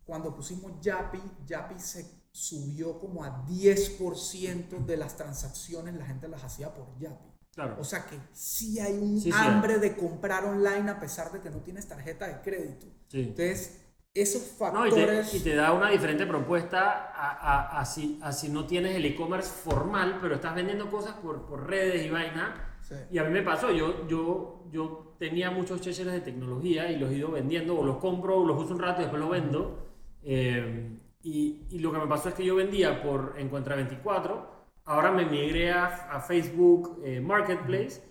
Cuando 0.05 0.33
pusimos 0.33 0.79
Yapi, 0.79 1.21
Yapi 1.45 1.77
se 1.79 2.16
subió 2.38 3.00
como 3.00 3.23
a 3.23 3.45
10% 3.47 4.86
de 4.86 4.95
las 4.97 5.17
transacciones, 5.17 5.95
la 5.95 6.06
gente 6.06 6.28
las 6.28 6.43
hacía 6.43 6.73
por 6.73 6.97
Yapi. 7.00 7.26
Claro. 7.54 7.78
O 7.80 7.84
sea 7.84 8.06
que 8.06 8.19
sí 8.34 8.80
hay 8.80 8.93
un 9.00 9.19
Sí, 9.19 9.32
sí. 9.32 9.38
hambre 9.38 9.80
de 9.80 9.95
comprar 9.95 10.45
online 10.45 10.91
a 10.91 11.00
pesar 11.00 11.32
de 11.32 11.39
que 11.41 11.50
no 11.50 11.58
tienes 11.62 11.88
tarjeta 11.88 12.28
de 12.28 12.41
crédito. 12.41 12.86
Sí. 13.08 13.21
Entonces, 13.21 13.84
esos 14.13 14.43
No, 14.71 14.86
y 14.86 14.91
te, 14.91 14.95
factores... 14.97 15.34
y 15.34 15.39
te 15.39 15.56
da 15.56 15.73
una 15.73 15.89
diferente 15.89 16.28
propuesta 16.28 17.12
a, 17.15 17.32
a- 17.32 17.80
a 17.80 17.86
si, 17.86 18.19
a 18.21 18.32
si 18.32 18.50
no 18.50 18.67
tienes 18.67 18.95
el 18.95 19.06
e-commerce 19.06 19.50
formal, 19.50 20.19
pero 20.21 20.36
estás 20.36 20.54
vendiendo 20.54 20.91
cosas 20.91 21.13
por, 21.15 21.47
por 21.47 21.67
redes 21.67 22.06
y 22.06 22.10
vaina. 22.12 22.78
Sí. 22.88 22.95
Y 23.12 23.17
a 23.17 23.23
mí 23.23 23.32
me 23.32 23.41
pasó, 23.41 23.71
yo, 23.71 24.08
yo, 24.08 24.63
yo 24.71 25.15
tenía 25.19 25.50
muchos 25.50 25.82
chechers 25.82 26.12
de 26.12 26.21
tecnología 26.21 26.91
y 26.91 26.97
los 27.00 27.10
he 27.12 27.15
ido 27.15 27.32
vendiendo, 27.32 27.80
o 27.80 27.84
los 27.84 27.97
compro, 27.97 28.38
o 28.41 28.45
los 28.45 28.63
uso 28.63 28.73
un 28.76 28.80
rato 28.80 29.02
y 29.02 29.06
después 29.06 29.19
los 29.19 29.32
vendo. 29.32 29.88
Eh, 30.23 31.00
y, 31.27 31.67
y 31.71 31.79
lo 31.79 31.91
que 31.91 31.99
me 31.99 32.07
pasó 32.07 32.29
es 32.29 32.35
que 32.35 32.45
yo 32.45 32.55
vendía 32.55 33.01
por 33.01 33.35
Encuentra 33.37 33.75
24, 33.75 34.49
ahora 34.85 35.11
me 35.11 35.25
migré 35.25 35.73
a, 35.73 35.85
a 36.09 36.21
Facebook 36.21 37.01
eh, 37.03 37.19
Marketplace. 37.19 38.01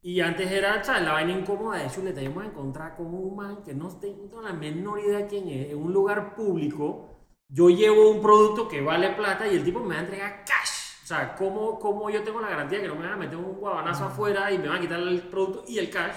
Y 0.00 0.20
antes 0.20 0.50
era, 0.50 0.82
¿sabes? 0.82 1.02
La 1.02 1.12
vaina 1.12 1.32
incómoda 1.32 1.78
de 1.78 1.90
chuleta. 1.90 2.22
Yo 2.22 2.30
me 2.30 2.36
voy 2.36 2.44
a 2.44 2.48
encontrar 2.48 2.96
con 2.96 3.06
un 3.06 3.36
man 3.36 3.62
que 3.62 3.74
no 3.74 3.88
tengo 3.98 4.40
la 4.40 4.52
menor 4.52 4.98
idea 5.00 5.26
quién 5.26 5.48
es. 5.48 5.70
En 5.70 5.78
un 5.78 5.92
lugar 5.92 6.34
público, 6.34 7.26
yo 7.48 7.68
llevo 7.68 8.10
un 8.10 8.22
producto 8.22 8.66
que 8.68 8.80
vale 8.80 9.10
plata 9.10 9.46
y 9.46 9.56
el 9.56 9.64
tipo 9.64 9.80
me 9.80 9.94
va 9.94 10.00
a 10.00 10.04
entregar 10.04 10.44
cash. 10.44 11.02
O 11.02 11.06
sea, 11.06 11.34
¿cómo, 11.34 11.78
cómo 11.78 12.08
yo 12.08 12.22
tengo 12.22 12.40
la 12.40 12.48
garantía 12.48 12.80
que 12.80 12.88
no 12.88 12.96
me 12.96 13.04
van 13.04 13.12
a 13.12 13.16
meter 13.16 13.36
un 13.36 13.56
guabanazo 13.56 14.06
afuera 14.06 14.50
y 14.50 14.58
me 14.58 14.68
van 14.68 14.78
a 14.78 14.80
quitar 14.80 15.00
el 15.00 15.22
producto 15.22 15.64
y 15.68 15.78
el 15.78 15.90
cash? 15.90 16.16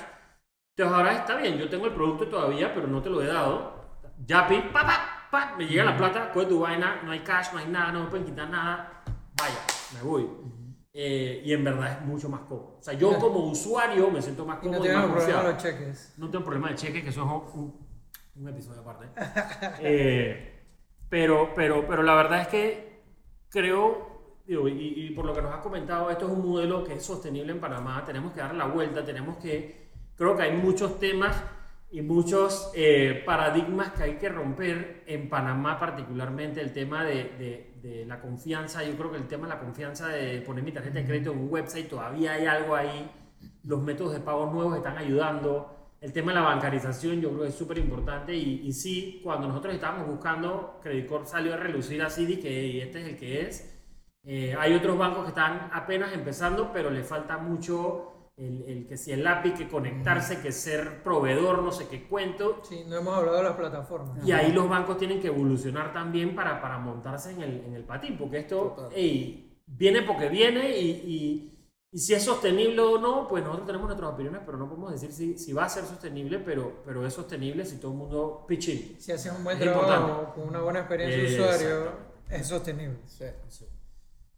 Entonces 0.76 0.98
ahora 0.98 1.14
está 1.14 1.36
bien, 1.36 1.58
yo 1.58 1.70
tengo 1.70 1.88
el 1.88 1.94
producto 1.94 2.28
todavía, 2.28 2.74
pero 2.74 2.88
no 2.88 3.02
te 3.02 3.10
lo 3.10 3.22
he 3.22 3.28
dado. 3.28 3.76
Yapi, 4.26 4.62
pa, 4.74 4.86
pa, 4.86 5.17
me 5.58 5.68
llega 5.68 5.84
la 5.84 5.98
plata, 5.98 6.32
coge 6.32 6.46
tu 6.48 6.60
vaina, 6.60 7.02
no 7.04 7.12
hay 7.12 7.20
cash, 7.20 7.48
no 7.54 7.60
hay 7.60 7.68
nada, 7.68 7.92
no 7.92 8.04
me 8.04 8.10
pueden 8.10 8.26
quitar 8.26 8.50
nada. 8.50 9.04
Vaya, 9.38 9.60
me 9.94 10.02
voy. 10.02 10.28
Eh, 10.94 11.44
y 11.46 11.54
en 11.54 11.64
verdad 11.64 11.92
es 11.92 12.02
mucho 12.02 12.28
más 12.30 12.42
cómodo. 12.42 12.78
O 12.80 12.82
sea, 12.82 12.94
yo 12.94 13.20
como 13.20 13.52
usuario 13.52 14.10
me 14.10 14.22
siento 14.22 14.46
más 14.46 14.58
no 14.58 14.72
cómodo 14.72 14.86
y, 14.86 14.90
más 14.90 15.06
el 15.06 15.12
problema 15.12 15.44
de 15.44 15.54
los 15.54 15.62
cheques. 15.62 16.14
No 16.18 16.30
tengo 16.30 16.44
problema 16.44 16.70
de 16.70 16.76
cheque, 16.76 17.04
que 17.04 17.10
eso 17.10 17.22
es 17.22 17.56
un, 17.56 17.88
un 18.36 18.50
episodio 18.50 18.82
aparte. 18.82 19.08
Eh, 19.80 20.54
pero, 21.10 21.54
pero, 21.56 21.86
pero 21.88 22.04
la 22.04 22.16
verdad 22.16 22.42
es 22.42 22.48
que 22.48 23.04
creo, 23.50 24.40
digo, 24.46 24.68
y, 24.68 25.06
y 25.06 25.10
por 25.12 25.26
lo 25.26 25.34
que 25.34 25.42
nos 25.42 25.54
has 25.54 25.62
comentado, 25.62 26.10
esto 26.10 26.26
es 26.26 26.32
un 26.32 26.50
modelo 26.50 26.84
que 26.84 26.94
es 26.94 27.06
sostenible 27.06 27.52
en 27.52 27.60
Panamá, 27.60 28.04
tenemos 28.04 28.34
que 28.34 28.42
dar 28.42 28.56
la 28.56 28.66
vuelta, 28.66 29.06
tenemos 29.06 29.38
que, 29.38 29.90
creo 30.16 30.36
que 30.36 30.44
hay 30.44 30.58
muchos 30.58 31.00
temas 31.00 31.36
y 31.90 32.02
muchos 32.02 32.72
eh, 32.76 33.24
paradigmas 33.26 33.92
que 33.94 34.04
hay 34.04 34.18
que 34.18 34.30
romper 34.30 35.04
en 35.08 35.30
Panamá 35.30 35.80
particularmente, 35.80 36.62
el 36.62 36.74
tema 36.74 37.04
de, 37.06 37.24
de- 37.40 37.68
de 37.82 38.06
la 38.06 38.20
confianza, 38.20 38.84
yo 38.84 38.98
creo 38.98 39.12
que 39.12 39.18
el 39.18 39.28
tema 39.28 39.48
de 39.48 39.54
la 39.54 39.60
confianza 39.60 40.08
de 40.10 40.42
poner 40.42 40.64
mi 40.64 40.72
tarjeta 40.74 41.00
de 41.00 41.06
crédito 41.06 41.32
en 41.32 41.40
un 41.40 41.48
website, 41.50 41.88
todavía 41.88 42.34
hay 42.34 42.46
algo 42.46 42.76
ahí, 42.76 43.10
los 43.64 43.82
métodos 43.82 44.14
de 44.14 44.20
pago 44.20 44.48
nuevos 44.52 44.76
están 44.78 44.98
ayudando, 44.98 45.74
el 46.02 46.12
tema 46.14 46.32
de 46.32 46.40
la 46.40 46.46
bancarización 46.46 47.22
yo 47.22 47.30
creo 47.32 47.44
que 47.44 47.50
es 47.50 47.56
súper 47.56 47.78
importante 47.78 48.36
y, 48.36 48.62
y 48.68 48.74
sí, 48.74 49.22
cuando 49.24 49.48
nosotros 49.48 49.74
estábamos 49.74 50.08
buscando, 50.08 50.80
Credit 50.84 51.08
Corp 51.08 51.26
salió 51.26 51.54
a 51.54 51.58
relucir 51.58 52.02
así, 52.02 52.26
de 52.26 52.40
que 52.40 52.84
este 52.84 53.02
es 53.02 53.08
el 53.08 53.18
que 53.18 53.42
es, 53.42 53.74
eh, 54.24 54.56
hay 54.60 54.74
otros 54.74 54.98
bancos 54.98 55.24
que 55.24 55.30
están 55.30 55.70
apenas 55.72 56.14
empezando, 56.14 56.72
pero 56.74 56.90
le 56.92 57.04
falta 57.04 57.38
mucho 57.38 58.17
el, 58.38 58.64
el 58.68 58.88
que 58.88 58.98
si 58.98 59.12
el 59.12 59.26
API, 59.26 59.52
que 59.54 59.68
conectarse, 59.68 60.40
que 60.42 60.52
ser 60.52 61.02
proveedor, 61.04 61.64
no 61.64 61.72
sé 61.72 61.88
qué 61.88 62.08
cuento. 62.08 62.62
Sí, 62.64 62.84
no 62.88 62.98
hemos 62.98 63.16
hablado 63.18 63.38
de 63.38 63.44
las 63.44 63.56
plataformas. 63.56 64.26
Y 64.26 64.32
ahí 64.32 64.52
los 64.52 64.70
bancos 64.70 64.98
tienen 64.98 65.20
que 65.20 65.28
evolucionar 65.28 65.92
también 65.92 66.36
para, 66.36 66.62
para 66.62 66.78
montarse 66.78 67.32
en 67.32 67.42
el, 67.42 67.66
en 67.66 67.74
el 67.74 67.84
patín, 67.84 68.16
porque 68.18 68.40
esto 68.40 68.90
viene 69.66 70.02
porque 70.04 70.30
viene 70.30 70.78
y, 70.80 70.90
y- 70.92 71.54
y 71.90 72.00
si 72.00 72.14
es 72.14 72.22
sostenible 72.24 72.82
o 72.82 73.00
no, 73.00 73.28
pues 73.30 73.44
nosotros 73.44 73.66
tenemos 73.66 73.88
nuestras 73.88 74.12
opiniones, 74.14 74.42
pero 74.46 74.58
no 74.58 74.68
podemos 74.68 74.92
decir 74.92 75.12
si, 75.12 75.38
si 75.38 75.54
va 75.54 75.64
a 75.66 75.70
ser 75.70 75.86
sostenible, 75.86 76.38
pero, 76.40 76.84
pero 76.86 77.06
es 77.08 77.14
sostenible 77.14 77.66
si 77.66 77.78
todo 77.78 77.92
el 77.94 77.98
mundo 77.98 78.46
pitch 78.48 78.68
in. 78.68 78.96
Si 79.00 79.12
haces 79.14 79.32
un 79.36 79.44
buen 79.44 79.58
Es 79.58 79.64
trabajo 79.64 79.88
importante. 80.10 80.32
con 80.36 80.50
una 80.50 80.62
buena 80.62 80.80
experiencia 80.80 81.24
de 81.24 81.34
usuario, 81.42 81.92
es 82.30 82.46
sostenible. 82.46 82.98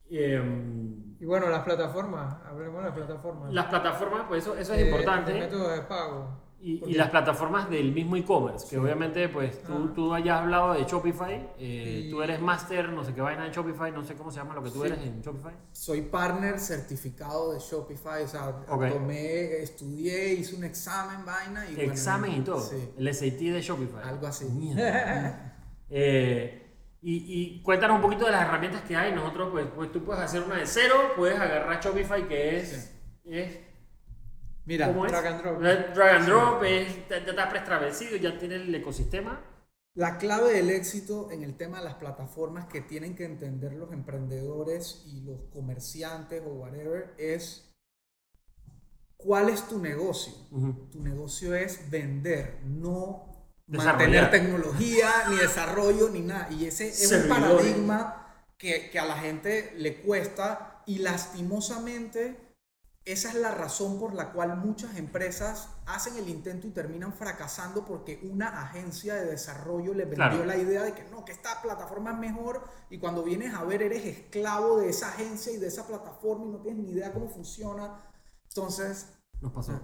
Em, 0.09 1.15
Y 1.19 1.25
bueno, 1.25 1.49
las 1.49 1.63
plataformas, 1.63 2.37
hablemos 2.49 2.77
de 2.83 2.89
las 2.89 2.97
plataformas. 2.97 3.53
las 3.53 3.65
plataformas, 3.65 4.25
pues 4.27 4.43
eso, 4.43 4.55
eso 4.55 4.73
es 4.73 4.85
importante. 4.85 5.33
de 5.33 5.39
métodos 5.41 5.73
de 5.75 5.81
pago. 5.81 6.49
Y, 6.61 6.93
las 6.95 7.09
plataformas 7.09 7.69
del 7.69 7.93
mismo 7.93 8.17
e-commerce, 8.17 8.67
que 8.69 8.77
obviamente 8.77 9.29
pues 9.29 9.63
tú, 9.63 9.71
Ah. 9.73 9.91
tú 9.95 10.13
hayas 10.13 10.41
hablado 10.41 10.73
de 10.73 10.83
Shopify, 10.83 11.35
eh, 11.57 12.03
Y- 12.05 12.11
tú 12.11 12.21
eres 12.21 12.41
master, 12.41 12.89
no 12.89 13.01
sé 13.05 13.13
qué 13.13 13.21
vaina 13.21 13.45
en 13.45 13.53
Shopify, 13.53 13.93
no 13.93 14.03
sé 14.03 14.15
cómo 14.15 14.29
se 14.29 14.39
llama 14.39 14.55
lo 14.55 14.63
que 14.63 14.69
tú 14.69 14.81
Sí. 14.81 14.87
eres 14.87 14.99
en 14.99 15.21
Shopify. 15.21 15.53
Soy 15.71 16.01
partner 16.01 16.59
certificado 16.59 17.53
de 17.53 17.59
Shopify, 17.59 18.23
o 18.23 18.27
sea, 18.27 18.49
Ok. 18.67 18.89
tomé, 18.89 19.61
estudié, 19.61 20.33
hice 20.33 20.57
un 20.57 20.65
examen, 20.65 21.25
vaina 21.25 21.65
y 21.69 21.75
bueno, 21.75 21.91
Examen 21.93 22.31
y 22.33 22.41
todo, 22.41 22.59
Sí, 22.59 22.89
el 22.97 23.07
SAT 23.07 23.51
de 23.53 23.61
Shopify. 23.61 24.03
algo 24.03 24.27
así. 24.27 24.45
Eh, 25.91 26.68
y, 27.01 27.57
y 27.57 27.61
cuéntanos 27.61 27.95
un 27.97 28.01
poquito 28.01 28.25
de 28.25 28.31
las 28.31 28.43
herramientas 28.43 28.81
que 28.83 28.95
hay. 28.95 29.13
Nosotros, 29.13 29.49
pues, 29.51 29.67
pues 29.75 29.91
tú 29.91 30.03
puedes 30.03 30.21
hacer 30.23 30.41
una 30.43 30.57
de 30.57 30.65
cero, 30.67 30.95
puedes 31.15 31.39
agarrar 31.39 31.81
Shopify, 31.81 32.27
que 32.27 32.57
es. 32.57 32.93
es 33.25 33.57
Mira, 34.65 34.87
¿Cómo 34.87 35.05
es? 35.05 35.11
drag 35.11 35.25
and 35.25 35.41
drop. 35.41 35.59
Drag 35.61 36.15
and 36.17 36.27
drop, 36.27 36.63
es, 36.63 37.09
ya 37.09 37.19
ya 37.23 37.31
está 37.31 37.49
preestablecido, 37.49 38.17
ya 38.17 38.37
tiene 38.37 38.55
el 38.55 38.75
ecosistema. 38.75 39.41
La 39.95 40.17
clave 40.17 40.53
del 40.53 40.69
éxito 40.69 41.31
en 41.31 41.43
el 41.43 41.57
tema 41.57 41.79
de 41.79 41.85
las 41.85 41.95
plataformas 41.95 42.67
que 42.67 42.81
tienen 42.81 43.15
que 43.15 43.25
entender 43.25 43.73
los 43.73 43.91
emprendedores 43.91 45.03
y 45.07 45.21
los 45.21 45.41
comerciantes 45.51 46.43
o 46.45 46.53
whatever 46.53 47.15
es 47.17 47.73
cuál 49.17 49.49
es 49.49 49.67
tu 49.67 49.79
negocio. 49.79 50.33
Ujú. 50.51 50.89
Tu 50.91 51.01
negocio 51.01 51.55
es 51.55 51.89
vender, 51.89 52.59
no. 52.63 53.28
Mantener 53.69 54.31
tecnología, 54.31 55.09
ni 55.29 55.37
desarrollo, 55.37 56.09
ni 56.09 56.21
nada. 56.21 56.47
Y 56.51 56.65
ese 56.65 56.89
es 56.89 57.11
un 57.11 57.29
paradigma 57.29 58.27
que, 58.57 58.89
que 58.89 58.99
a 58.99 59.05
la 59.05 59.15
gente 59.17 59.73
le 59.77 60.01
cuesta 60.01 60.81
y 60.85 60.99
lastimosamente 60.99 62.49
esa 63.05 63.29
es 63.29 63.35
la 63.35 63.55
razón 63.55 63.99
por 63.99 64.13
la 64.13 64.31
cual 64.33 64.57
muchas 64.57 64.95
empresas 64.97 65.69
hacen 65.87 66.17
el 66.17 66.29
intento 66.29 66.67
y 66.67 66.71
terminan 66.71 67.13
fracasando 67.13 67.83
porque 67.85 68.19
una 68.23 68.61
agencia 68.61 69.15
de 69.15 69.25
desarrollo 69.25 69.93
les 69.93 70.07
vendió 70.07 70.29
Claro. 70.29 70.45
la 70.45 70.57
idea 70.57 70.83
de 70.83 70.93
que 70.93 71.03
no, 71.05 71.25
que 71.25 71.31
esta 71.31 71.59
plataforma 71.61 72.11
es 72.11 72.19
mejor 72.19 72.63
y 72.89 72.99
cuando 72.99 73.23
vienes 73.23 73.53
a 73.55 73.63
ver 73.63 73.81
eres 73.81 74.05
esclavo 74.05 74.77
de 74.79 74.89
esa 74.89 75.09
agencia 75.09 75.51
y 75.51 75.57
de 75.57 75.67
esa 75.67 75.87
plataforma 75.87 76.45
y 76.45 76.49
no 76.49 76.57
tienes 76.61 76.83
ni 76.85 76.91
idea 76.91 77.11
cómo 77.13 77.29
funciona. 77.29 77.99
Entonces, 78.49 79.07
Nos 79.41 79.53
pasó. 79.53 79.79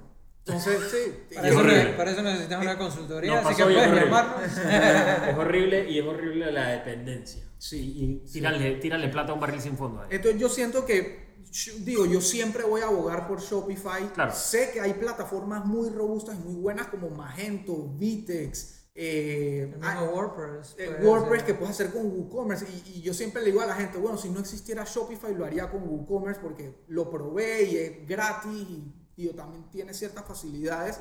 Entonces 0.45 0.79
sí. 0.91 1.35
Para 1.35 1.47
Es 1.47 1.53
eso, 1.53 1.61
horrible. 1.61 1.83
ne- 1.85 1.89
para 1.93 2.11
eso 2.11 2.21
necesitamos 2.21 2.65
una 2.65 2.77
consultoría, 2.77 3.35
Nos 3.35 3.45
así 3.45 3.55
que 3.55 3.63
puedes 3.63 3.79
horrible. 3.87 4.01
llamarnos. 4.05 4.57
es 5.29 5.35
horrible 5.37 5.89
y 5.89 5.99
es 5.99 6.05
horrible 6.05 6.51
la 6.51 6.67
dependencia. 6.69 7.43
Sí. 7.57 8.21
Y 8.25 8.31
tírale, 8.31 8.75
tírale 8.75 9.07
plata 9.09 9.31
a 9.31 9.35
un 9.35 9.39
barril 9.41 9.61
sin 9.61 9.75
fondo. 9.77 10.01
ahí. 10.01 10.07
Entonces 10.11 10.39
yo 10.39 10.49
siento 10.49 10.85
que, 10.85 11.35
digo, 11.79 12.05
yo 12.05 12.21
siempre 12.21 12.63
voy 12.63 12.81
a 12.81 12.85
abogar 12.85 13.27
por 13.27 13.41
Shopify. 13.41 14.07
Claro. 14.13 14.31
Sé 14.35 14.69
que 14.71 14.81
hay 14.81 14.93
plataformas 14.93 15.65
muy 15.65 15.89
robustas 15.89 16.35
y 16.35 16.39
muy 16.47 16.55
buenas 16.61 16.87
como 16.87 17.09
Magento, 17.09 17.87
Vitex, 17.97 18.89
eh, 18.93 19.75
ah, 19.81 20.03
WordPress. 20.13 20.75
eh, 20.77 20.97
WordPress 21.01 21.43
que 21.43 21.53
puedes 21.55 21.71
hacer 21.71 21.91
con 21.91 22.05
WooCommerce. 22.05 22.65
Y, 22.85 22.99
y 22.99 23.01
yo 23.01 23.13
siempre 23.13 23.41
le 23.41 23.47
digo 23.47 23.61
a 23.61 23.65
la 23.65 23.75
gente, 23.75 23.97
bueno, 23.97 24.17
si 24.17 24.29
no 24.29 24.39
existiera 24.39 24.83
Shopify 24.85 25.33
lo 25.33 25.43
haría 25.45 25.69
con 25.71 25.81
WooCommerce 25.87 26.39
porque 26.41 26.75
lo 26.87 27.09
probé 27.09 27.63
y 27.63 27.77
es 27.77 28.07
gratis 28.07 28.51
y 28.53 28.93
digo, 29.23 29.33
también 29.35 29.69
tiene 29.69 29.93
ciertas 29.93 30.25
facilidades, 30.25 30.99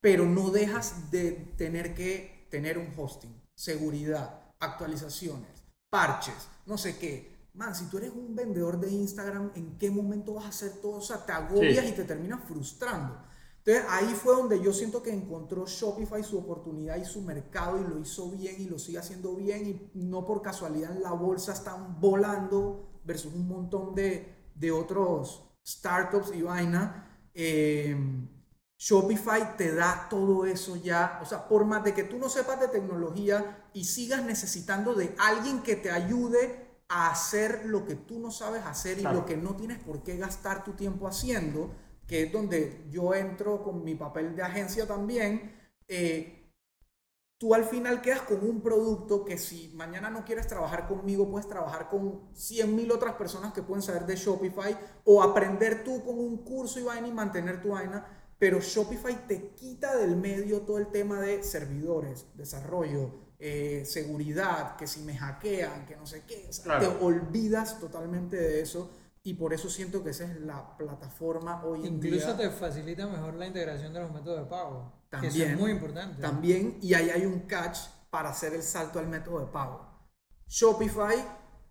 pero 0.00 0.24
no 0.24 0.50
dejas 0.50 1.10
de 1.10 1.32
tener 1.56 1.94
que 1.94 2.46
tener 2.50 2.78
un 2.78 2.92
hosting, 2.96 3.34
seguridad, 3.54 4.52
actualizaciones, 4.60 5.64
parches, 5.90 6.48
no 6.66 6.78
sé 6.78 6.98
qué. 6.98 7.36
Man, 7.54 7.74
si 7.74 7.86
tú 7.86 7.98
eres 7.98 8.12
un 8.12 8.34
vendedor 8.36 8.78
de 8.78 8.90
Instagram, 8.90 9.50
¿en 9.56 9.76
qué 9.78 9.90
momento 9.90 10.34
vas 10.34 10.44
a 10.44 10.48
hacer 10.48 10.72
todo? 10.80 10.98
O 10.98 11.00
sea, 11.00 11.26
te 11.26 11.32
agobias 11.32 11.84
Sí. 11.84 11.90
y 11.90 11.94
te 11.94 12.04
terminas 12.04 12.44
frustrando. 12.46 13.20
Entonces 13.64 13.84
ahí 13.90 14.06
fue 14.14 14.34
donde 14.36 14.62
yo 14.62 14.72
siento 14.72 15.02
que 15.02 15.12
encontró 15.12 15.66
Shopify 15.66 16.22
su 16.22 16.38
oportunidad 16.38 16.96
y 16.96 17.04
su 17.04 17.20
mercado 17.20 17.78
y 17.80 17.86
lo 17.86 17.98
hizo 17.98 18.30
bien 18.30 18.56
y 18.60 18.66
lo 18.66 18.78
sigue 18.78 18.98
haciendo 18.98 19.34
bien 19.34 19.90
y 19.92 20.04
no 20.04 20.24
por 20.24 20.40
casualidad 20.40 20.92
en 20.96 21.02
la 21.02 21.12
bolsa 21.12 21.52
están 21.52 22.00
volando 22.00 23.00
versus 23.04 23.34
un 23.34 23.46
montón 23.48 23.94
de, 23.94 24.50
de 24.54 24.70
otros 24.70 25.42
startups 25.66 26.32
y 26.34 26.42
vaina. 26.42 27.07
Eh, 27.40 27.96
Shopify 28.76 29.56
te 29.56 29.72
da 29.74 30.08
todo 30.10 30.44
eso 30.44 30.74
ya, 30.76 31.20
o 31.22 31.24
sea, 31.26 31.48
por 31.48 31.64
más 31.64 31.84
de 31.84 31.94
que 31.94 32.02
tú 32.04 32.18
no 32.18 32.28
sepas 32.28 32.60
de 32.60 32.68
tecnología 32.68 33.64
y 33.72 33.84
sigas 33.84 34.24
necesitando 34.24 34.94
de 34.94 35.14
alguien 35.18 35.62
que 35.62 35.76
te 35.76 35.90
ayude 35.90 36.66
a 36.88 37.10
hacer 37.10 37.66
lo 37.66 37.84
que 37.86 37.94
tú 37.94 38.18
no 38.18 38.30
sabes 38.32 38.64
hacer 38.64 38.98
y 38.98 39.02
Claro. 39.02 39.20
lo 39.20 39.26
que 39.26 39.36
no 39.36 39.56
tienes 39.56 39.78
por 39.78 40.02
qué 40.02 40.16
gastar 40.16 40.64
tu 40.64 40.72
tiempo 40.72 41.06
haciendo, 41.08 41.74
que 42.06 42.24
es 42.24 42.32
donde 42.32 42.86
yo 42.90 43.14
entro 43.14 43.62
con 43.62 43.84
mi 43.84 43.94
papel 43.94 44.34
de 44.36 44.42
agencia 44.42 44.86
también, 44.86 45.54
eh, 45.88 46.47
tú 47.38 47.54
al 47.54 47.64
final 47.64 48.02
quedas 48.02 48.22
con 48.22 48.44
un 48.44 48.60
producto 48.60 49.24
que 49.24 49.38
si 49.38 49.72
mañana 49.74 50.10
no 50.10 50.24
quieres 50.24 50.48
trabajar 50.48 50.88
conmigo, 50.88 51.30
puedes 51.30 51.48
trabajar 51.48 51.88
con 51.88 52.28
100 52.34 52.74
mil 52.74 52.90
otras 52.90 53.14
personas 53.14 53.52
que 53.52 53.62
pueden 53.62 53.82
saber 53.82 54.04
de 54.06 54.16
Shopify 54.16 54.76
o 55.04 55.22
aprender 55.22 55.84
tú 55.84 56.04
con 56.04 56.18
un 56.18 56.38
curso 56.38 56.80
y 56.80 56.82
vaina 56.82 57.06
y 57.06 57.12
mantener 57.12 57.62
tu 57.62 57.68
vaina. 57.68 58.04
Pero 58.38 58.60
Shopify 58.60 59.26
te 59.26 59.50
quita 59.54 59.96
del 59.96 60.16
medio 60.16 60.62
todo 60.62 60.78
el 60.78 60.88
tema 60.88 61.20
de 61.20 61.42
servidores, 61.42 62.26
desarrollo, 62.34 63.10
eh, 63.38 63.82
seguridad, 63.84 64.76
que 64.76 64.86
si 64.86 65.00
me 65.02 65.16
hackean, 65.16 65.86
que 65.86 65.96
no 65.96 66.06
sé 66.06 66.24
qué. 66.26 66.46
O 66.48 66.52
sea, 66.52 66.64
Claro. 66.64 66.88
Te 66.88 67.04
olvidas 67.04 67.78
totalmente 67.78 68.36
de 68.36 68.60
eso 68.60 68.90
y 69.22 69.34
por 69.34 69.52
eso 69.54 69.68
siento 69.68 70.02
que 70.02 70.10
esa 70.10 70.24
es 70.24 70.40
la 70.40 70.76
plataforma 70.76 71.64
hoy 71.64 71.86
en 71.86 72.00
día. 72.00 72.14
Incluso 72.14 72.36
te 72.36 72.50
facilita 72.50 73.06
mejor 73.06 73.34
la 73.34 73.46
integración 73.46 73.92
de 73.92 74.00
los 74.00 74.12
métodos 74.12 74.40
de 74.40 74.46
pago. 74.46 74.97
Que 75.10 75.16
eso 75.16 75.26
También, 75.38 75.50
es 75.52 75.58
muy 75.58 75.70
importante. 75.70 76.20
También, 76.22 76.78
y 76.82 76.94
ahí 76.94 77.10
hay 77.10 77.24
un 77.26 77.40
catch 77.40 77.78
para 78.10 78.30
hacer 78.30 78.54
el 78.54 78.62
salto 78.62 78.98
al 78.98 79.06
método 79.08 79.40
de 79.40 79.46
pago. 79.46 79.86
Shopify, 80.46 81.16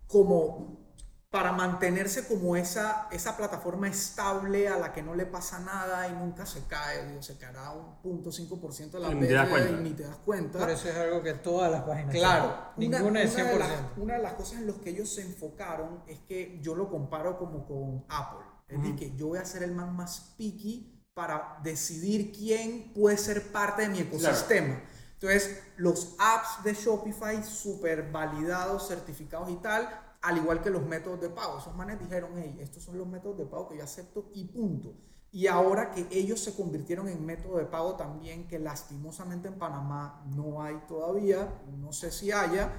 como 0.06 0.86
para 1.30 1.52
mantenerse 1.52 2.26
como 2.26 2.56
esa, 2.56 3.06
esa 3.10 3.36
plataforma 3.36 3.86
estable 3.86 4.66
a 4.66 4.78
la 4.78 4.94
que 4.94 5.02
no 5.02 5.14
le 5.14 5.26
pasa 5.26 5.58
nada 5.60 6.08
y 6.08 6.12
nunca 6.12 6.46
se 6.46 6.64
cae, 6.66 7.06
digo, 7.06 7.20
se 7.22 7.36
caerá 7.36 7.70
un 7.72 8.00
punto 8.00 8.30
5% 8.30 8.92
de 8.92 9.00
la 9.00 9.10
Y 9.10 9.14
ni 9.16 9.26
te 9.26 9.34
das 9.34 9.46
veces 9.52 9.66
cuenta. 9.66 9.80
y 9.80 9.84
ni 9.84 9.94
te 9.94 10.02
das 10.04 10.16
cuenta. 10.24 10.58
Por 10.58 10.70
eso 10.70 10.88
es 10.88 10.96
algo 10.96 11.22
que 11.22 11.34
todas 11.34 11.70
las 11.70 11.82
páginas 11.82 12.14
Claro, 12.14 12.46
una, 12.46 12.98
Ninguna 12.98 13.22
es 13.22 13.34
una 13.34 13.44
100%. 13.44 13.52
de 13.52 13.58
las, 13.58 13.70
una 13.98 14.14
de 14.14 14.22
las 14.22 14.32
cosas 14.34 14.60
en 14.60 14.66
las 14.68 14.76
que 14.76 14.88
ellos 14.90 15.12
se 15.14 15.20
enfocaron 15.22 16.02
es 16.06 16.18
que 16.20 16.60
yo 16.62 16.74
lo 16.74 16.88
comparo 16.88 17.36
como 17.38 17.66
con 17.66 18.06
Apple. 18.08 18.46
Es 18.68 18.78
decir, 18.78 18.90
Ujú. 18.94 18.98
que 18.98 19.16
yo 19.16 19.26
voy 19.28 19.38
a 19.38 19.44
ser 19.44 19.62
el 19.64 19.72
man 19.74 19.94
más 19.94 20.34
picky 20.38 20.97
para 21.18 21.58
decidir 21.64 22.30
quién 22.30 22.92
puede 22.94 23.18
ser 23.18 23.50
parte 23.50 23.82
de 23.82 23.88
mi 23.88 23.98
ecosistema. 23.98 24.80
Entonces, 25.14 25.60
los 25.76 26.14
apps 26.20 26.62
de 26.62 26.74
Shopify 26.74 27.42
súper 27.42 28.12
validados, 28.12 28.86
certificados 28.86 29.50
y 29.50 29.56
tal, 29.56 29.88
al 30.22 30.36
igual 30.36 30.62
que 30.62 30.70
los 30.70 30.86
métodos 30.86 31.20
de 31.20 31.28
pago. 31.28 31.58
Esos 31.58 31.74
manes 31.74 31.98
dijeron, 31.98 32.30
hey, 32.36 32.56
estos 32.60 32.84
son 32.84 32.96
los 32.96 33.08
métodos 33.08 33.36
de 33.36 33.46
pago 33.46 33.68
que 33.68 33.78
yo 33.78 33.82
acepto 33.82 34.30
y 34.32 34.44
punto. 34.44 34.94
Y 35.32 35.48
ahora 35.48 35.90
que 35.90 36.06
ellos 36.12 36.38
se 36.38 36.54
convirtieron 36.54 37.08
en 37.08 37.26
método 37.26 37.58
de 37.58 37.64
pago 37.64 37.96
también, 37.96 38.46
que 38.46 38.60
lastimosamente 38.60 39.48
en 39.48 39.58
Panamá 39.58 40.22
no 40.36 40.62
hay 40.62 40.76
todavía, 40.86 41.52
no 41.78 41.92
sé 41.92 42.12
si 42.12 42.30
haya, 42.30 42.70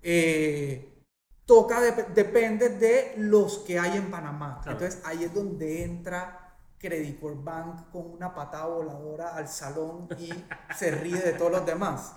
eh, 0.00 1.02
toca, 1.46 1.80
dep- 1.80 2.14
depende 2.14 2.68
de 2.68 3.14
los 3.16 3.58
que 3.58 3.76
hay 3.76 3.96
en 3.96 4.08
Panamá. 4.08 4.60
Claro. 4.62 4.78
Entonces 4.78 5.04
ahí 5.04 5.24
es 5.24 5.34
donde 5.34 5.82
entra 5.82 6.44
Credit 6.78 7.18
Corp 7.20 7.42
Bank 7.42 7.90
con 7.90 8.10
una 8.10 8.34
patada 8.34 8.66
voladora 8.66 9.34
al 9.34 9.48
salón 9.48 10.08
y 10.18 10.32
se 10.76 10.90
ríe 10.90 11.20
de 11.20 11.32
todos 11.32 11.50
los 11.50 11.66
demás. 11.66 12.14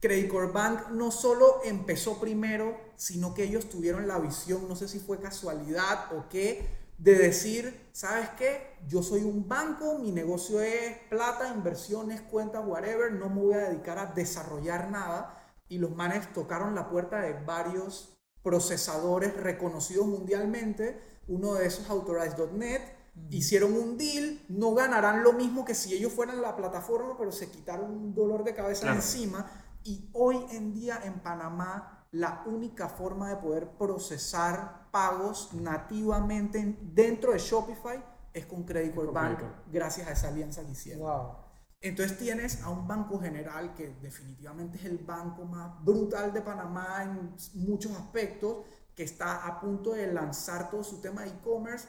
Credit 0.00 0.30
Corp 0.30 0.52
Bank 0.52 0.90
no 0.90 1.10
solo 1.10 1.60
empezó 1.64 2.20
primero, 2.20 2.78
sino 2.96 3.34
que 3.34 3.44
ellos 3.44 3.68
tuvieron 3.68 4.06
la 4.06 4.18
visión, 4.18 4.68
no 4.68 4.76
sé 4.76 4.86
si 4.86 4.98
fue 4.98 5.18
casualidad 5.18 6.12
o 6.16 6.28
qué, 6.28 6.68
de 6.98 7.14
decir, 7.14 7.88
¿sabes 7.92 8.28
qué? 8.38 8.76
Yo 8.86 9.02
soy 9.02 9.22
un 9.22 9.48
banco, 9.48 9.98
mi 9.98 10.12
negocio 10.12 10.60
es 10.60 10.96
plata, 11.08 11.52
inversiones, 11.52 12.20
cuentas, 12.20 12.62
whatever, 12.66 13.12
no 13.12 13.28
me 13.30 13.40
voy 13.40 13.54
a 13.54 13.68
dedicar 13.70 13.98
a 13.98 14.06
desarrollar 14.06 14.90
nada. 14.90 15.40
Y 15.68 15.78
los 15.78 15.96
manes 15.96 16.32
tocaron 16.32 16.74
la 16.74 16.88
puerta 16.88 17.20
de 17.20 17.32
varios 17.32 18.16
procesadores 18.42 19.34
reconocidos 19.38 20.06
mundialmente, 20.06 21.00
uno 21.26 21.54
de 21.54 21.66
esos 21.66 21.88
Authorize.net, 21.88 22.82
hicieron 23.30 23.74
un 23.74 23.96
deal, 23.96 24.40
no 24.48 24.74
ganarán 24.74 25.22
lo 25.22 25.32
mismo 25.32 25.64
que 25.64 25.74
si 25.74 25.94
ellos 25.94 26.12
fueran 26.12 26.42
la 26.42 26.56
plataforma, 26.56 27.16
pero 27.16 27.32
se 27.32 27.50
quitaron 27.50 27.90
un 27.90 28.14
dolor 28.14 28.44
de 28.44 28.54
cabeza 28.54 28.82
Claro. 28.82 28.96
encima. 28.96 29.50
Y 29.82 30.10
hoy 30.14 30.44
en 30.50 30.72
día 30.74 31.00
en 31.04 31.20
Panamá, 31.20 32.06
la 32.10 32.42
única 32.46 32.88
forma 32.88 33.28
de 33.28 33.36
poder 33.36 33.70
procesar 33.76 34.88
pagos 34.90 35.52
nativamente 35.54 36.58
en- 36.58 36.94
dentro 36.94 37.32
de 37.32 37.38
Shopify 37.38 38.02
es 38.32 38.46
con 38.46 38.64
Credit 38.64 38.94
Con 38.94 39.12
Bank, 39.12 39.38
gracias 39.70 40.08
a 40.08 40.12
esa 40.12 40.28
alianza 40.28 40.64
que 40.64 40.72
hicieron. 40.72 41.02
Wow. 41.02 41.36
Entonces 41.80 42.16
tienes 42.18 42.62
a 42.62 42.70
un 42.70 42.88
banco 42.88 43.20
general 43.20 43.74
que 43.74 43.88
definitivamente 44.00 44.78
es 44.78 44.84
el 44.86 44.98
banco 44.98 45.44
más 45.44 45.84
brutal 45.84 46.32
de 46.32 46.40
Panamá 46.40 47.02
en 47.02 47.34
muchos 47.54 47.92
aspectos, 47.92 48.64
que 48.94 49.02
está 49.02 49.46
a 49.46 49.60
punto 49.60 49.92
de 49.92 50.12
lanzar 50.12 50.70
todo 50.70 50.82
su 50.82 51.00
tema 51.00 51.22
de 51.22 51.28
e-commerce, 51.30 51.88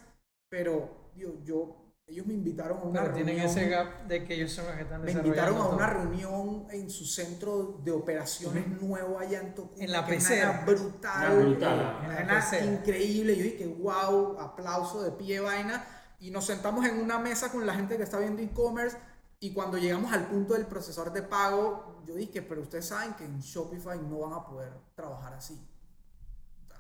pero 0.49 1.04
digo, 1.15 1.41
yo, 1.43 1.81
ellos 2.07 2.25
me 2.27 2.33
invitaron 2.33 2.77
a 2.77 2.81
una 2.83 3.01
Pero 3.01 3.13
tienen 3.15 3.35
reunión. 3.37 3.57
ese 3.57 3.69
gap 3.69 4.05
de 4.07 4.23
que 4.25 4.35
ellos 4.35 4.51
son 4.51 4.65
los 4.67 4.75
que 4.75 4.81
están 4.83 5.01
Me 5.01 5.11
invitaron 5.11 5.55
a 5.55 5.59
todo. 5.59 5.75
una 5.75 5.87
reunión 5.87 6.67
en 6.69 6.89
su 6.89 7.05
centro 7.05 7.79
de 7.83 7.91
operaciones 7.91 8.67
nuevo 8.81 9.17
allá 9.17 9.39
en 9.41 9.55
Tocumen. 9.55 9.83
En 9.83 9.91
la 9.91 10.05
pecera. 10.05 10.63
brutal. 10.65 11.31
Una 11.37 11.45
brutal. 11.45 11.79
eh, 12.11 12.17
En 12.21 12.27
la 12.27 12.35
pecera. 12.35 12.65
increíble. 12.65 13.35
Yo 13.35 13.43
dije, 13.43 13.65
wow, 13.67 14.39
aplauso 14.39 15.01
de 15.01 15.11
pie 15.11 15.39
vaina. 15.39 15.83
Y 16.19 16.29
nos 16.31 16.45
sentamos 16.45 16.85
en 16.85 16.99
una 16.99 17.17
mesa 17.17 17.51
con 17.51 17.65
la 17.65 17.73
gente 17.73 17.97
que 17.97 18.03
está 18.03 18.19
viendo 18.19 18.41
e-commerce. 18.41 18.97
Y 19.39 19.53
cuando 19.53 19.77
llegamos 19.77 20.13
al 20.13 20.27
punto 20.27 20.53
del 20.53 20.65
procesador 20.65 21.11
de 21.11 21.21
pago, 21.23 22.01
yo 22.05 22.15
dije, 22.15 22.41
pero 22.41 22.61
ustedes 22.61 22.85
saben 22.87 23.13
que 23.15 23.25
en 23.25 23.39
Shopify 23.41 23.99
no 23.99 24.19
van 24.19 24.33
a 24.33 24.45
poder 24.45 24.71
trabajar 24.95 25.33
así. 25.33 25.59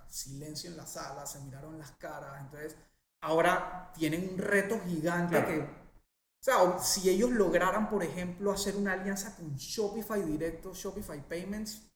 Silencio 0.07 0.69
en 0.69 0.77
la 0.77 0.85
sala, 0.85 1.25
se 1.25 1.39
miraron 1.41 1.77
las 1.77 1.91
caras. 1.91 2.39
Entonces, 2.41 2.75
ahora 3.21 3.91
tienen 3.95 4.29
un 4.31 4.37
reto 4.37 4.79
gigante 4.85 5.31
Claro. 5.37 5.47
que 5.47 5.59
o 5.61 6.45
sea, 6.45 6.77
si 6.79 7.09
ellos 7.09 7.31
lograran, 7.31 7.89
por 7.89 8.03
ejemplo, 8.03 8.51
hacer 8.51 8.75
una 8.75 8.93
alianza 8.93 9.35
con 9.35 9.55
Shopify 9.55 10.21
directo, 10.21 10.73
Shopify 10.75 11.19
Payments, 11.27 11.89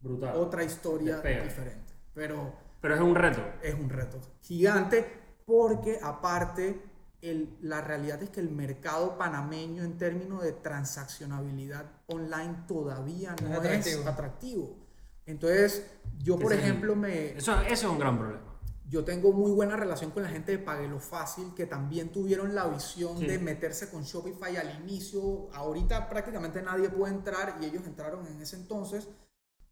Brutal. 0.00 0.36
otra 0.36 0.62
historia 0.62 1.22
diferente. 1.22 1.94
Pero 2.12 2.52
Pero 2.82 2.94
es 2.96 3.00
un 3.00 3.14
reto. 3.14 3.40
es 3.62 3.74
un 3.74 3.88
reto 3.88 4.20
gigante 4.42 5.06
porque 5.46 5.98
aparte 6.02 6.82
el- 7.22 7.56
la 7.62 7.80
realidad 7.80 8.22
es 8.22 8.28
que 8.28 8.40
el 8.40 8.50
mercado 8.50 9.16
panameño 9.16 9.82
en 9.82 9.96
términos 9.96 10.42
de 10.42 10.52
transaccionabilidad 10.52 11.86
online 12.08 12.64
todavía 12.68 13.34
no 13.42 13.62
Es 13.62 13.86
es 13.86 14.06
atractivo. 14.06 14.76
Entonces, 15.24 15.86
yo 16.18 16.38
por 16.38 16.52
el- 16.52 16.58
ejemplo 16.58 16.94
me, 16.94 17.38
Eso, 17.38 17.58
eso 17.62 17.72
es 17.72 17.84
un 17.84 17.98
gran 17.98 18.18
problema. 18.18 18.53
Yo 18.86 19.04
tengo 19.04 19.32
muy 19.32 19.50
buena 19.52 19.76
relación 19.76 20.10
con 20.10 20.22
la 20.22 20.28
gente 20.28 20.52
de 20.52 20.58
Paguelo 20.58 20.98
Fácil, 21.00 21.54
que 21.54 21.66
también 21.66 22.12
tuvieron 22.12 22.54
la 22.54 22.66
visión 22.66 23.18
Sí. 23.18 23.26
de 23.26 23.38
meterse 23.38 23.90
con 23.90 24.02
Shopify 24.02 24.56
al 24.56 24.78
inicio. 24.82 25.48
Ahorita 25.54 26.08
prácticamente 26.08 26.60
nadie 26.62 26.90
puede 26.90 27.14
entrar 27.14 27.56
y 27.60 27.64
ellos 27.64 27.86
entraron 27.86 28.26
en 28.26 28.40
ese 28.42 28.56
entonces. 28.56 29.08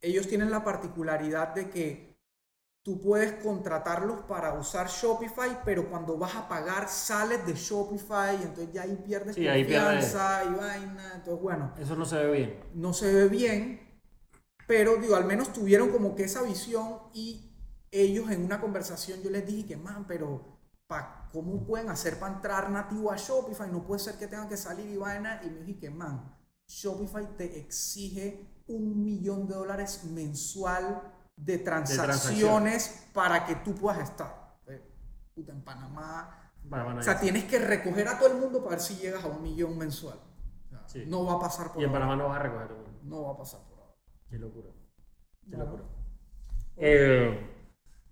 Ellos 0.00 0.26
tienen 0.28 0.50
la 0.50 0.64
particularidad 0.64 1.54
de 1.54 1.68
que 1.70 2.16
tú 2.84 3.00
puedes 3.00 3.34
contratarlos 3.44 4.22
para 4.22 4.54
usar 4.54 4.88
Shopify, 4.88 5.62
pero 5.64 5.88
cuando 5.88 6.16
vas 6.18 6.34
a 6.34 6.48
pagar 6.48 6.88
sales 6.88 7.46
de 7.46 7.52
Shopify 7.54 8.34
y 8.40 8.42
entonces 8.42 8.72
ya 8.72 8.82
ahí 8.82 8.96
pierdes 9.04 9.36
Sí, 9.36 9.46
ahí 9.46 9.62
confianza 9.62 10.42
y 10.44 10.54
vaina. 10.54 11.12
Entonces, 11.16 11.40
bueno, 11.42 11.72
Eso 11.78 11.94
no 11.94 12.04
se 12.04 12.16
ve 12.16 12.32
bien. 12.32 12.60
no 12.74 12.92
se 12.92 13.12
ve 13.12 13.28
bien, 13.28 14.00
pero 14.66 14.96
digo, 14.96 15.14
al 15.16 15.26
menos 15.26 15.52
tuvieron 15.52 15.90
como 15.90 16.16
que 16.16 16.24
esa 16.24 16.42
visión 16.42 16.98
y 17.12 17.51
ellos 17.92 18.30
en 18.30 18.42
una 18.44 18.60
conversación 18.60 19.20
yo 19.22 19.30
les 19.30 19.46
dije 19.46 19.68
que, 19.68 19.76
man, 19.76 20.06
pero 20.08 20.58
pa, 20.86 21.28
¿cómo 21.32 21.64
pueden 21.64 21.90
hacer 21.90 22.18
para 22.18 22.34
entrar 22.34 22.70
nativo 22.70 23.12
a 23.12 23.16
Shopify? 23.16 23.70
No 23.70 23.84
puede 23.86 24.00
ser 24.00 24.16
que 24.18 24.26
tengan 24.26 24.48
que 24.48 24.56
salir 24.56 24.88
y 24.88 24.96
vaina. 24.96 25.40
Y 25.44 25.50
me 25.50 25.60
dije 25.60 25.78
que, 25.78 25.90
man, 25.90 26.34
Shopify 26.66 27.36
te 27.36 27.58
exige 27.60 28.48
un 28.66 29.04
millón 29.04 29.46
de 29.46 29.54
dólares 29.54 30.04
mensual 30.04 31.02
de 31.36 31.58
transacciones 31.58 33.08
para 33.12 33.44
que 33.44 33.56
tú 33.56 33.74
puedas 33.74 34.00
estar. 34.00 34.58
Eh, 34.66 34.82
Puta, 35.34 35.52
en 35.52 35.62
Panamá. 35.62 36.50
Bueno, 36.64 36.84
bueno, 36.84 37.00
O 37.00 37.02
sea, 37.02 37.18
tienes 37.20 37.44
que 37.44 37.58
recoger 37.58 38.08
a 38.08 38.18
todo 38.18 38.32
el 38.32 38.38
mundo 38.38 38.58
para 38.62 38.76
ver 38.76 38.80
si 38.80 38.96
llegas 38.96 39.24
a 39.24 39.26
un 39.28 39.42
millón 39.42 39.76
mensual. 39.76 40.18
O 40.18 40.68
sea, 40.68 40.88
Sí. 40.88 41.04
No 41.06 41.24
va 41.24 41.34
a 41.34 41.40
pasar 41.40 41.72
por 41.72 41.82
y 41.82 41.84
en 41.84 41.90
ahora. 41.90 42.00
Panamá 42.00 42.22
no 42.22 42.28
vas 42.28 42.40
a 42.40 42.42
recoger 42.42 42.72
uno. 42.72 42.98
No 43.02 43.22
va 43.24 43.32
a 43.32 43.36
pasar 43.36 43.60
por 43.68 43.78
ahora. 43.80 43.94
Qué 44.30 44.38
locura. 44.38 44.68
Qué 45.42 45.56
Bueno. 45.56 45.64
locura. 45.64 45.84
Eh, 46.76 47.51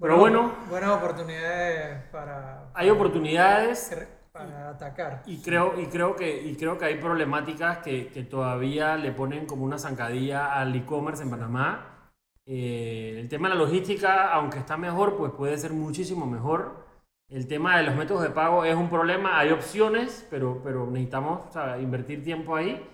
pero 0.00 0.16
bueno, 0.16 0.52
Buenas 0.70 0.90
oportunidades 0.90 2.04
para, 2.10 2.70
hay 2.72 2.88
oportunidades 2.88 3.94
para 4.32 4.70
atacar. 4.70 5.22
y 5.26 5.42
creo, 5.42 5.78
y 5.78 5.86
creo, 5.86 6.16
que, 6.16 6.42
y 6.42 6.56
creo 6.56 6.78
que 6.78 6.86
hay 6.86 6.96
problemáticas 6.96 7.78
que, 7.78 8.08
que 8.08 8.22
todavía 8.22 8.96
le 8.96 9.12
ponen 9.12 9.44
como 9.46 9.64
una 9.64 9.78
zancadilla 9.78 10.54
al 10.54 10.74
e-commerce 10.74 11.22
en 11.22 11.30
Panamá. 11.30 12.12
Eh, 12.46 13.16
el 13.20 13.28
tema 13.28 13.48
de 13.48 13.54
la 13.54 13.60
logística, 13.60 14.32
aunque 14.32 14.58
está 14.58 14.76
mejor, 14.76 15.16
pues 15.16 15.32
puede 15.32 15.58
ser 15.58 15.72
muchísimo 15.72 16.26
mejor. 16.26 16.86
El 17.28 17.46
tema 17.46 17.76
de 17.76 17.84
los 17.84 17.94
métodos 17.94 18.22
de 18.22 18.30
pago 18.30 18.64
es 18.64 18.74
un 18.74 18.88
problema. 18.88 19.38
Hay 19.38 19.50
opciones, 19.50 20.26
pero, 20.30 20.60
pero 20.64 20.86
necesitamos 20.86 21.46
o 21.48 21.52
sea, 21.52 21.78
invertir 21.78 22.24
tiempo 22.24 22.56
ahí. 22.56 22.84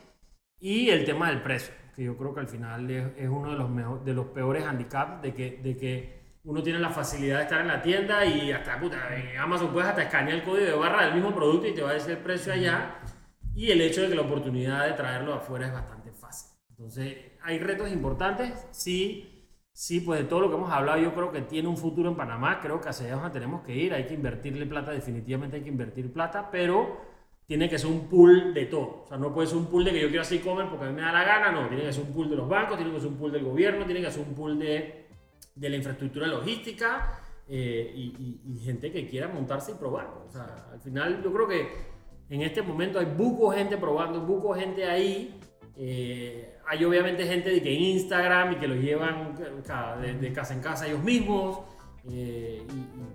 Y 0.58 0.90
el 0.90 1.04
tema 1.04 1.28
del 1.28 1.42
precio, 1.42 1.72
que 1.94 2.04
yo 2.04 2.16
creo 2.16 2.34
que 2.34 2.40
al 2.40 2.48
final 2.48 2.90
es, 2.90 3.16
es 3.16 3.28
uno 3.28 3.52
de 3.52 3.56
los, 3.56 3.70
mejor, 3.70 4.04
de 4.04 4.14
los 4.14 4.26
peores 4.26 4.64
handicaps 4.64 5.22
de 5.22 5.32
que, 5.32 5.60
de 5.62 5.76
que 5.76 6.15
uno 6.46 6.62
tiene 6.62 6.78
la 6.78 6.90
facilidad 6.90 7.38
de 7.38 7.42
estar 7.42 7.60
en 7.60 7.66
la 7.66 7.82
tienda 7.82 8.24
y 8.24 8.52
hasta 8.52 8.78
puta, 8.78 9.14
en 9.16 9.36
Amazon 9.36 9.72
puedes 9.72 9.88
hasta 9.88 10.02
escanear 10.02 10.38
el 10.38 10.44
código 10.44 10.64
de 10.64 10.72
barra 10.74 11.04
del 11.04 11.14
mismo 11.14 11.34
producto 11.34 11.66
y 11.66 11.74
te 11.74 11.82
va 11.82 11.90
a 11.90 11.94
decir 11.94 12.12
el 12.12 12.18
precio 12.18 12.52
allá. 12.52 13.00
Y 13.52 13.70
el 13.72 13.80
hecho 13.80 14.02
de 14.02 14.10
que 14.10 14.14
la 14.14 14.22
oportunidad 14.22 14.86
de 14.86 14.92
traerlo 14.92 15.34
afuera 15.34 15.66
es 15.66 15.72
bastante 15.72 16.12
fácil. 16.12 16.56
Entonces, 16.70 17.16
hay 17.42 17.58
retos 17.58 17.90
importantes. 17.90 18.66
Sí, 18.70 19.50
sí, 19.72 20.00
pues 20.00 20.20
de 20.20 20.26
todo 20.26 20.40
lo 20.40 20.50
que 20.50 20.56
hemos 20.56 20.70
hablado, 20.70 21.00
yo 21.00 21.14
creo 21.14 21.32
que 21.32 21.40
tiene 21.40 21.66
un 21.66 21.76
futuro 21.76 22.10
en 22.10 22.16
Panamá. 22.16 22.60
Creo 22.60 22.80
que 22.80 22.90
hacia 22.90 23.12
allá 23.12 23.32
tenemos 23.32 23.62
que 23.62 23.74
ir. 23.74 23.92
Hay 23.92 24.06
que 24.06 24.14
invertirle 24.14 24.66
plata, 24.66 24.92
definitivamente 24.92 25.56
hay 25.56 25.62
que 25.62 25.70
invertir 25.70 26.12
plata, 26.12 26.48
pero 26.52 27.00
tiene 27.46 27.68
que 27.68 27.78
ser 27.78 27.90
un 27.90 28.08
pool 28.08 28.54
de 28.54 28.66
todo. 28.66 29.02
O 29.04 29.06
sea, 29.08 29.16
no 29.16 29.34
puede 29.34 29.48
ser 29.48 29.56
un 29.56 29.66
pool 29.66 29.84
de 29.84 29.92
que 29.92 30.00
yo 30.00 30.08
quiero 30.08 30.22
hacer 30.22 30.38
e-commerce 30.38 30.70
porque 30.70 30.84
a 30.84 30.88
mí 30.90 30.94
me 30.94 31.02
da 31.02 31.10
la 31.10 31.24
gana. 31.24 31.50
No, 31.50 31.66
tiene 31.66 31.82
que 31.82 31.92
ser 31.92 32.04
un 32.04 32.12
pool 32.12 32.30
de 32.30 32.36
los 32.36 32.48
bancos, 32.48 32.76
tiene 32.76 32.92
que 32.92 33.00
ser 33.00 33.08
un 33.08 33.16
pool 33.16 33.32
del 33.32 33.44
gobierno, 33.44 33.84
tiene 33.84 34.02
que 34.02 34.10
ser 34.12 34.22
un 34.22 34.34
pool 34.34 34.58
de, 34.58 35.05
de 35.56 35.68
la 35.70 35.76
infraestructura 35.76 36.26
logística 36.28 37.18
eh, 37.48 37.92
y, 37.94 38.02
y- 38.46 38.52
y 38.54 38.58
gente 38.60 38.92
que 38.92 39.08
quiera 39.08 39.26
montarse 39.28 39.72
y 39.72 39.74
probar. 39.74 40.06
O 40.28 40.30
sea, 40.30 40.68
al 40.72 40.80
final 40.80 41.22
yo 41.22 41.32
creo 41.32 41.48
que 41.48 41.68
en 42.30 42.42
este 42.42 42.62
momento 42.62 42.98
hay 42.98 43.06
buco 43.06 43.50
gente 43.50 43.76
probando, 43.76 44.20
buco 44.20 44.54
gente 44.54 44.84
ahí. 44.84 45.40
Eh, 45.76 46.54
hay 46.68 46.84
obviamente 46.84 47.24
gente 47.26 47.50
de 47.50 47.62
que 47.62 47.74
en 47.74 47.82
Instagram 47.82 48.52
y 48.52 48.56
que 48.56 48.66
los 48.68 48.78
llevan 48.78 49.34
de, 49.36 50.14
de 50.14 50.32
casa 50.32 50.54
en 50.54 50.60
casa 50.60 50.86
ellos 50.86 51.02
mismos. 51.02 51.60
eh, 52.08 52.64
y- 52.68 52.72
y 52.74 53.06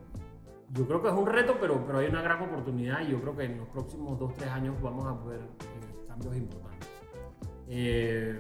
yo 0.74 0.88
creo 0.88 1.02
que 1.02 1.10
es 1.10 1.14
un 1.14 1.26
reto, 1.28 1.58
pero, 1.60 1.86
pero 1.86 2.00
hay 2.00 2.08
una 2.08 2.22
gran 2.22 2.42
oportunidad 2.44 3.02
y 3.06 3.12
yo 3.12 3.20
creo 3.22 3.36
que 3.36 3.44
en 3.44 3.58
los 3.58 3.68
próximos 3.68 4.18
2-3 4.18 4.48
años 4.52 4.82
vamos 4.82 5.06
a 5.06 5.26
ver 5.28 5.40
eh, 5.42 6.06
cambios 6.08 6.36
importantes. 6.38 6.88
Eh, 7.68 8.40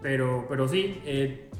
pero, 0.00 0.46
pero 0.48 0.68
sí, 0.68 1.00
eh, 1.04 1.50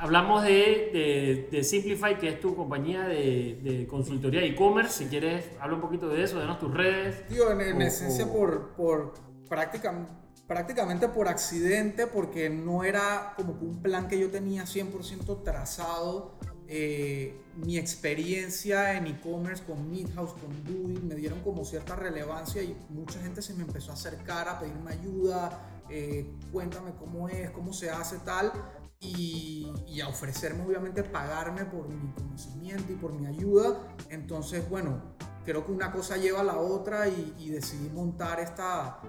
hablamos 0.00 0.42
de, 0.42 0.50
de, 0.92 1.48
de 1.50 1.64
Simplify, 1.64 2.18
que 2.18 2.28
es 2.30 2.40
tu 2.40 2.54
compañía 2.56 3.02
de, 3.06 3.60
de 3.62 3.86
consultoría 3.86 4.40
de 4.40 4.48
e-commerce. 4.48 5.04
Si 5.04 5.10
quieres, 5.10 5.44
habla 5.60 5.76
un 5.76 5.80
poquito 5.82 6.08
de 6.08 6.22
eso, 6.24 6.38
denos 6.40 6.58
tus 6.58 6.72
redes. 6.74 7.26
Tío, 7.28 7.50
en, 7.52 7.60
en 7.60 7.76
O- 7.76 7.80
esencia 7.82 8.24
o- 8.26 8.32
por, 8.32 8.70
por 8.70 9.14
práctica- 9.48 10.08
prácticamente 10.46 11.08
por 11.08 11.28
accidente, 11.28 12.06
porque 12.06 12.50
no 12.50 12.82
era 12.82 13.34
como 13.36 13.52
un 13.52 13.80
plan 13.82 14.08
que 14.08 14.18
yo 14.18 14.30
tenía 14.30 14.64
100% 14.64 15.42
trazado. 15.44 16.38
Eh, 16.72 17.36
mi 17.56 17.78
experiencia 17.78 18.96
en 18.96 19.06
e-commerce 19.08 19.64
con 19.64 19.90
Midhouse, 19.90 20.32
con 20.34 20.64
Dewey, 20.64 20.98
me 21.02 21.16
dieron 21.16 21.40
como 21.40 21.64
cierta 21.64 21.96
relevancia 21.96 22.62
y 22.62 22.76
mucha 22.90 23.20
gente 23.20 23.42
se 23.42 23.54
me 23.54 23.62
empezó 23.64 23.90
a 23.90 23.94
acercar 23.94 24.48
a 24.48 24.58
pedirme 24.60 24.92
ayuda, 24.92 25.68
eh, 25.90 26.30
cuéntame 26.52 26.92
cómo 26.96 27.28
es, 27.28 27.50
cómo 27.50 27.72
se 27.72 27.90
hace 27.90 28.18
tal. 28.20 28.52
Y, 29.00 29.66
y 29.86 30.00
a 30.00 30.08
ofrecerme 30.08 30.62
obviamente 30.64 31.02
pagarme 31.02 31.64
por 31.64 31.88
mi 31.88 32.12
conocimiento 32.12 32.92
y 32.92 32.96
por 32.96 33.12
mi 33.14 33.26
ayuda. 33.26 33.78
Entonces, 34.10 34.68
bueno, 34.68 35.14
creo 35.44 35.64
que 35.64 35.72
una 35.72 35.90
cosa 35.90 36.16
lleva 36.18 36.40
a 36.40 36.44
la 36.44 36.58
otra 36.58 37.08
y, 37.08 37.34
y 37.38 37.48
decidí 37.50 37.88
montar 37.88 38.40
esta, 38.40 39.00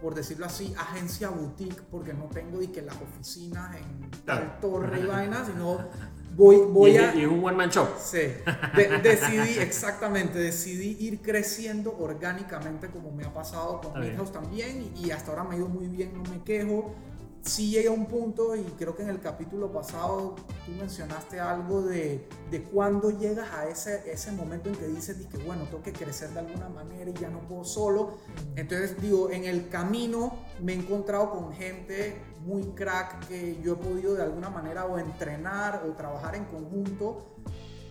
por 0.00 0.14
decirlo 0.14 0.46
así, 0.46 0.74
agencia 0.78 1.28
boutique, 1.28 1.82
porque 1.90 2.14
no 2.14 2.24
tengo 2.32 2.62
y 2.62 2.68
que 2.68 2.82
las 2.82 2.96
oficinas 3.00 3.76
en 3.76 4.10
tal 4.24 4.58
torre 4.60 5.00
y 5.00 5.06
vainas, 5.06 5.46
sino 5.48 5.88
voy, 6.34 6.56
voy 6.70 6.92
y, 6.92 6.96
a... 6.96 7.14
y 7.14 7.22
es 7.22 7.28
un 7.28 7.44
one 7.44 7.56
man 7.56 7.68
shop. 7.68 7.88
Sí, 7.98 8.18
de- 8.72 8.98
decidí, 9.02 9.58
exactamente, 9.58 10.38
decidí 10.38 10.96
ir 11.06 11.20
creciendo 11.20 11.94
orgánicamente 11.98 12.90
como 12.90 13.10
me 13.12 13.24
ha 13.24 13.32
pasado 13.34 13.80
con. 13.82 14.00
Midhouse 14.00 14.32
también 14.32 14.92
y 14.96 15.10
hasta 15.10 15.30
ahora 15.32 15.44
me 15.44 15.54
ha 15.54 15.58
ido 15.58 15.68
muy 15.68 15.86
bien, 15.88 16.14
no 16.14 16.24
me 16.24 16.42
quejo. 16.42 16.94
Sí 17.46 17.70
llegué 17.70 17.88
a 17.88 17.90
un 17.90 18.06
punto 18.06 18.56
y 18.56 18.62
creo 18.78 18.96
que 18.96 19.02
en 19.02 19.10
el 19.10 19.20
capítulo 19.20 19.70
pasado 19.70 20.34
tú 20.64 20.72
mencionaste 20.72 21.38
algo 21.40 21.82
de, 21.82 22.26
de 22.50 22.62
cuando 22.62 23.10
llegas 23.10 23.50
a 23.52 23.68
ese, 23.68 24.10
ese 24.10 24.32
momento 24.32 24.70
en 24.70 24.76
que 24.76 24.86
dices 24.86 25.26
que 25.26 25.36
bueno, 25.38 25.64
tengo 25.64 25.82
que 25.82 25.92
crecer 25.92 26.30
de 26.30 26.38
alguna 26.38 26.70
manera 26.70 27.10
y 27.10 27.12
ya 27.12 27.28
no 27.28 27.40
puedo 27.40 27.64
solo. 27.64 28.14
Entonces 28.56 28.98
digo, 29.00 29.30
en 29.30 29.44
el 29.44 29.68
camino 29.68 30.38
me 30.62 30.72
he 30.72 30.76
encontrado 30.76 31.30
con 31.32 31.52
gente 31.52 32.16
muy 32.46 32.62
crack 32.74 33.28
que 33.28 33.60
yo 33.62 33.74
he 33.74 33.76
podido 33.76 34.14
de 34.14 34.22
alguna 34.22 34.48
manera 34.48 34.86
o 34.86 34.98
entrenar 34.98 35.84
o 35.86 35.92
trabajar 35.92 36.34
en 36.36 36.46
conjunto 36.46 37.36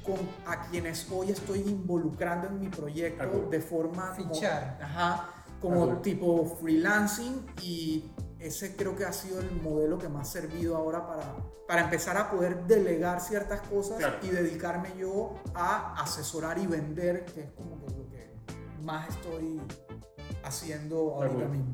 con 0.04 0.16
a 0.48 0.68
quienes 0.70 1.08
hoy 1.12 1.30
estoy 1.32 1.60
involucrando 1.60 2.48
en 2.48 2.60
mi 2.60 2.70
proyecto 2.70 3.48
de 3.52 3.62
forma 3.62 4.16
como- 4.18 4.34
Fichar. 4.34 4.80
ajá, 4.82 5.30
como 5.62 6.00
tipo 6.02 6.58
freelancing 6.60 7.46
y 7.62 8.12
ese 8.46 8.76
creo 8.76 8.96
que 8.96 9.06
ha 9.06 9.14
sido 9.14 9.40
el 9.40 9.52
modelo 9.62 9.98
que 9.98 10.10
me 10.10 10.20
ha 10.20 10.26
servido 10.26 10.76
ahora 10.76 11.08
para, 11.08 11.36
para 11.68 11.82
empezar 11.84 12.18
a 12.18 12.30
poder 12.30 12.66
delegar 12.66 13.22
ciertas 13.22 13.62
cosas 13.62 13.98
Claro. 13.98 14.18
y 14.22 14.28
dedicarme 14.30 14.90
yo 15.00 15.34
a 15.56 16.02
asesorar 16.02 16.58
y 16.58 16.68
vender, 16.68 17.26
que 17.26 17.42
es 17.42 17.52
como 17.52 17.84
que 17.86 17.92
lo 17.94 18.10
que 18.10 18.30
más 18.84 19.10
estoy 19.10 19.62
haciendo 20.44 21.16
ahorita 21.16 21.46
mismo. 21.48 21.74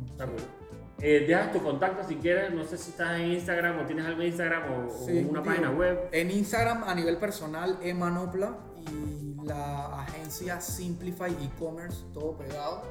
Eh, 1.02 1.26
dejas 1.28 1.54
tu 1.54 1.64
contacto 1.64 2.06
si 2.08 2.16
quieres, 2.16 2.54
no 2.54 2.66
sé 2.66 2.78
si 2.78 2.90
estás 2.92 3.20
en 3.20 3.32
Instagram 3.32 3.80
o 3.80 3.86
tienes 3.86 4.06
algo 4.06 4.22
en 4.22 4.28
Instagram 4.28 4.64
o, 4.72 4.88
o 4.88 5.06
Sí, 5.06 5.20
una 5.20 5.40
digo, 5.40 5.44
página 5.46 5.72
web. 5.72 6.10
En 6.12 6.30
Instagram 6.30 6.84
a 6.84 6.94
nivel 6.94 7.18
personal, 7.18 7.78
Emanopla 7.82 8.58
y 8.92 9.36
la 9.46 10.02
agencia 10.02 10.60
Simplify 10.60 11.32
E-Commerce, 11.32 12.04
todo 12.14 12.38
pegado. 12.38 12.84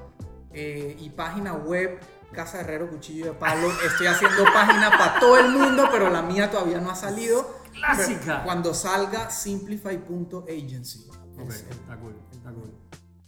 Eh, 0.55 0.97
y 0.99 1.11
página 1.11 1.53
web, 1.55 2.01
Casa 2.33 2.61
Herrero 2.61 2.89
Cuchillo 2.89 3.27
de 3.27 3.33
Palo. 3.33 3.69
Estoy 3.85 4.07
haciendo 4.07 4.45
página 4.45 4.91
para 4.91 5.19
todo 5.19 5.39
el 5.39 5.51
mundo, 5.51 5.89
pero 5.91 6.11
la 6.11 6.23
mía 6.23 6.51
todavía 6.51 6.81
no 6.81 6.91
ha 6.91 6.95
salido. 6.95 7.59
Clásica. 7.73 8.43
Cuando 8.45 8.75
salga, 8.75 9.31
simplify.agency. 9.31 11.09
Ok, 11.11 11.53
cool, 12.01 12.17
está 12.33 12.51
cool. 12.51 12.73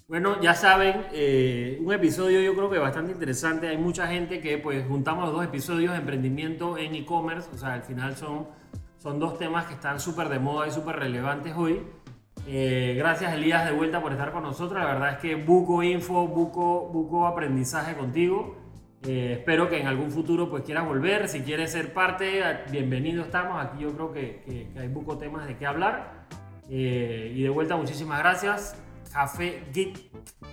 Bueno, 0.08 0.40
ya 0.40 0.54
saben, 0.56 1.06
eh, 1.12 1.78
un 1.80 1.92
episodio 1.92 2.40
yo 2.40 2.56
creo 2.56 2.68
que 2.68 2.78
bastante 2.78 3.12
interesante. 3.12 3.68
Hay 3.68 3.78
mucha 3.78 4.08
gente 4.08 4.40
que 4.40 4.58
pues 4.58 4.84
juntamos 4.88 5.24
los 5.24 5.34
dos 5.34 5.44
episodios, 5.44 5.96
emprendimiento 5.96 6.76
en 6.76 6.96
e-commerce. 6.96 7.48
O 7.54 7.56
sea, 7.56 7.74
al 7.74 7.82
final 7.84 8.16
son, 8.16 8.48
son 8.98 9.20
dos 9.20 9.38
temas 9.38 9.66
que 9.66 9.74
están 9.74 10.00
súper 10.00 10.28
de 10.28 10.40
moda 10.40 10.66
y 10.66 10.72
súper 10.72 10.96
relevantes 10.96 11.54
hoy. 11.56 11.80
Eh, 12.46 12.94
gracias 12.98 13.32
Elías 13.32 13.64
de 13.64 13.70
vuelta 13.72 14.02
por 14.02 14.10
estar 14.10 14.32
con 14.32 14.42
nosotros. 14.42 14.80
La 14.80 14.86
verdad 14.86 15.12
es 15.12 15.18
que 15.18 15.36
buco 15.36 15.82
info, 15.84 16.26
buco, 16.26 16.88
buco 16.88 17.28
aprendizaje 17.28 17.94
contigo. 17.94 18.56
Eh, 19.06 19.36
espero 19.38 19.68
que 19.68 19.80
en 19.80 19.86
algún 19.86 20.10
futuro 20.10 20.50
pues 20.50 20.62
quieras 20.62 20.86
volver. 20.86 21.28
Si 21.28 21.40
quieres 21.40 21.72
ser 21.72 21.92
parte, 21.94 22.42
bienvenido 22.70 23.22
estamos. 23.24 23.62
Aquí 23.64 23.82
yo 23.82 23.92
creo 23.94 24.12
que, 24.12 24.42
que- 24.46 24.68
que 24.72 24.78
hay 24.78 24.88
buco 24.88 25.16
temas 25.16 25.46
de 25.46 25.56
qué 25.56 25.66
hablar. 25.66 26.26
Eh, 26.68 27.32
y 27.34 27.42
de 27.42 27.48
vuelta, 27.48 27.76
muchísimas 27.76 28.18
gracias. 28.18 28.76
Café 29.12 29.64
Geek 29.72 29.98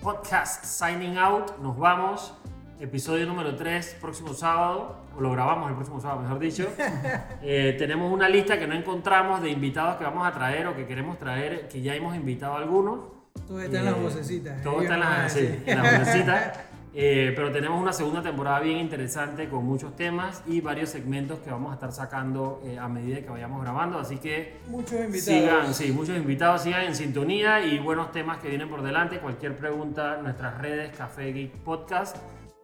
Podcast 0.01 0.63
signing 0.63 1.17
out. 1.17 1.57
Nos 1.61 1.77
vamos. 1.77 2.33
Episodio 2.79 3.25
número 3.25 3.55
3, 3.55 3.97
próximo 3.99 4.33
sábado. 4.33 5.05
O 5.17 5.21
lo 5.21 5.31
grabamos 5.31 5.69
el 5.69 5.75
próximo 5.75 5.99
sábado, 5.99 6.21
mejor 6.21 6.39
dicho. 6.39 6.67
Eh, 7.41 7.75
tenemos 7.77 8.11
una 8.11 8.27
lista 8.29 8.57
que 8.57 8.65
no 8.67 8.73
encontramos 8.75 9.41
de 9.41 9.49
invitados 9.49 9.95
que 9.97 10.03
vamos 10.03 10.25
a 10.27 10.31
traer 10.31 10.67
o 10.67 10.75
que 10.75 10.85
queremos 10.85 11.17
traer, 11.19 11.67
que 11.67 11.81
ya 11.81 11.95
hemos 11.95 12.15
invitado 12.15 12.53
a 12.55 12.57
algunos. 12.59 12.99
Todo 13.47 13.61
está 13.61 13.79
en 13.79 13.85
las 13.85 13.95
Eh, 13.95 14.01
vocecitas. 14.01 14.61
Todo 14.63 14.81
ellos 14.81 14.83
está 14.83 14.95
en 14.95 14.99
van 15.01 15.11
a 15.13 15.17
las, 15.23 15.33
sí, 15.33 15.59
en 15.65 15.77
las 15.83 15.99
vocecitas. 15.99 16.59
Eh, 16.99 17.31
pero 17.35 17.51
tenemos 17.51 17.79
una 17.79 17.93
segunda 17.93 18.23
temporada 18.23 18.59
bien 18.59 18.79
interesante 18.79 19.47
con 19.49 19.63
muchos 19.63 19.95
temas 19.95 20.41
y 20.47 20.61
varios 20.61 20.89
segmentos 20.89 21.37
que 21.37 21.51
vamos 21.51 21.69
a 21.69 21.75
estar 21.75 21.91
sacando 21.91 22.59
eh, 22.65 22.79
a 22.79 22.87
medida 22.87 23.21
que 23.21 23.29
vayamos 23.29 23.61
grabando. 23.61 23.99
Así 23.99 24.17
que 24.17 24.57
Muchos 24.67 24.93
invitados. 24.93 25.23
sigan, 25.23 25.73
sí, 25.75 25.91
muchos 25.91 26.17
invitados 26.17 26.63
sigan 26.63 26.85
en 26.85 26.95
sintonía 26.95 27.63
y 27.63 27.77
buenos 27.77 28.11
temas 28.11 28.39
que 28.39 28.49
vienen 28.49 28.67
por 28.67 28.81
delante. 28.81 29.19
Cualquier 29.19 29.55
pregunta, 29.55 30.17
nuestras 30.23 30.57
redes, 30.59 30.97
Café 30.97 31.31
Geek 31.33 31.51
Podcast, 31.57 32.17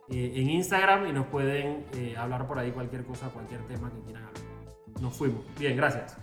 eh, 0.10 0.34
en 0.36 0.50
Instagram 0.50 1.06
y 1.06 1.14
nos 1.14 1.28
pueden 1.28 1.86
hablar 2.18 2.48
por 2.48 2.58
ahí 2.58 2.72
cualquier 2.72 3.04
cosa, 3.04 3.28
cualquier 3.28 3.62
tema 3.68 3.92
que 3.92 4.00
quieran 4.00 4.24
hablar. 4.24 4.42
Nos 5.00 5.16
fuimos. 5.16 5.44
Bien, 5.60 5.78
gracias. 5.78 6.18